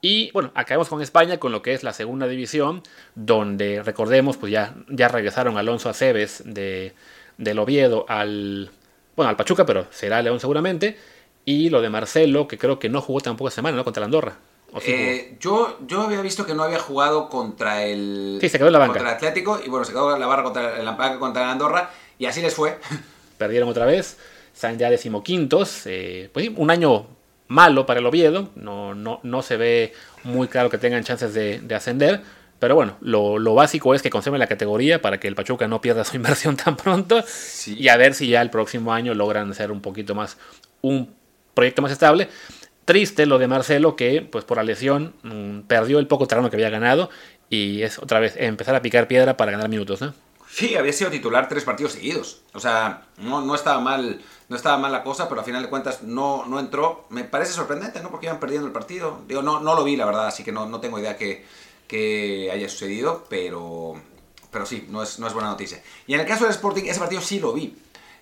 Y 0.07 0.29
bueno, 0.33 0.51
acabamos 0.53 0.87
con 0.87 1.01
España, 1.01 1.39
con 1.39 1.51
lo 1.51 1.63
que 1.63 1.73
es 1.73 1.81
la 1.81 1.91
segunda 1.91 2.27
división, 2.27 2.83
donde 3.15 3.81
recordemos, 3.81 4.37
pues 4.37 4.51
ya, 4.51 4.75
ya 4.87 5.07
regresaron 5.07 5.57
Alonso 5.57 5.89
Aceves 5.89 6.43
de, 6.45 6.93
del 7.39 7.57
Oviedo 7.57 8.05
al, 8.07 8.69
bueno, 9.15 9.31
al 9.31 9.35
Pachuca, 9.35 9.65
pero 9.65 9.87
será 9.89 10.21
León 10.21 10.39
seguramente. 10.39 10.95
Y 11.43 11.71
lo 11.71 11.81
de 11.81 11.89
Marcelo, 11.89 12.47
que 12.47 12.59
creo 12.59 12.77
que 12.77 12.87
no 12.87 13.01
jugó 13.01 13.19
tampoco 13.19 13.49
semana, 13.49 13.75
¿no? 13.77 13.83
Contra 13.83 14.01
la 14.01 14.05
Andorra. 14.05 14.37
Eh, 14.85 15.37
yo, 15.39 15.79
yo 15.87 16.01
había 16.01 16.21
visto 16.21 16.45
que 16.45 16.53
no 16.53 16.61
había 16.61 16.77
jugado 16.77 17.27
contra 17.27 17.83
el, 17.83 18.37
sí, 18.39 18.47
se 18.47 18.59
quedó 18.59 18.67
en 18.67 18.73
la 18.73 18.79
banca. 18.79 18.93
contra 18.93 19.09
el 19.09 19.15
Atlético 19.15 19.59
y 19.65 19.69
bueno, 19.69 19.85
se 19.85 19.91
quedó 19.91 20.13
en 20.13 20.19
la 20.19 20.27
barra 20.27 20.43
contra, 20.43 20.83
la 20.83 20.91
banca 20.91 21.17
contra 21.17 21.47
la 21.47 21.51
Andorra 21.53 21.89
y 22.19 22.27
así 22.27 22.43
les 22.43 22.53
fue. 22.53 22.77
Perdieron 23.39 23.69
otra 23.69 23.87
vez, 23.87 24.19
están 24.53 24.77
ya 24.77 24.91
decimoquintos. 24.91 25.87
Eh, 25.87 26.29
pues 26.31 26.51
un 26.55 26.69
año 26.69 27.07
malo 27.47 27.85
para 27.85 27.99
el 27.99 28.05
Oviedo, 28.05 28.49
no, 28.55 28.95
no, 28.95 29.19
no 29.23 29.41
se 29.41 29.57
ve 29.57 29.93
muy 30.23 30.47
claro 30.47 30.69
que 30.69 30.77
tengan 30.77 31.03
chances 31.03 31.33
de, 31.33 31.61
ascender. 31.75 32.21
Pero 32.59 32.75
bueno, 32.75 32.97
lo, 33.01 33.53
básico 33.53 33.93
es 33.93 34.01
que 34.01 34.09
conserven 34.09 34.39
la 34.39 34.47
categoría 34.47 35.01
para 35.01 35.19
que 35.19 35.27
el 35.27 35.35
Pachuca 35.35 35.67
no 35.67 35.81
pierda 35.81 36.03
su 36.03 36.15
inversión 36.17 36.55
tan 36.57 36.75
pronto. 36.77 37.23
Y 37.67 37.87
a 37.89 37.97
ver 37.97 38.13
si 38.13 38.27
ya 38.27 38.41
el 38.41 38.49
próximo 38.49 38.93
año 38.93 39.13
logran 39.13 39.53
ser 39.53 39.71
un 39.71 39.81
poquito 39.81 40.15
más 40.15 40.37
un 40.81 41.13
proyecto 41.53 41.81
más 41.81 41.91
estable. 41.91 42.29
Triste 42.85 43.25
lo 43.25 43.39
de 43.39 43.47
Marcelo, 43.47 43.95
que 43.95 44.21
pues 44.21 44.45
por 44.45 44.57
la 44.57 44.63
lesión 44.63 45.13
mm, 45.23 45.61
perdió 45.61 45.99
el 45.99 46.07
poco 46.07 46.27
terreno 46.27 46.49
que 46.49 46.55
había 46.55 46.69
ganado. 46.69 47.09
Y 47.49 47.81
es 47.81 47.99
otra 47.99 48.19
vez 48.19 48.35
empezar 48.37 48.75
a 48.75 48.81
picar 48.81 49.07
piedra 49.07 49.37
para 49.37 49.51
ganar 49.51 49.69
minutos. 49.69 50.01
¿no? 50.01 50.13
Sí, 50.55 50.77
había 50.77 50.93
sido 50.93 51.11
titular 51.11 51.49
tres 51.49 51.65
partidos 51.65 51.91
seguidos. 51.91 52.43
O 52.53 52.61
sea, 52.61 53.07
no, 53.17 53.41
no 53.41 53.55
estaba 53.55 53.81
mal 53.81 54.23
no 54.47 54.55
estaba 54.55 54.77
mal 54.77 54.89
la 54.89 55.03
cosa, 55.03 55.27
pero 55.27 55.41
al 55.41 55.45
final 55.45 55.61
de 55.61 55.67
cuentas 55.67 56.03
no, 56.03 56.45
no 56.45 56.61
entró. 56.61 57.05
Me 57.09 57.25
parece 57.25 57.51
sorprendente, 57.51 58.01
¿no? 58.01 58.09
Porque 58.09 58.27
iban 58.27 58.39
perdiendo 58.39 58.65
el 58.65 58.71
partido. 58.71 59.19
Digo, 59.27 59.41
no, 59.41 59.59
no 59.59 59.75
lo 59.75 59.83
vi, 59.83 59.97
la 59.97 60.05
verdad, 60.05 60.27
así 60.27 60.45
que 60.45 60.53
no, 60.53 60.65
no 60.65 60.79
tengo 60.79 60.97
idea 60.97 61.17
que, 61.17 61.45
que 61.89 62.49
haya 62.53 62.69
sucedido, 62.69 63.25
pero, 63.27 63.95
pero 64.49 64.65
sí, 64.65 64.87
no 64.89 65.03
es, 65.03 65.19
no 65.19 65.27
es 65.27 65.33
buena 65.33 65.49
noticia. 65.49 65.83
Y 66.07 66.13
en 66.13 66.21
el 66.21 66.25
caso 66.25 66.45
del 66.45 66.53
Sporting, 66.53 66.83
ese 66.85 67.01
partido 67.01 67.21
sí 67.21 67.41
lo 67.41 67.51
vi. 67.51 67.75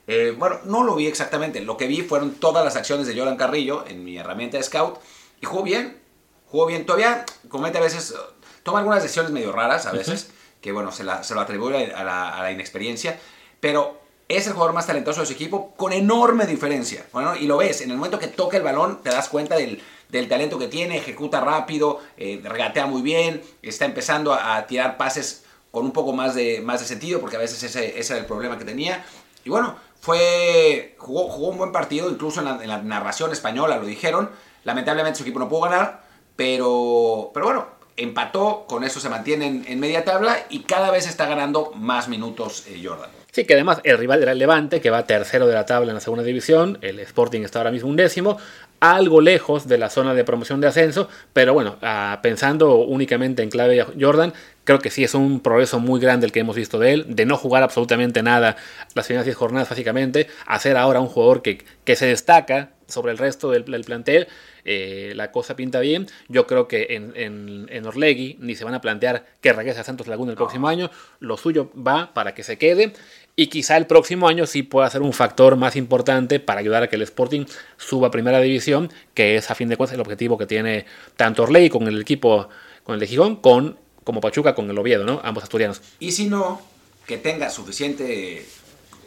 Eh, 0.08 0.34
bueno, 0.36 0.60
no 0.64 0.82
lo 0.82 0.96
vi 0.96 1.06
exactamente. 1.06 1.62
Lo 1.62 1.78
que 1.78 1.86
vi 1.86 2.02
fueron 2.02 2.32
todas 2.32 2.66
las 2.66 2.76
acciones 2.76 3.06
de 3.06 3.16
Jordan 3.16 3.38
Carrillo 3.38 3.86
en 3.86 4.04
mi 4.04 4.18
herramienta 4.18 4.58
de 4.58 4.64
scout. 4.64 4.98
Y 5.40 5.46
jugó 5.46 5.62
bien. 5.62 6.02
Jugó 6.48 6.66
bien. 6.66 6.88
Todavía 6.88 7.26
comete 7.48 7.78
a 7.78 7.82
veces. 7.82 8.16
Toma 8.64 8.80
algunas 8.80 9.04
decisiones 9.04 9.32
medio 9.32 9.52
raras 9.52 9.86
a 9.86 9.92
veces. 9.92 10.32
Que 10.64 10.72
bueno, 10.72 10.92
se, 10.92 11.04
la, 11.04 11.24
se 11.24 11.36
lo 11.36 11.42
atribuye 11.42 11.94
a 11.94 12.04
la, 12.04 12.36
a 12.36 12.42
la 12.42 12.52
inexperiencia. 12.52 13.20
Pero 13.60 14.02
es 14.28 14.48
el 14.48 14.54
jugador 14.54 14.74
más 14.74 14.88
talentoso 14.88 15.22
de 15.22 15.28
su 15.28 15.34
equipo 15.34 15.74
con 15.76 15.94
enorme 15.94 16.46
diferencia. 16.46 17.06
Bueno, 17.12 17.36
y 17.36 17.46
lo 17.46 17.58
ves, 17.58 17.82
en 17.82 17.92
el 17.92 17.98
momento 17.98 18.20
que 18.20 18.28
toca 18.28 18.58
el 18.58 18.64
balón 18.64 19.02
te 19.04 19.10
das 19.10 19.30
cuenta 19.30 19.56
del, 19.56 19.82
talento 20.30 20.58
que 20.60 20.68
tiene, 20.68 20.98
ejecuta 20.98 21.40
rápido, 21.42 22.00
eh, 22.18 22.42
regatea 22.44 22.86
muy 22.86 23.02
bien, 23.02 23.42
está 23.62 23.86
empezando 23.86 24.34
a, 24.34 24.66
tirar 24.68 24.98
pases 24.98 25.44
con 25.72 25.86
un 25.86 25.92
poco 25.92 26.14
más 26.14 26.36
de, 26.36 26.62
más 26.62 26.80
de 26.82 26.86
sentido, 26.86 27.20
porque 27.20 27.36
a 27.36 27.40
veces 27.40 27.64
ese, 27.64 28.00
era 28.00 28.18
el 28.18 28.26
problema 28.26 28.58
que 28.58 28.66
tenía. 28.66 29.04
Y 29.44 29.50
bueno, 29.50 29.76
fue, 30.00 30.96
jugó, 30.98 31.30
jugó 31.30 31.50
un 31.50 31.58
buen 31.58 31.72
partido, 31.72 32.10
incluso 32.10 32.42
en 32.42 32.68
la, 32.68 32.78
narración 32.82 33.32
española 33.32 33.78
lo 33.78 33.86
dijeron. 33.86 34.30
Lamentablemente 34.64 35.18
su 35.18 35.24
equipo 35.24 35.40
no 35.40 35.50
pudo 35.50 35.62
ganar, 35.62 36.04
pero, 36.36 37.32
pero 37.34 37.46
bueno, 37.48 37.68
empató, 37.98 38.66
con 38.68 38.84
eso 38.84 39.00
se 39.00 39.10
mantiene 39.10 39.64
en, 39.66 39.80
media 39.80 40.04
tabla 40.04 40.38
y 40.50 40.60
cada 40.62 40.92
vez 40.92 41.08
está 41.08 41.26
ganando 41.26 41.72
más 41.76 42.08
minutos 42.08 42.66
eh, 42.68 42.82
Jordan. 42.84 43.10
Sí, 43.32 43.46
que 43.46 43.56
además 43.56 43.82
el 43.84 43.98
rival 43.98 44.22
era 44.22 44.32
el 44.32 44.38
Levante, 44.38 44.80
que 44.80 44.92
va 44.92 45.08
tercero 45.08 45.48
de 45.48 45.56
la 45.56 45.66
tabla 45.66 45.90
en 45.90 45.96
la 45.96 46.02
segunda 46.02 46.24
división, 46.24 46.78
el 46.82 47.00
Sporting 47.00 47.42
está 47.42 47.60
ahora 47.60 47.72
mismo 47.72 47.90
un 47.90 47.96
décimo, 47.96 48.38
algo 48.80 49.22
lejos 49.22 49.68
de 49.68 49.80
la 49.80 49.90
zona 49.90 50.14
de 50.14 50.24
promoción 50.24 50.62
de 50.62 50.68
ascenso, 50.68 51.10
pero 51.34 51.54
bueno, 51.54 51.78
ah, 51.82 52.20
pensando 52.22 52.76
únicamente 52.76 53.42
en 53.42 53.50
clave 53.50 53.86
Jordan, 54.00 54.34
creo 54.66 54.80
que 54.80 54.92
sí 54.92 55.04
es 55.04 55.16
un 55.16 55.40
progreso 55.40 55.80
muy 55.80 56.00
grande 56.00 56.28
el 56.28 56.32
que 56.32 56.42
hemos 56.42 56.56
visto 56.56 56.78
de 56.78 56.94
él, 56.94 57.06
de 57.08 57.26
no 57.26 57.38
jugar 57.38 57.64
absolutamente 57.64 58.22
nada 58.22 58.56
las 58.94 59.06
primeras 59.08 59.26
10 59.26 59.36
jornadas 59.36 59.70
básicamente, 59.70 60.28
hacer 60.46 60.78
ahora 60.78 61.00
un 61.00 61.08
jugador 61.08 61.42
que, 61.42 61.64
que 61.86 61.96
se 61.96 62.06
destaca 62.06 62.70
sobre 62.94 63.12
el 63.12 63.18
resto 63.18 63.52
del, 63.52 63.64
plantel, 63.64 64.28
eh, 64.64 65.14
la 65.16 65.32
cosa 65.32 65.56
pinta 65.56 65.80
bien. 65.80 66.08
Yo 66.30 66.48
creo 66.48 66.68
que 66.68 66.88
en, 66.92 67.14
en, 67.16 67.68
en, 67.70 67.86
Orlegui 67.86 68.38
ni 68.40 68.56
se 68.56 68.64
van 68.64 68.74
a 68.74 68.82
plantear 68.82 69.26
que 69.42 69.52
regrese 69.52 69.82
a 69.82 69.84
Santos 69.84 70.08
Laguna 70.08 70.32
el 70.32 70.38
próximo 70.38 70.68
año. 70.68 70.90
Lo 71.20 71.38
suyo 71.38 71.72
va 71.76 72.14
para 72.14 72.34
que 72.34 72.44
se 72.44 72.58
quede. 72.58 72.94
Y 73.36 73.48
quizá 73.48 73.78
el 73.78 73.88
próximo 73.88 74.28
año 74.28 74.46
sí 74.46 74.62
pueda 74.62 74.90
ser 74.90 75.02
un 75.02 75.12
factor 75.12 75.56
más 75.56 75.76
importante 75.76 76.40
para 76.40 76.60
ayudar 76.60 76.84
a 76.84 76.88
que 76.88 76.96
el 76.96 77.02
Sporting 77.02 77.46
suba 77.78 78.10
a 78.10 78.12
primera 78.12 78.40
división, 78.40 78.92
que 79.16 79.36
es 79.38 79.50
a 79.50 79.56
fin 79.56 79.70
de 79.70 79.78
cuentas 79.78 79.96
el 79.96 80.02
objetivo 80.02 80.38
que 80.38 80.46
tiene 80.46 80.86
tanto 81.18 81.44
Orley 81.44 81.70
con 81.70 81.88
el 81.88 82.00
equipo, 82.00 82.50
con 82.84 82.94
el 82.94 83.00
de 83.00 83.08
Gijón, 83.08 83.38
con, 83.38 83.80
como 84.04 84.22
Pachuca 84.22 84.54
con 84.54 84.70
el 84.70 84.78
Oviedo, 84.78 85.04
¿no? 85.04 85.20
Ambos 85.24 85.44
asturianos. 85.44 85.82
Y 86.00 86.12
si 86.12 86.26
no, 86.26 86.62
que 87.08 87.18
tenga 87.18 87.50
suficiente, 87.50 88.46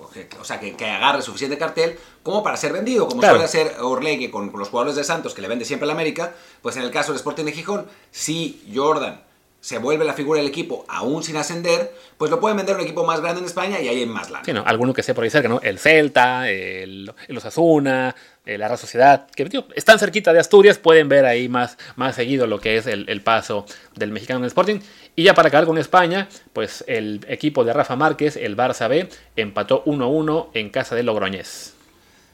o 0.01 0.45
sea, 0.45 0.61
que, 0.61 0.75
agarre 0.85 1.23
suficiente 1.23 1.59
cartel 1.59 1.99
como 2.23 2.43
para 2.43 2.57
ser 2.57 2.73
vendido, 2.73 3.09
como 3.09 3.23
suele 3.23 3.45
hacer 3.45 3.77
Orlegui 3.81 4.31
con, 4.31 4.51
con 4.51 4.61
los 4.61 4.69
jugadores 4.69 4.97
de 4.97 5.05
Santos, 5.05 5.35
que 5.35 5.43
le 5.43 5.49
vende 5.49 5.65
siempre 5.65 5.85
a 5.85 5.89
la 5.89 5.93
América, 5.93 6.35
pues 6.63 6.77
en 6.77 6.83
el 6.83 6.91
caso 6.91 7.13
del 7.13 7.17
Sporting 7.17 7.45
de 7.45 7.53
Gijón, 7.53 7.87
si 8.11 8.65
Jordan 8.75 9.26
se 9.67 9.79
vuelve 9.79 10.05
la 10.05 10.13
figura 10.13 10.39
del 10.39 10.49
equipo 10.49 10.85
aún 10.87 11.25
sin 11.25 11.37
ascender, 11.37 11.93
pues 12.17 12.31
lo 12.31 12.39
pueden 12.39 12.57
vender 12.57 12.77
un 12.77 12.83
equipo 12.83 13.05
más 13.05 13.21
grande 13.21 13.41
en 13.41 13.47
España 13.47 13.81
y 13.81 13.89
ahí 13.89 13.99
hay 13.99 14.07
más 14.07 14.31
lana. 14.31 14.45
Sí, 14.45 14.53
alguno 14.65 14.95
que 14.95 15.01
esté 15.01 15.13
por 15.13 15.25
ahí 15.25 15.31
cerca, 15.31 15.49
¿no? 15.49 15.61
El 15.61 15.81
Celta, 15.81 16.49
el, 16.49 17.13
el 17.27 17.37
Osasuna, 17.37 18.15
la 18.45 18.69
Real 18.69 18.79
Sociedad, 18.79 19.27
que 19.35 19.65
están 19.75 19.99
cerquita 19.99 20.33
de 20.33 20.39
Asturias, 20.39 20.79
pueden 20.79 21.09
ver 21.09 21.25
ahí 21.25 21.49
más, 21.49 21.79
más 21.97 22.15
seguido 22.15 22.47
lo 22.47 22.61
que 22.61 22.77
es 22.77 22.87
el, 22.87 23.21
paso 23.23 23.67
del 23.97 24.13
mexicano 24.13 24.39
en 24.39 24.45
el 24.45 24.49
Sporting. 24.51 24.79
Y 25.17 25.25
ya 25.25 25.35
para 25.35 25.49
acabar 25.49 25.67
con 25.67 25.79
España, 25.79 26.29
pues 26.53 26.85
el 26.87 27.27
equipo 27.29 27.65
de 27.65 27.73
Rafa 27.73 27.97
Márquez, 27.97 28.37
el 28.37 28.57
Barça 28.57 28.89
B, 28.89 29.09
empató 29.35 29.85
1-1 29.85 30.51
en 30.55 30.71
casa 30.71 30.95
de 30.95 31.03
Logroñés. 31.03 31.75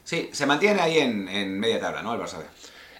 Sí, 0.03 0.29
se 0.31 0.45
mantiene 0.45 0.81
ahí 0.81 0.99
en, 0.99 1.27
en 1.27 1.59
media 1.59 1.79
tabla, 1.79 2.03
¿no? 2.03 2.13
El 2.13 2.21
Barça 2.21 2.37
B. 2.37 2.45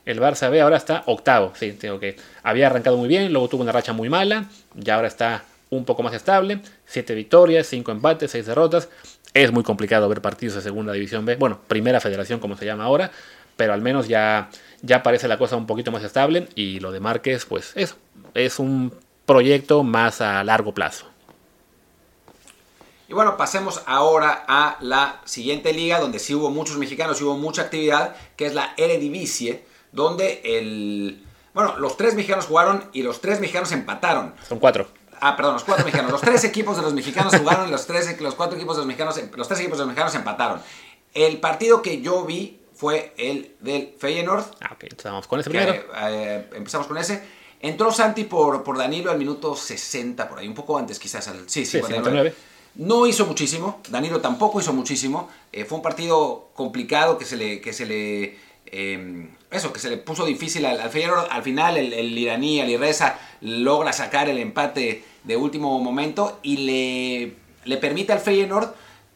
El 0.06 0.20
Barça 0.20 0.50
B 0.50 0.60
ahora 0.60 0.78
está 0.78 1.04
octavo, 1.06 1.54
tengo 1.80 2.00
que. 2.00 2.18
Había 2.44 2.68
arrancado 2.68 2.98
muy 2.98 3.08
bien, 3.08 3.32
luego 3.32 3.48
tuvo 3.48 3.64
una 3.64 3.72
racha 3.72 3.94
muy 3.94 4.10
mala, 4.10 4.46
ya 4.76 4.96
ahora 4.96 5.08
está 5.08 5.46
un 5.70 5.86
poco 5.86 6.04
más 6.04 6.14
estable. 6.14 6.60
Siete 6.86 7.16
victorias, 7.16 7.68
cinco 7.68 7.92
empates, 7.92 8.32
seis 8.32 8.46
derrotas. 8.46 8.90
Es 9.34 9.52
muy 9.52 9.64
complicado 9.64 10.10
ver 10.10 10.22
partidos 10.22 10.56
de 10.56 10.62
segunda 10.62 10.94
división 10.94 11.26
B, 11.26 11.38
bueno, 11.38 11.60
primera 11.68 12.00
federación 12.00 12.40
como 12.40 12.56
se 12.58 12.66
llama 12.66 12.84
ahora, 12.84 13.12
pero 13.56 13.74
al 13.74 13.82
menos 13.82 14.08
ya, 14.08 14.50
ya 14.82 15.02
parece 15.02 15.28
la 15.28 15.38
cosa 15.38 15.56
un 15.56 15.66
poquito 15.66 15.92
más 15.92 16.04
estable 16.04 16.48
y 16.54 16.80
lo 16.80 16.92
de 16.92 17.00
Márquez, 17.00 17.46
pues 17.46 17.72
eso, 17.76 17.96
es 18.36 18.60
un 18.60 18.94
proyecto 19.26 19.84
más 19.84 20.22
a 20.22 20.44
largo 20.44 20.74
plazo. 20.74 21.08
Y 23.08 23.14
bueno, 23.14 23.38
pasemos 23.38 23.82
ahora 23.86 24.44
a 24.48 24.78
la 24.82 25.22
siguiente 25.26 25.74
liga, 25.74 26.00
donde 26.00 26.20
sí 26.20 26.36
hubo 26.36 26.50
muchos 26.50 26.78
mexicanos, 26.78 27.20
y 27.20 27.24
hubo 27.24 27.38
mucha 27.38 27.64
actividad, 27.64 28.16
que 28.36 28.46
es 28.46 28.54
la 28.54 28.74
Eredivisie 28.78 29.64
donde 29.94 30.42
el... 30.44 31.24
Bueno, 31.54 31.78
los 31.78 31.96
tres 31.98 32.16
mexicanos 32.16 32.46
jugaron 32.46 32.90
y 32.94 33.04
los 33.04 33.22
tres 33.22 33.40
mexicanos 33.40 33.72
empataron. 33.72 34.34
Son 34.48 34.60
cuatro. 34.60 34.88
Ah, 35.22 35.38
perdón, 35.38 35.54
los 35.54 35.64
cuatro 35.64 35.86
mexicanos. 35.86 36.12
Los 36.12 36.22
tres 36.22 36.44
equipos 36.44 36.76
de 36.76 36.82
los 36.82 36.94
mexicanos 36.94 37.34
jugaron 37.36 37.68
y 37.68 37.72
los, 37.72 37.86
tres, 37.86 38.20
los 38.20 38.36
cuatro 38.36 38.58
equipos 38.58 38.76
de 38.76 38.82
los 38.82 38.88
mexicanos, 38.88 39.18
los 39.36 39.48
tres 39.48 39.60
equipos 39.62 39.78
de 39.78 39.86
los 39.86 39.88
mexicanos 39.88 40.16
empataron. 40.16 40.60
El 41.14 41.40
partido 41.40 41.82
que 41.82 42.02
yo 42.02 42.26
vi 42.26 42.60
fue 42.74 43.14
el 43.18 43.56
del 43.60 43.94
Feyenoord. 43.98 44.44
Ah, 44.60 44.72
ok, 44.74 44.84
empezamos 44.84 45.28
con 45.28 45.40
ese 45.40 45.50
primero. 45.50 45.74
Eh, 46.08 46.50
empezamos 46.54 46.88
con 46.88 46.98
ese. 46.98 47.24
Entró 47.62 47.92
Santi 47.94 48.26
por, 48.26 48.64
por 48.64 48.78
Danilo 48.78 49.12
al 49.12 49.18
minuto 49.18 49.56
60, 49.56 50.28
por 50.28 50.40
ahí, 50.40 50.48
un 50.48 50.56
poco 50.56 50.78
antes 50.78 51.00
quizás. 51.00 51.28
Al, 51.30 51.50
sí, 51.50 51.66
sí, 51.66 51.78
59. 51.78 52.34
No 52.76 53.06
hizo 53.06 53.26
muchísimo, 53.28 53.82
Danilo 53.90 54.20
tampoco 54.20 54.60
hizo 54.60 54.74
muchísimo. 54.74 55.30
Eh, 55.52 55.64
fue 55.64 55.78
un 55.78 55.84
partido 55.84 56.50
complicado 56.56 57.18
que 57.18 57.26
se 57.26 57.38
le, 57.38 57.62
que 57.62 57.72
se 57.72 57.86
le 57.86 58.38
em, 58.74 59.30
eso, 59.52 59.72
que 59.72 59.80
se 59.80 59.90
le 59.90 59.98
puso 59.98 60.26
difícil 60.26 60.66
al, 60.66 60.90
Feyenoord. 60.90 61.28
Al 61.30 61.44
final 61.44 61.78
el, 61.78 61.94
el 61.94 62.18
iraní, 62.18 62.60
el 62.60 62.70
Irreza, 62.70 63.20
logra 63.42 63.94
sacar 63.94 64.30
el 64.30 64.40
empate 64.40 65.04
de 65.24 65.38
último 65.38 65.80
momento 65.80 66.40
y 66.42 66.58
le, 66.58 67.36
le 67.66 67.78
permite 67.78 68.14
al 68.14 68.20
Feyenoord 68.20 68.74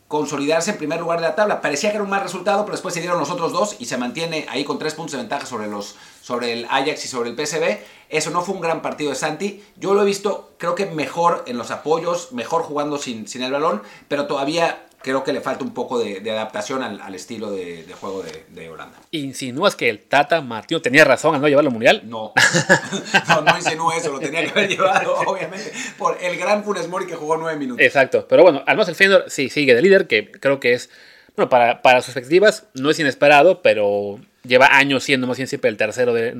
consolidarse 0.08 0.72
en 0.72 0.78
primer 0.78 1.02
lugar 1.02 1.20
de 1.20 1.28
la 1.28 1.36
tabla. 1.36 1.62
Parecía 1.62 1.90
que 1.90 1.98
era 1.98 2.04
un 2.04 2.10
mal 2.10 2.22
resultado, 2.22 2.64
pero 2.64 2.74
después 2.74 2.94
se 2.94 3.02
dieron 3.02 3.20
los 3.20 3.30
otros 3.30 3.52
dos 3.52 3.76
y 3.80 3.86
se 3.86 3.98
mantiene 3.98 4.46
ahí 4.50 4.64
con 4.64 4.80
tres 4.80 4.94
puntos 4.94 5.14
de 5.14 5.18
ventaja 5.18 5.46
sobre, 5.46 5.68
los, 5.68 5.96
sobre 6.22 6.54
el 6.54 6.66
Ajax 6.70 7.04
y 7.04 7.08
sobre 7.08 7.30
el 7.30 7.36
PSV. 7.36 7.80
Eso 8.10 8.30
no 8.30 8.42
fue 8.42 8.56
un 8.56 8.62
gran 8.62 8.82
partido 8.82 9.10
de 9.10 9.18
Santi. 9.18 9.64
Yo 9.76 9.94
lo 9.94 10.04
he 10.04 10.06
visto, 10.06 10.54
creo 10.58 10.76
que 10.76 10.86
mejor 10.86 11.44
en 11.48 11.58
los 11.58 11.72
apoyos, 11.72 12.32
mejor 12.32 12.64
jugando 12.64 12.98
sin, 12.98 13.28
sin 13.28 13.44
el 13.44 13.52
balón, 13.52 13.82
pero 14.08 14.28
todavía 14.28 14.87
creo 15.08 15.24
que 15.24 15.32
le 15.32 15.40
falta 15.40 15.64
un 15.64 15.74
poco 15.74 16.00
de, 16.00 16.20
adaptación 16.30 16.84
al, 16.84 17.16
estilo 17.16 17.50
de, 17.50 17.86
juego 18.00 18.24
de, 18.50 18.70
Holanda. 18.70 18.98
¿Insinúas 19.12 19.78
que 19.78 19.90
el 19.90 20.00
Tata 20.00 20.42
Martino 20.42 20.82
tenía 20.82 21.06
razón 21.06 21.34
al 21.34 21.40
no 21.40 21.48
llevarlo 21.48 21.70
al 21.70 21.74
Mundial? 21.74 22.02
No, 22.04 22.34
no, 23.30 23.42
no 23.42 23.56
insinúo 23.56 23.94
eso, 23.94 24.12
lo 24.12 24.20
tenía 24.20 24.44
que 24.44 24.50
haber 24.50 24.70
llevado, 24.70 25.16
obviamente, 25.26 25.72
por 25.98 26.18
el 26.22 26.38
gran 26.38 26.66
Funes 26.66 26.90
Mori 26.90 27.08
que 27.08 27.16
jugó 27.16 27.38
nueve 27.38 27.58
minutos. 27.58 27.86
Exacto, 27.86 28.28
pero 28.28 28.44
bueno, 28.44 28.64
al 28.68 28.76
menos 28.76 28.90
el 28.90 28.96
Feyenoord 28.96 29.30
sí 29.30 29.50
sigue 29.50 29.74
de 29.74 29.82
líder, 29.82 30.08
que 30.08 30.30
creo 30.30 30.60
que 30.60 30.74
es, 30.74 30.90
bueno, 31.38 31.48
para, 31.48 31.82
para 31.82 32.02
sus 32.02 32.10
expectativas 32.10 32.66
no 32.74 32.90
es 32.90 33.00
inesperado, 33.00 33.62
pero 33.62 34.20
lleva 34.44 34.78
años 34.78 35.04
siendo 35.04 35.28
más 35.28 35.38
bien 35.38 35.48
siempre 35.48 35.70
el 35.70 35.78
tercero 35.78 36.14
de, 36.14 36.32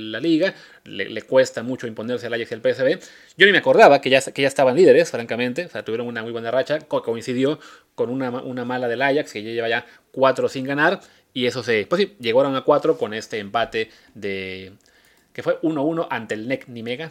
la 0.00 0.20
liga, 0.20 0.54
le, 0.84 1.22
cuesta 1.22 1.62
mucho 1.62 1.86
imponerse 1.86 2.26
al 2.26 2.34
Ajax 2.34 2.50
y 2.50 2.54
al 2.54 2.60
PSV. 2.60 3.06
Yo 3.36 3.46
ni 3.46 3.52
me 3.52 3.58
acordaba 3.58 4.00
que 4.00 4.10
ya, 4.10 4.20
que 4.20 4.42
ya 4.42 4.48
estaban 4.48 4.76
líderes, 4.76 5.10
francamente, 5.10 5.66
o 5.66 5.68
sea, 5.68 5.84
tuvieron 5.84 6.06
una 6.06 6.22
muy 6.22 6.32
buena 6.32 6.50
racha, 6.50 6.80
coincidió 6.80 7.58
con 7.94 8.10
una, 8.10 8.30
una 8.30 8.64
mala 8.64 8.88
del 8.88 9.02
Ajax, 9.02 9.32
que 9.32 9.42
ya 9.42 9.50
lleva 9.50 9.68
ya 9.68 9.86
cuatro 10.12 10.48
sin 10.48 10.64
ganar, 10.64 11.00
y 11.32 11.46
eso 11.46 11.62
se, 11.62 11.86
pues 11.86 12.02
sí, 12.02 12.16
llegaron 12.20 12.54
a 12.56 12.62
cuatro 12.62 12.96
con 12.96 13.12
este 13.12 13.38
empate 13.38 13.90
de, 14.14 14.72
que 15.32 15.42
fue 15.42 15.60
1-1 15.60 16.06
ante 16.10 16.34
el 16.34 16.48
NEC 16.48 16.68
Nimega. 16.68 17.10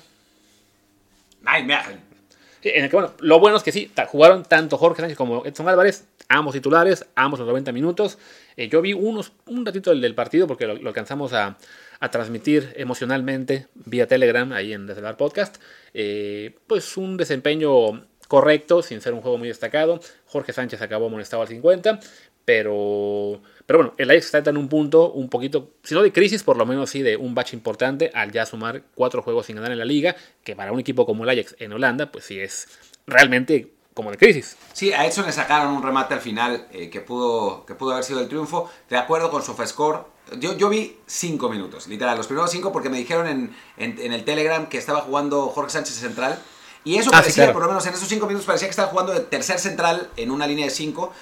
Me 1.41 1.76
en 2.63 2.86
el 2.86 2.89
que, 2.89 2.95
bueno, 2.95 3.13
lo 3.19 3.39
bueno 3.39 3.58
es 3.58 3.63
que 3.63 3.71
sí, 3.71 3.91
jugaron 4.08 4.43
tanto 4.43 4.78
Jorge 4.78 5.02
Sánchez 5.02 5.17
como 5.17 5.45
Edson 5.45 5.67
Álvarez, 5.67 6.06
ambos 6.30 6.54
titulares, 6.54 7.06
ambos 7.15 7.39
los 7.39 7.47
90 7.47 7.71
minutos. 7.71 8.17
Eh, 8.56 8.69
yo 8.69 8.82
vi 8.82 8.93
unos, 8.93 9.34
un 9.47 9.65
ratito 9.65 9.89
del, 9.89 10.02
del 10.02 10.15
partido 10.15 10.47
porque 10.47 10.67
lo, 10.67 10.88
alcanzamos 10.88 11.34
a, 11.34 11.58
transmitir 12.12 12.73
emocionalmente 12.76 13.67
vía 13.76 14.08
Telegram, 14.08 14.52
ahí 14.52 14.73
en 14.73 14.88
Desde 14.88 14.99
el 14.99 15.06
Bar 15.06 15.15
Podcast. 15.15 15.56
Eh, 15.93 16.54
pues 16.67 16.97
un 16.97 17.15
desempeño 17.15 18.06
correcto, 18.28 18.82
sin 18.82 18.99
ser 18.99 19.13
un 19.13 19.21
juego 19.21 19.38
muy 19.38 19.47
destacado. 19.47 20.02
Jorge 20.26 20.52
Sánchez 20.52 20.82
acabó 20.82 21.06
amonestado 21.06 21.43
al 21.43 21.47
50, 21.47 21.99
pero, 22.45 23.41
pero 23.65 23.79
bueno, 23.79 23.93
el 23.97 24.10
Ajax 24.12 24.34
está 24.34 24.49
en 24.49 24.58
un 24.58 24.69
punto 24.69 25.12
un 25.12 25.29
poquito, 25.29 25.71
si 25.84 25.93
no 25.93 26.01
de 26.01 26.12
crisis, 26.12 26.43
por 26.43 26.58
lo 26.58 26.65
menos 26.65 26.89
sí 26.89 27.01
de 27.01 27.17
un 27.17 27.36
bache 27.36 27.56
importante 27.56 28.12
al 28.13 28.32
ya 28.32 28.45
sumar 28.45 28.84
cuatro 28.95 29.21
juegos 29.21 29.45
sin 29.45 29.56
ganar 29.56 29.71
en 29.71 29.79
la 29.79 29.86
liga, 29.86 30.15
que 30.43 30.56
para 30.56 30.71
un 30.71 30.79
equipo 30.79 31.06
como 31.06 31.23
el 31.23 31.29
Ajax 31.29 31.56
en 31.60 31.73
Holanda, 31.73 32.12
pues 32.12 32.25
sí 32.25 32.39
es 32.39 32.67
realmente 33.08 33.71
como 33.93 34.12
de 34.12 34.17
crisis. 34.17 34.58
Sí, 34.73 34.91
a 34.91 35.06
Edson 35.06 35.25
le 35.25 35.32
sacaron 35.32 35.73
un 35.73 35.84
remate 35.84 36.13
al 36.13 36.19
final 36.19 36.67
eh, 36.71 36.89
que, 36.89 37.01
pudo, 37.01 37.65
que 37.65 37.75
pudo 37.75 37.91
haber 37.91 38.03
sido 38.03 38.19
el 38.19 38.27
triunfo. 38.27 38.69
De 38.89 38.97
acuerdo 38.97 39.29
con 39.29 39.43
SofaScore, 39.43 39.99
yo, 40.39 40.58
yo 40.58 40.69
vi 40.69 40.97
cinco 41.06 41.49
minutos, 41.49 41.88
literal, 41.88 42.17
los 42.17 42.27
primeros 42.27 42.49
cinco 42.51 42.71
porque 42.71 42.89
me 42.89 42.97
dijeron 42.97 43.27
en, 43.27 43.56
en, 43.77 44.13
el 44.13 44.23
Telegram 44.23 44.67
que 44.67 44.77
estaba 44.77 45.01
jugando 45.01 45.47
Jorge 45.49 45.71
Sánchez 45.71 45.95
central. 45.95 46.39
Y 46.86 46.97
eso 46.97 47.12
ah, 47.13 47.19
parecía, 47.19 47.53
por 47.53 47.62
lo 47.62 47.69
menos 47.69 47.86
en 47.86 47.93
esos 47.93 48.10
cinco 48.10 48.25
minutos, 48.25 48.45
parecía 48.45 48.67
que 48.67 48.71
estaba 48.71 48.89
jugando 48.89 49.13
de 49.13 49.21
tercer 49.21 49.58
central 49.60 50.10
en 50.17 50.32
una 50.32 50.47
línea 50.47 50.65
de 50.65 50.71
cinco. 50.71 51.13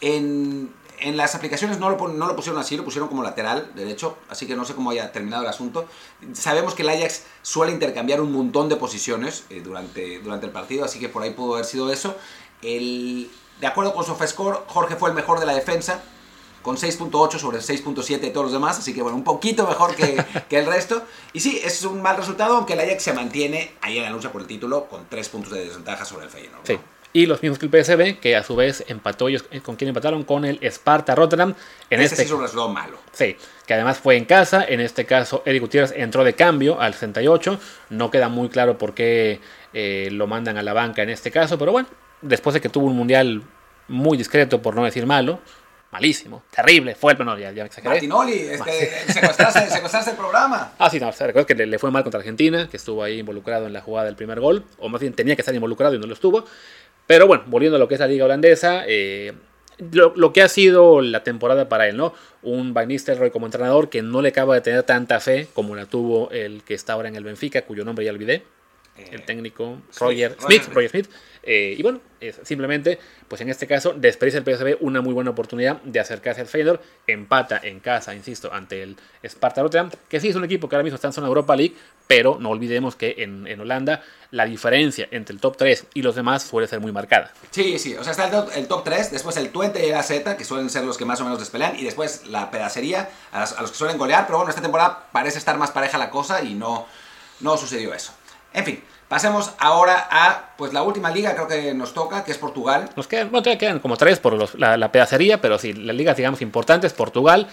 En, 0.00 0.72
en 1.00 1.16
las 1.16 1.34
aplicaciones 1.34 1.78
no 1.78 1.90
lo, 1.90 2.08
no 2.08 2.26
lo 2.26 2.36
pusieron 2.36 2.60
así, 2.60 2.76
lo 2.76 2.84
pusieron 2.84 3.08
como 3.08 3.22
lateral 3.22 3.70
derecho, 3.74 4.16
así 4.28 4.46
que 4.46 4.54
no 4.54 4.64
sé 4.64 4.74
cómo 4.74 4.90
haya 4.90 5.12
terminado 5.12 5.42
el 5.42 5.48
asunto. 5.48 5.86
Sabemos 6.34 6.74
que 6.74 6.82
el 6.82 6.90
Ajax 6.90 7.24
suele 7.42 7.72
intercambiar 7.72 8.20
un 8.20 8.32
montón 8.32 8.68
de 8.68 8.76
posiciones 8.76 9.44
eh, 9.50 9.60
durante, 9.62 10.20
durante 10.20 10.46
el 10.46 10.52
partido, 10.52 10.84
así 10.84 10.98
que 10.98 11.08
por 11.08 11.22
ahí 11.22 11.30
pudo 11.30 11.54
haber 11.54 11.64
sido 11.64 11.90
eso. 11.92 12.16
El, 12.62 13.30
de 13.60 13.66
acuerdo 13.66 13.94
con 13.94 14.04
Sofascore, 14.04 14.58
Jorge 14.66 14.96
fue 14.96 15.08
el 15.08 15.14
mejor 15.14 15.40
de 15.40 15.46
la 15.46 15.54
defensa, 15.54 16.02
con 16.62 16.76
6.8 16.76 17.38
sobre 17.38 17.58
6.7 17.58 18.20
de 18.20 18.30
todos 18.30 18.44
los 18.44 18.52
demás, 18.52 18.78
así 18.78 18.92
que 18.92 19.00
bueno, 19.00 19.16
un 19.16 19.24
poquito 19.24 19.66
mejor 19.66 19.94
que, 19.94 20.22
que, 20.48 20.58
el 20.58 20.66
resto. 20.66 21.02
Y 21.32 21.40
sí, 21.40 21.60
es 21.64 21.82
un 21.84 22.02
mal 22.02 22.16
resultado, 22.16 22.56
aunque 22.56 22.74
el 22.74 22.80
Ajax 22.80 23.02
se 23.02 23.12
mantiene 23.14 23.72
ahí 23.80 23.96
en 23.96 24.04
la 24.04 24.10
lucha 24.10 24.30
por 24.30 24.42
el 24.42 24.46
título 24.46 24.86
con 24.86 25.06
3 25.08 25.28
puntos 25.30 25.52
de 25.52 25.64
desventaja 25.64 26.04
sobre 26.04 26.26
el 26.26 26.30
Feyenoord. 26.30 26.66
Sí. 26.66 26.78
Y 27.12 27.26
los 27.26 27.42
mismos 27.42 27.58
que 27.58 27.66
el 27.66 27.84
PSV, 27.84 28.20
que 28.20 28.36
a 28.36 28.44
su 28.44 28.54
vez 28.54 28.84
empató 28.86 29.28
ellos 29.28 29.44
eh, 29.50 29.60
con 29.60 29.74
quien 29.76 29.88
empataron 29.88 30.22
con 30.22 30.44
el 30.44 30.60
Sparta 30.62 31.14
Rotterdam. 31.14 31.54
En 31.90 32.00
Ese 32.00 32.14
este 32.14 32.26
sí 32.26 32.34
es 32.44 32.54
un 32.54 32.72
malo. 32.72 32.98
Sí, 33.12 33.36
que 33.66 33.74
además 33.74 33.98
fue 33.98 34.16
en 34.16 34.24
casa. 34.24 34.64
En 34.64 34.80
este 34.80 35.06
caso, 35.06 35.42
Eric 35.44 35.62
Gutiérrez 35.62 35.92
entró 35.96 36.22
de 36.22 36.34
cambio 36.34 36.80
al 36.80 36.92
68. 36.92 37.58
No 37.90 38.10
queda 38.10 38.28
muy 38.28 38.48
claro 38.48 38.78
por 38.78 38.94
qué 38.94 39.40
eh, 39.72 40.08
lo 40.12 40.28
mandan 40.28 40.56
a 40.56 40.62
la 40.62 40.72
banca 40.72 41.02
en 41.02 41.10
este 41.10 41.30
caso, 41.30 41.58
pero 41.58 41.72
bueno, 41.72 41.88
después 42.22 42.54
de 42.54 42.60
que 42.60 42.68
tuvo 42.68 42.86
un 42.86 42.96
mundial 42.96 43.42
muy 43.88 44.16
discreto, 44.16 44.62
por 44.62 44.74
no 44.74 44.84
decir 44.84 45.06
malo, 45.06 45.40
malísimo, 45.90 46.44
terrible, 46.50 46.94
fue 46.94 47.12
el 47.12 47.18
menor, 47.18 47.38
ya, 47.38 47.50
ya 47.52 47.64
exageré. 47.64 47.94
Martinoli, 47.94 48.32
este, 48.32 49.12
secuestraste, 49.12 50.10
el 50.10 50.16
programa. 50.16 50.72
Ah, 50.78 50.88
sí, 50.88 51.00
no, 51.00 51.10
recuerdo 51.10 51.46
que 51.46 51.54
le, 51.54 51.78
fue 51.78 51.90
mal 51.90 52.02
contra 52.02 52.18
Argentina, 52.18 52.68
que 52.68 52.76
estuvo 52.76 53.02
ahí 53.02 53.18
involucrado 53.18 53.66
en 53.66 53.72
la 53.72 53.80
jugada 53.80 54.06
del 54.06 54.16
primer 54.16 54.40
gol, 54.40 54.64
o 54.78 54.88
más 54.88 55.00
bien 55.00 55.12
tenía 55.12 55.34
que 55.34 55.42
estar 55.42 55.54
involucrado 55.54 55.94
y 55.94 55.98
no 55.98 56.06
lo 56.06 56.14
estuvo. 56.14 56.44
Pero 57.10 57.26
bueno, 57.26 57.42
volviendo 57.48 57.74
a 57.74 57.80
lo 57.80 57.88
que 57.88 57.94
es 57.94 58.00
la 58.00 58.06
liga 58.06 58.24
holandesa, 58.24 58.84
eh, 58.86 59.32
lo, 59.90 60.32
que 60.32 60.42
ha 60.42 60.48
sido 60.48 61.00
la 61.00 61.24
temporada 61.24 61.68
para 61.68 61.88
él, 61.88 61.96
¿no? 61.96 62.14
Un 62.40 62.72
Van 62.72 62.86
Nistelrooy 62.86 63.32
como 63.32 63.46
entrenador 63.46 63.90
que 63.90 64.00
no 64.00 64.22
le 64.22 64.28
acaba 64.28 64.54
de 64.54 64.60
tener 64.60 64.84
tanta 64.84 65.18
fe 65.18 65.48
como 65.52 65.74
la 65.74 65.86
tuvo 65.86 66.30
el 66.30 66.62
que 66.62 66.74
está 66.74 66.92
ahora 66.92 67.08
en 67.08 67.16
el 67.16 67.24
Benfica, 67.24 67.62
cuyo 67.62 67.84
nombre 67.84 68.04
ya 68.04 68.12
olvidé. 68.12 68.44
El 69.10 69.24
técnico 69.24 69.78
Roger 69.98 70.36
Smith, 70.40 70.68
Roger 70.72 70.90
Smith. 70.90 71.08
Eh, 71.42 71.74
y 71.78 71.82
bueno, 71.82 72.00
simplemente, 72.42 72.98
pues 73.26 73.40
en 73.40 73.48
este 73.48 73.66
caso, 73.66 73.94
desperdicia 73.94 74.38
el 74.38 74.44
PSV 74.44 74.76
una 74.80 75.00
muy 75.00 75.14
buena 75.14 75.30
oportunidad 75.30 75.80
de 75.82 76.00
acercarse 76.00 76.40
al 76.40 76.46
Feyenoord. 76.46 76.80
Empata 77.06 77.60
en 77.62 77.80
casa, 77.80 78.14
insisto, 78.14 78.52
ante 78.52 78.82
el 78.82 78.96
Sparta 79.24 79.62
Rotterdam, 79.62 79.90
que 80.08 80.20
sí 80.20 80.28
es 80.28 80.36
un 80.36 80.44
equipo 80.44 80.68
que 80.68 80.76
ahora 80.76 80.84
mismo 80.84 80.96
está 80.96 81.08
en 81.08 81.14
zona 81.14 81.28
Europa 81.28 81.56
League, 81.56 81.74
pero 82.06 82.38
no 82.38 82.50
olvidemos 82.50 82.94
que 82.94 83.14
en, 83.18 83.46
en, 83.46 83.60
Holanda 83.60 84.02
la 84.32 84.44
diferencia 84.44 85.08
entre 85.10 85.34
el 85.34 85.40
top 85.40 85.56
3 85.56 85.86
y 85.94 86.02
los 86.02 86.14
demás 86.14 86.42
suele 86.42 86.68
ser 86.68 86.80
muy 86.80 86.92
marcada. 86.92 87.32
Sí, 87.50 87.78
sí, 87.78 87.94
o 87.94 88.04
sea, 88.04 88.10
está 88.10 88.26
el 88.26 88.30
top, 88.30 88.50
el 88.54 88.68
top 88.68 88.84
3, 88.84 89.12
después 89.12 89.36
el 89.36 89.50
Twente 89.50 89.86
y 89.86 89.90
la 89.90 90.02
Z, 90.02 90.36
que 90.36 90.44
suelen 90.44 90.68
ser 90.70 90.84
los 90.84 90.98
que 90.98 91.04
más 91.04 91.20
o 91.20 91.24
menos 91.24 91.38
despelean, 91.38 91.78
y 91.78 91.84
después 91.84 92.26
la 92.26 92.50
pedacería, 92.50 93.08
a, 93.32 93.44
a 93.44 93.62
los 93.62 93.70
que 93.70 93.76
suelen 93.78 93.96
golear, 93.96 94.26
pero 94.26 94.38
bueno, 94.38 94.50
esta 94.50 94.62
temporada 94.62 95.08
parece 95.12 95.38
estar 95.38 95.56
más 95.56 95.70
pareja 95.70 95.98
la 95.98 96.10
cosa 96.10 96.42
y 96.42 96.54
no, 96.54 96.86
no 97.40 97.56
sucedió 97.56 97.94
eso. 97.94 98.12
En 98.52 98.64
fin, 98.64 98.82
Pasemos 99.10 99.54
ahora 99.58 100.06
a 100.08 100.54
pues 100.56 100.72
la 100.72 100.84
última 100.84 101.10
liga, 101.10 101.34
creo 101.34 101.48
que 101.48 101.74
nos 101.74 101.94
toca, 101.94 102.22
que 102.22 102.30
es 102.30 102.38
Portugal. 102.38 102.90
Nos 102.94 103.08
quedan, 103.08 103.28
bueno, 103.32 103.58
quedan 103.58 103.80
como 103.80 103.96
tres 103.96 104.20
por 104.20 104.56
la, 104.56 104.92
pedacería, 104.92 105.40
pero 105.40 105.58
sí, 105.58 105.72
las 105.72 105.96
ligas, 105.96 106.16
digamos, 106.16 106.40
importantes, 106.42 106.92
Portugal, 106.92 107.48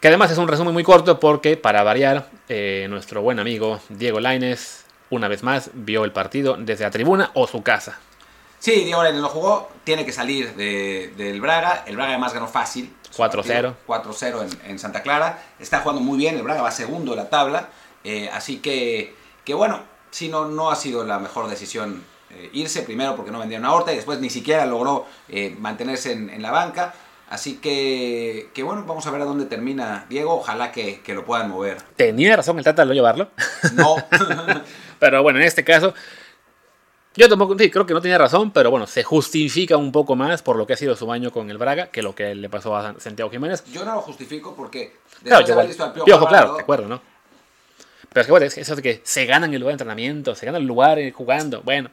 que 0.00 0.08
además 0.08 0.30
es 0.30 0.38
un 0.38 0.48
resumen 0.48 0.72
muy 0.72 0.84
corto 0.84 1.20
porque, 1.20 1.58
para 1.58 1.82
variar, 1.82 2.30
eh, 2.48 2.86
nuestro 2.88 3.20
buen 3.20 3.38
amigo 3.38 3.78
Diego 3.90 4.20
Laines, 4.20 4.86
una 5.10 5.28
vez 5.28 5.42
más, 5.42 5.68
vio 5.74 6.02
el 6.02 6.12
partido 6.12 6.56
desde 6.58 6.84
la 6.84 6.90
tribuna 6.90 7.30
o 7.34 7.46
su 7.46 7.62
casa. 7.62 7.98
Sí, 8.58 8.84
Diego 8.84 9.02
Laines 9.02 9.20
lo 9.20 9.28
jugó, 9.28 9.68
tiene 9.84 10.06
que 10.06 10.12
salir 10.12 10.54
del 10.54 11.40
Braga, 11.42 11.84
el 11.86 11.96
Braga 11.96 12.12
además 12.12 12.32
ganó 12.32 12.48
fácil. 12.48 12.90
4-0. 13.14 13.74
4-0 13.86 14.56
en, 14.64 14.78
Santa 14.78 15.02
Clara, 15.02 15.42
está 15.58 15.80
jugando 15.80 16.00
muy 16.00 16.16
bien, 16.16 16.36
el 16.36 16.42
Braga 16.42 16.62
va 16.62 16.70
segundo 16.70 17.10
de 17.10 17.18
la 17.18 17.28
tabla, 17.28 17.68
eh, 18.02 18.30
así 18.32 18.60
que, 18.60 19.14
que 19.44 19.52
bueno, 19.52 19.94
si 20.10 20.28
no, 20.28 20.46
no 20.46 20.70
ha 20.70 20.76
sido 20.76 21.04
la 21.04 21.18
mejor 21.18 21.48
decisión 21.48 22.02
eh, 22.30 22.50
irse, 22.52 22.82
primero 22.82 23.14
porque 23.14 23.30
no 23.30 23.38
vendía 23.38 23.58
una 23.58 23.72
horta 23.72 23.92
y 23.92 23.96
después 23.96 24.18
ni 24.20 24.30
siquiera 24.30 24.66
logró 24.66 25.06
eh, 25.28 25.54
mantenerse 25.58 26.12
en, 26.12 26.42
la 26.42 26.50
banca. 26.50 26.94
Así 27.28 27.56
que, 27.56 28.50
que, 28.54 28.62
bueno, 28.62 28.84
vamos 28.86 29.06
a 29.06 29.10
ver 29.10 29.22
a 29.22 29.24
dónde 29.24 29.46
termina 29.46 30.06
Diego. 30.08 30.34
Ojalá 30.34 30.70
que, 30.70 31.00
que 31.00 31.14
lo 31.14 31.24
puedan 31.24 31.50
mover. 31.50 31.82
¿Tenía 31.96 32.36
razón 32.36 32.58
el 32.58 32.64
Tata 32.64 32.82
de 32.82 32.88
no 32.88 32.94
llevarlo? 32.94 33.30
No. 33.74 33.96
pero 34.98 35.22
bueno, 35.22 35.40
en 35.40 35.44
este 35.44 35.64
caso, 35.64 35.92
yo 37.16 37.28
tampoco, 37.30 37.56
sí, 37.58 37.70
creo 37.70 37.86
que 37.86 37.94
no 37.94 38.02
tenía 38.02 38.18
razón, 38.18 38.50
pero 38.50 38.70
bueno, 38.70 38.86
se 38.86 39.02
justifica 39.02 39.76
un 39.76 39.90
poco 39.90 40.14
más 40.16 40.42
por 40.42 40.56
lo 40.56 40.66
que 40.66 40.74
ha 40.74 40.76
sido 40.76 40.94
su 40.94 41.06
baño 41.06 41.32
con 41.32 41.50
el 41.50 41.56
Braga 41.56 41.86
que 41.86 42.02
lo 42.02 42.14
que 42.14 42.34
le 42.34 42.50
pasó 42.50 42.76
a 42.76 42.94
Santiago 43.00 43.30
Jiménez. 43.30 43.64
Yo 43.72 43.84
no 43.84 43.94
lo 43.94 44.02
justifico 44.02 44.54
porque 44.54 44.96
claro, 45.24 45.46
yo, 45.46 46.04
Piojo, 46.04 46.26
claro, 46.26 46.56
de 46.56 46.60
acuerdo, 46.60 46.88
¿no? 46.88 47.15
Pero 48.12 48.20
es 48.20 48.26
que, 48.26 48.30
bueno, 48.30 48.46
eso 48.46 48.76
de 48.76 48.82
que 48.82 49.00
se 49.04 49.26
ganan 49.26 49.52
el 49.52 49.60
lugar 49.60 49.72
de 49.72 49.74
entrenamiento, 49.74 50.34
se 50.34 50.46
ganan 50.46 50.62
el 50.62 50.68
lugar 50.68 50.98
jugando. 51.12 51.62
Bueno, 51.62 51.90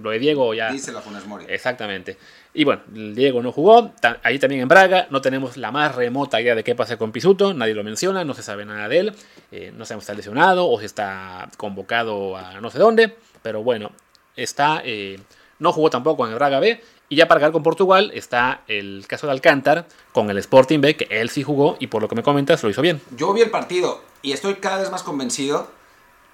lo 0.00 0.10
de 0.10 0.18
Diego 0.18 0.54
ya... 0.54 0.70
Dice 0.70 0.92
la 0.92 1.00
Funes 1.00 1.26
Mori. 1.26 1.46
Exactamente. 1.48 2.16
Y 2.54 2.64
bueno, 2.64 2.82
Diego 2.88 3.42
no 3.42 3.52
jugó, 3.52 3.92
ahí 4.22 4.38
también 4.38 4.62
en 4.62 4.68
Braga, 4.68 5.08
no 5.10 5.20
tenemos 5.20 5.58
la 5.58 5.70
más 5.72 5.94
remota 5.94 6.40
idea 6.40 6.54
de 6.54 6.64
qué 6.64 6.74
pasa 6.74 6.96
con 6.96 7.12
Pisuto, 7.12 7.52
nadie 7.52 7.74
lo 7.74 7.84
menciona, 7.84 8.24
no 8.24 8.32
se 8.32 8.42
sabe 8.42 8.64
nada 8.64 8.88
de 8.88 8.98
él, 8.98 9.12
eh, 9.52 9.72
no 9.76 9.84
sabemos 9.84 10.04
si 10.04 10.10
está 10.10 10.14
lesionado 10.14 10.66
o 10.66 10.78
si 10.80 10.86
está 10.86 11.50
convocado 11.58 12.34
a 12.34 12.58
no 12.62 12.70
sé 12.70 12.78
dónde, 12.78 13.14
pero 13.42 13.62
bueno, 13.62 13.92
está, 14.36 14.80
eh, 14.86 15.20
no 15.58 15.70
jugó 15.72 15.90
tampoco 15.90 16.24
en 16.24 16.32
el 16.32 16.36
Braga 16.36 16.58
B, 16.58 16.80
y 17.08 17.16
ya 17.16 17.28
para 17.28 17.38
acabar 17.38 17.52
con 17.52 17.62
Portugal 17.62 18.10
está 18.14 18.62
el 18.68 19.04
caso 19.08 19.26
de 19.26 19.32
Alcántar 19.32 19.86
con 20.12 20.30
el 20.30 20.38
Sporting 20.38 20.80
B, 20.80 20.96
que 20.96 21.08
él 21.10 21.30
sí 21.30 21.42
jugó 21.42 21.76
y 21.78 21.86
por 21.86 22.02
lo 22.02 22.08
que 22.08 22.14
me 22.14 22.22
comentas 22.22 22.62
lo 22.62 22.70
hizo 22.70 22.82
bien. 22.82 23.00
Yo 23.16 23.32
vi 23.32 23.42
el 23.42 23.50
partido 23.50 24.02
y 24.22 24.32
estoy 24.32 24.54
cada 24.56 24.78
vez 24.78 24.90
más 24.90 25.02
convencido 25.02 25.70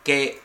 que 0.04 0.40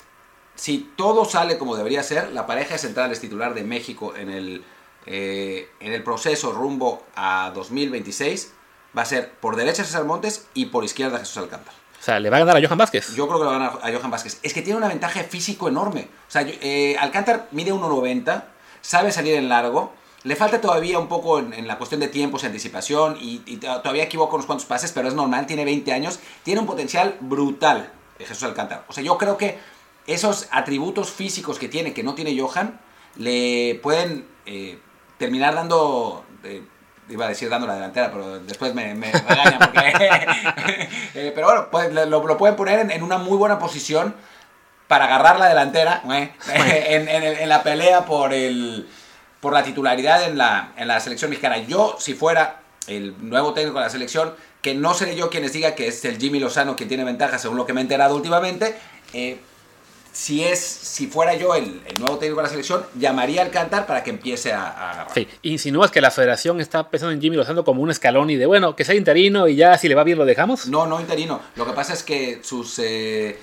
si 0.55 0.91
todo 0.95 1.25
sale 1.25 1.57
como 1.57 1.75
debería 1.75 2.03
ser, 2.03 2.31
la 2.33 2.45
pareja 2.45 2.77
central 2.77 3.11
es 3.11 3.19
titular 3.19 3.53
de 3.53 3.63
México 3.63 4.15
en 4.15 4.29
el, 4.29 4.63
eh, 5.05 5.69
en 5.79 5.93
el 5.93 6.03
proceso 6.03 6.51
rumbo 6.51 7.03
a 7.15 7.51
2026 7.55 8.53
va 8.97 9.03
a 9.03 9.05
ser 9.05 9.31
por 9.31 9.55
derecha 9.55 9.83
César 9.83 10.05
Montes 10.05 10.47
y 10.53 10.67
por 10.67 10.83
izquierda 10.83 11.19
Jesús 11.19 11.37
Alcántara. 11.37 11.77
O 11.99 12.03
sea, 12.03 12.19
¿le 12.19 12.29
va 12.29 12.37
a 12.37 12.39
ganar 12.41 12.57
a 12.57 12.61
Johan 12.61 12.77
Vázquez? 12.77 13.15
Yo 13.15 13.27
creo 13.27 13.39
que 13.39 13.45
le 13.45 13.49
va 13.49 13.55
a 13.55 13.59
ganar 13.59 13.79
a 13.81 13.97
Johan 13.97 14.11
Vázquez. 14.11 14.39
Es 14.43 14.53
que 14.53 14.61
tiene 14.61 14.77
una 14.77 14.87
ventaja 14.87 15.23
físico 15.23 15.67
enorme. 15.67 16.07
O 16.27 16.31
sea, 16.31 16.43
eh, 16.43 16.95
Alcántara 16.99 17.47
mide 17.51 17.73
1,90, 17.73 18.43
sabe 18.81 19.11
salir 19.11 19.35
en 19.35 19.49
largo, 19.49 19.93
le 20.23 20.35
falta 20.35 20.59
todavía 20.59 20.99
un 20.99 21.07
poco 21.07 21.39
en, 21.39 21.67
la 21.67 21.77
cuestión 21.77 22.01
de 22.01 22.07
tiempos 22.07 22.43
y 22.43 22.47
anticipación 22.47 23.17
y, 23.19 23.57
todavía 23.57 24.03
equivoca 24.03 24.35
unos 24.35 24.45
cuantos 24.45 24.65
pases, 24.65 24.91
pero 24.91 25.07
es 25.07 25.13
normal, 25.13 25.45
tiene 25.45 25.65
20 25.65 25.91
años, 25.93 26.19
tiene 26.43 26.59
un 26.61 26.67
potencial 26.67 27.17
brutal 27.19 27.91
Jesús 28.19 28.43
Alcántara. 28.43 28.83
O 28.87 28.93
sea, 28.93 29.03
yo 29.03 29.17
creo 29.17 29.37
que 29.37 29.59
esos 30.07 30.47
atributos 30.51 31.11
físicos 31.11 31.59
que 31.59 31.67
tiene, 31.67 31.93
que 31.93 32.03
no 32.03 32.15
tiene 32.15 32.37
Johan, 32.39 32.79
le 33.17 33.79
pueden 33.81 34.25
eh, 34.45 34.79
terminar 35.17 35.55
dando... 35.55 36.25
Eh, 36.43 36.63
iba 37.09 37.25
a 37.25 37.29
decir 37.29 37.49
dando 37.49 37.67
la 37.67 37.75
delantera, 37.75 38.11
pero 38.11 38.39
después 38.39 38.73
me, 38.73 38.93
me 38.93 39.11
regañan 39.11 39.59
porque... 39.59 40.87
Eh, 41.15 41.31
pero 41.33 41.47
bueno, 41.47 41.67
pues, 41.71 41.91
lo, 41.93 42.37
pueden 42.37 42.55
poner 42.55 42.91
en, 42.91 43.01
una 43.01 43.17
muy 43.17 43.37
buena 43.37 43.57
posición 43.57 44.13
para 44.87 45.05
agarrar 45.05 45.39
la 45.39 45.49
delantera 45.49 46.03
en, 46.07 47.49
la 47.49 47.63
pelea 47.63 48.05
por 48.05 48.33
el 48.33 48.87
por 49.41 49.53
la 49.53 49.63
titularidad 49.63 50.23
en 50.23 50.37
la, 50.37 50.73
en 50.77 50.87
la 50.87 50.99
selección 50.99 51.29
mexicana. 51.29 51.57
Yo, 51.59 51.97
si 51.99 52.13
fuera 52.13 52.61
el 52.87 53.15
nuevo 53.29 53.53
técnico 53.53 53.77
de 53.77 53.85
la 53.85 53.89
selección, 53.89 54.33
que 54.61 54.73
no 54.73 54.93
seré 54.93 55.15
yo 55.15 55.29
quien 55.29 55.43
les 55.43 55.53
diga 55.53 55.75
que 55.75 55.87
es 55.87 56.03
el 56.05 56.17
Jimmy 56.17 56.39
Lozano 56.39 56.75
quien 56.75 56.89
tiene 56.89 57.03
ventaja, 57.03 57.37
según 57.37 57.57
lo 57.57 57.65
que 57.65 57.73
me 57.73 57.81
he 57.81 57.83
enterado 57.83 58.15
últimamente, 58.15 58.75
eh, 59.13 59.39
si 60.11 60.43
es 60.43 60.59
si 60.59 61.05
fuera 61.05 61.35
yo 61.35 61.53
el, 61.53 61.83
nuevo 61.99 62.17
técnico 62.17 62.41
de 62.41 62.47
la 62.47 62.49
selección, 62.49 62.83
llamaría 62.95 63.43
al 63.43 63.51
Cantar 63.51 63.85
para 63.85 64.03
que 64.03 64.09
empiece 64.09 64.51
a, 64.51 65.03
a 65.03 65.09
Sí, 65.13 65.27
insinúas 65.43 65.91
que 65.91 66.01
la 66.01 66.09
federación 66.09 66.59
está 66.59 66.89
pensando 66.89 67.13
en 67.13 67.21
Jimmy 67.21 67.35
Lozano 67.35 67.63
como 67.63 67.83
un 67.83 67.91
escalón 67.91 68.31
y 68.31 68.35
de, 68.35 68.47
bueno, 68.47 68.75
que 68.75 68.83
sea 68.83 68.95
interino 68.95 69.47
y 69.47 69.55
ya 69.55 69.77
si 69.77 69.87
le 69.87 69.93
va 69.93 70.03
bien 70.03 70.17
lo 70.17 70.25
dejamos. 70.25 70.65
No, 70.67 70.87
no 70.87 70.99
interino. 70.99 71.39
Lo 71.55 71.67
que 71.67 71.73
pasa 71.73 71.93
es 71.93 72.01
que 72.01 72.39
sus, 72.41 72.79
eh, 72.79 73.39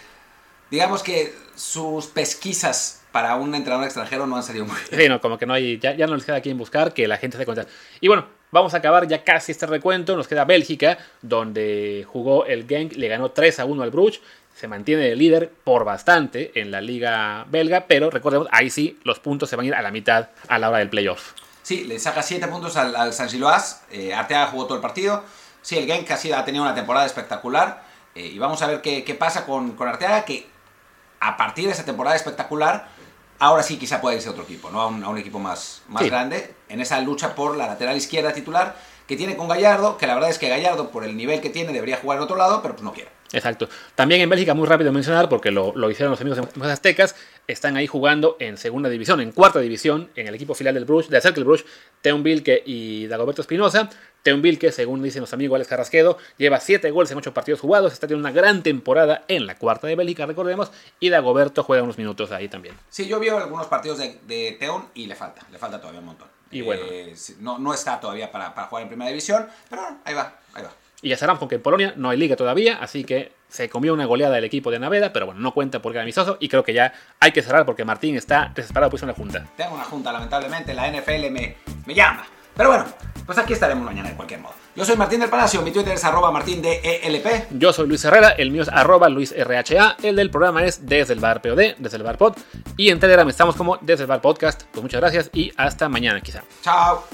digamos 0.69 1.05
que 1.05 1.33
sus 1.55 2.07
pesquisas 2.07 3.04
para 3.15 3.37
un 3.37 3.55
entrenador 3.55 3.85
extranjero 3.85 4.27
no 4.27 4.35
han 4.35 4.43
salido 4.43 4.65
muy 4.65 4.75
bien. 4.91 5.03
Sí, 5.03 5.09
no, 5.09 5.21
como 5.21 5.39
que 5.39 5.47
no 5.47 5.55
hay, 5.55 5.79
ya, 5.79 5.95
no 6.09 6.17
les 6.17 6.25
queda 6.25 6.39
a 6.39 6.41
quién 6.41 6.59
buscar, 6.59 6.93
que 6.93 7.07
la 7.07 7.17
gente 7.17 7.37
se 7.37 7.45
cuenta. 7.45 7.65
Y 8.01 8.09
bueno, 8.09 8.27
vamos 8.51 8.75
a 8.75 8.79
acabar 8.79 9.07
ya 9.07 9.23
casi 9.23 9.53
este 9.53 9.67
recuento. 9.67 10.17
Nos 10.17 10.27
queda 10.27 10.45
Bélgica, 10.45 10.99
donde 11.23 12.05
jugó 12.09 12.45
el 12.45 12.67
Genk, 12.67 12.95
le 12.95 13.07
ganó 13.07 13.31
3 13.31 13.61
a 13.61 13.67
1 13.67 13.85
al 13.85 13.93
Bruges. 13.93 14.21
Se 14.57 14.67
mantiene 14.67 15.13
el 15.13 15.19
líder 15.21 15.49
por 15.63 15.85
bastante 15.85 16.61
en 16.61 16.73
la 16.73 16.81
liga 16.81 17.47
belga, 17.49 17.85
pero 17.87 18.11
recordemos, 18.11 18.49
ahí 18.51 18.69
sí, 18.69 18.99
los 19.05 19.21
puntos 19.21 19.49
se 19.49 19.55
van 19.55 19.67
a 19.67 19.69
ir 19.69 19.75
a 19.77 19.83
la 19.83 19.93
mitad 19.93 20.31
a 20.49 20.59
la 20.59 20.71
hora 20.71 20.79
del 20.79 20.91
playoff. 20.91 21.35
Sí, 21.63 21.85
le 21.85 22.01
saca 22.01 22.21
7 22.21 22.49
puntos 22.49 22.77
al, 22.77 23.13
San 23.13 23.29
Giloas. 23.29 23.85
Eh, 23.93 24.13
Arteaga 24.13 24.49
jugó 24.49 24.65
todo 24.65 24.75
el 24.75 24.83
partido. 24.83 25.23
Sí, 25.63 25.79
el 25.79 25.87
Genk 25.87 26.05
casi 26.05 26.33
ha 26.33 26.45
tenido 26.45 26.65
una 26.65 26.75
temporada 26.75 27.07
espectacular. 27.07 27.85
Eh, 28.17 28.27
y 28.27 28.39
vamos 28.41 28.61
a 28.61 28.67
ver 28.67 28.81
qué, 28.81 29.05
qué 29.05 29.15
pasa 29.15 29.47
con, 29.47 29.77
con 29.77 29.87
Arteaga, 29.87 30.25
que 30.25 30.53
a 31.21 31.37
partir 31.37 31.67
de 31.67 31.71
esa 31.71 31.85
temporada 31.85 32.17
espectacular 32.17 32.93
ahora 33.39 33.63
sí 33.63 33.79
quizá 33.79 34.01
puede 34.01 34.17
irse 34.17 34.29
a 34.29 34.33
otro 34.33 34.45
equipo, 34.45 34.71
¿no? 34.71 34.81
A 34.81 34.87
un, 34.87 35.19
equipo 35.19 35.39
más, 35.39 35.83
más 35.89 36.05
grande, 36.05 36.55
en 36.69 36.81
esa 36.81 37.01
lucha 37.01 37.35
por 37.35 37.57
la 37.57 37.67
lateral 37.67 37.97
izquierda 37.97 38.33
titular 38.33 38.77
que 39.07 39.17
tiene 39.17 39.37
con 39.37 39.49
Gallardo, 39.49 39.99
que 39.99 40.07
la 40.07 40.15
verdad 40.15 40.31
es 40.31 40.39
que 40.39 40.49
Gallardo, 40.49 40.91
por 40.91 41.05
el 41.05 41.17
nivel 41.17 41.41
que 41.41 41.51
tiene, 41.51 41.73
debería 41.73 41.99
jugar 41.99 42.19
en 42.19 42.25
otro 42.25 42.37
lado, 42.37 42.63
pero 42.63 42.75
pues 42.75 42.85
no 42.85 42.93
quiere. 42.93 43.11
Exacto. 43.35 43.69
También 43.95 44.21
en 44.21 44.31
Bélgica, 44.31 44.55
muy 44.55 44.67
rápido 44.67 44.93
mencionar, 44.93 45.29
porque 45.29 45.51
lo, 45.51 45.73
hicieron 45.91 46.13
los 46.13 46.21
amigos 46.21 46.39
de 46.55 46.73
aztecas, 46.73 47.17
están 47.49 47.77
ahí 47.77 47.87
jugando 47.87 48.37
en 48.39 48.57
segunda 48.57 48.89
división, 48.89 49.21
en 49.21 49.33
cuarta 49.33 49.59
división, 49.59 50.11
en 50.15 50.29
el 50.29 50.35
equipo 50.35 50.55
filial 50.55 50.75
del 50.75 50.85
Bruges, 50.85 51.11
de 51.11 51.21
Cercle 51.21 51.45
Bruges, 51.45 51.67
Teun 52.01 52.23
Vilke 52.23 52.63
y 52.65 53.07
Dagoberto 53.09 53.43
Espinosa. 53.43 53.91
Teun 54.23 54.41
Vilke, 54.41 54.73
según 54.73 55.03
dicen 55.03 55.21
los 55.21 55.33
amigos 55.35 55.57
Alex 55.57 55.69
Carrasquedo, 55.69 56.17
lleva 56.39 56.61
7 56.61 56.91
goles 56.91 57.11
en 57.11 57.19
8 57.19 57.35
partidos 57.35 57.61
jugados, 57.61 57.93
está 57.93 58.07
teniendo 58.07 58.27
una 58.27 58.35
gran 58.35 58.63
temporada 58.63 59.25
en 59.29 59.47
la 59.47 59.57
cuarta 59.57 59.87
de 59.87 59.97
Bélgica, 59.97 60.25
recordemos, 60.25 60.71
y 61.01 61.11
Dagoberto 61.11 61.63
juega 61.63 61.83
unos 61.83 61.99
minutos 61.99 62.31
ahí 62.31 62.49
también. 62.49 62.75
Sí, 62.89 63.07
yo 63.07 63.19
vi 63.21 63.29
algunos 63.29 63.67
partidos 63.67 63.99
de, 63.99 64.21
de 64.27 64.57
Teun 64.59 64.87
y 64.95 65.07
le 65.07 65.15
falta, 65.15 65.45
le 65.51 65.59
falta 65.59 65.79
todavía 65.79 66.01
un 66.01 66.07
montón. 66.07 66.29
Y 66.51 66.63
bueno. 66.63 66.83
Eh, 66.89 67.15
no, 67.41 67.59
no 67.59 67.75
está 67.75 67.99
todavía 67.99 68.31
para, 68.31 68.55
para 68.55 68.69
jugar 68.69 68.83
en 68.85 68.89
primera 68.89 69.11
división, 69.11 69.49
pero 69.69 69.83
ahí 70.05 70.15
va, 70.15 70.39
ahí 70.55 70.63
va. 70.63 70.71
Y 71.05 71.11
ya 71.11 71.19
sabemos 71.19 71.47
que 71.47 71.57
en 71.57 71.61
Polonia 71.63 71.93
no 71.97 72.09
hay 72.09 72.17
liga 72.17 72.35
todavía, 72.35 72.79
así 72.81 73.05
que 73.05 73.33
se 73.47 73.69
comió 73.69 73.93
una 73.93 74.07
goleada 74.07 74.39
el 74.39 74.45
equipo 74.45 74.71
de 74.71 74.79
Naveda, 74.79 75.13
pero 75.13 75.27
bueno, 75.27 75.41
no 75.43 75.53
cuenta 75.53 75.83
porque 75.83 75.99
era 75.99 76.03
amistoso 76.03 76.39
y 76.41 76.49
creo 76.49 76.65
que 76.65 76.73
ya 76.73 76.95
hay 77.21 77.31
que 77.31 77.43
cerrar 77.43 77.67
porque 77.67 77.85
Martín 77.85 78.17
está 78.17 78.51
desesperado 78.55 78.91
por 78.91 79.05
una 79.05 79.13
junta. 79.13 79.47
Tengo 79.55 79.75
una 79.75 79.85
junta, 79.85 80.11
lamentablemente, 80.11 80.73
la 80.73 80.91
NFL 80.91 81.31
me, 81.31 81.57
me 81.85 81.95
llama. 81.95 82.25
Pero 82.57 82.71
bueno, 82.71 82.87
pues 83.27 83.37
aquí 83.37 83.53
estaremos 83.53 83.85
mañana 83.85 84.09
de 84.09 84.17
cualquier 84.17 84.41
modo. 84.41 84.55
Yo 84.75 84.85
soy 84.87 84.97
Martín 84.97 85.21
del 85.21 85.29
Palacio, 85.29 85.61
mi 85.61 85.73
Twitter 85.73 85.93
es 85.93 86.05
arroba 86.05 86.31
martín 86.31 86.63
de 86.63 86.81
ELP. 87.03 87.49
Yo 87.51 87.75
soy 87.75 87.87
Luis 87.87 88.03
Herrera, 88.07 88.31
el 88.31 88.51
mío 88.51 88.63
es 88.63 88.69
arroba 88.71 89.11
Luis 89.11 89.35
RHA, 89.37 89.99
el 90.03 90.17
del 90.17 90.31
programa 90.31 90.65
es 90.65 90.87
desde 90.87 91.13
el 91.13 91.21
bar 91.21 91.43
POD, 91.43 91.75
desde 91.77 91.99
el 91.99 92.03
bar 92.03 92.17
pod, 92.17 92.35
y 92.79 92.89
en 92.89 92.99
Telegram 92.99 93.29
estamos 93.29 93.57
como 93.57 93.77
desde 93.83 94.05
el 94.05 94.09
bar 94.09 94.23
podcast. 94.23 94.63
Pues 94.73 94.83
muchas 94.83 95.03
gracias 95.03 95.31
y 95.35 95.53
hasta 95.59 95.87
mañana 95.91 96.23
quizá. 96.23 96.43
Chao. 96.63 97.05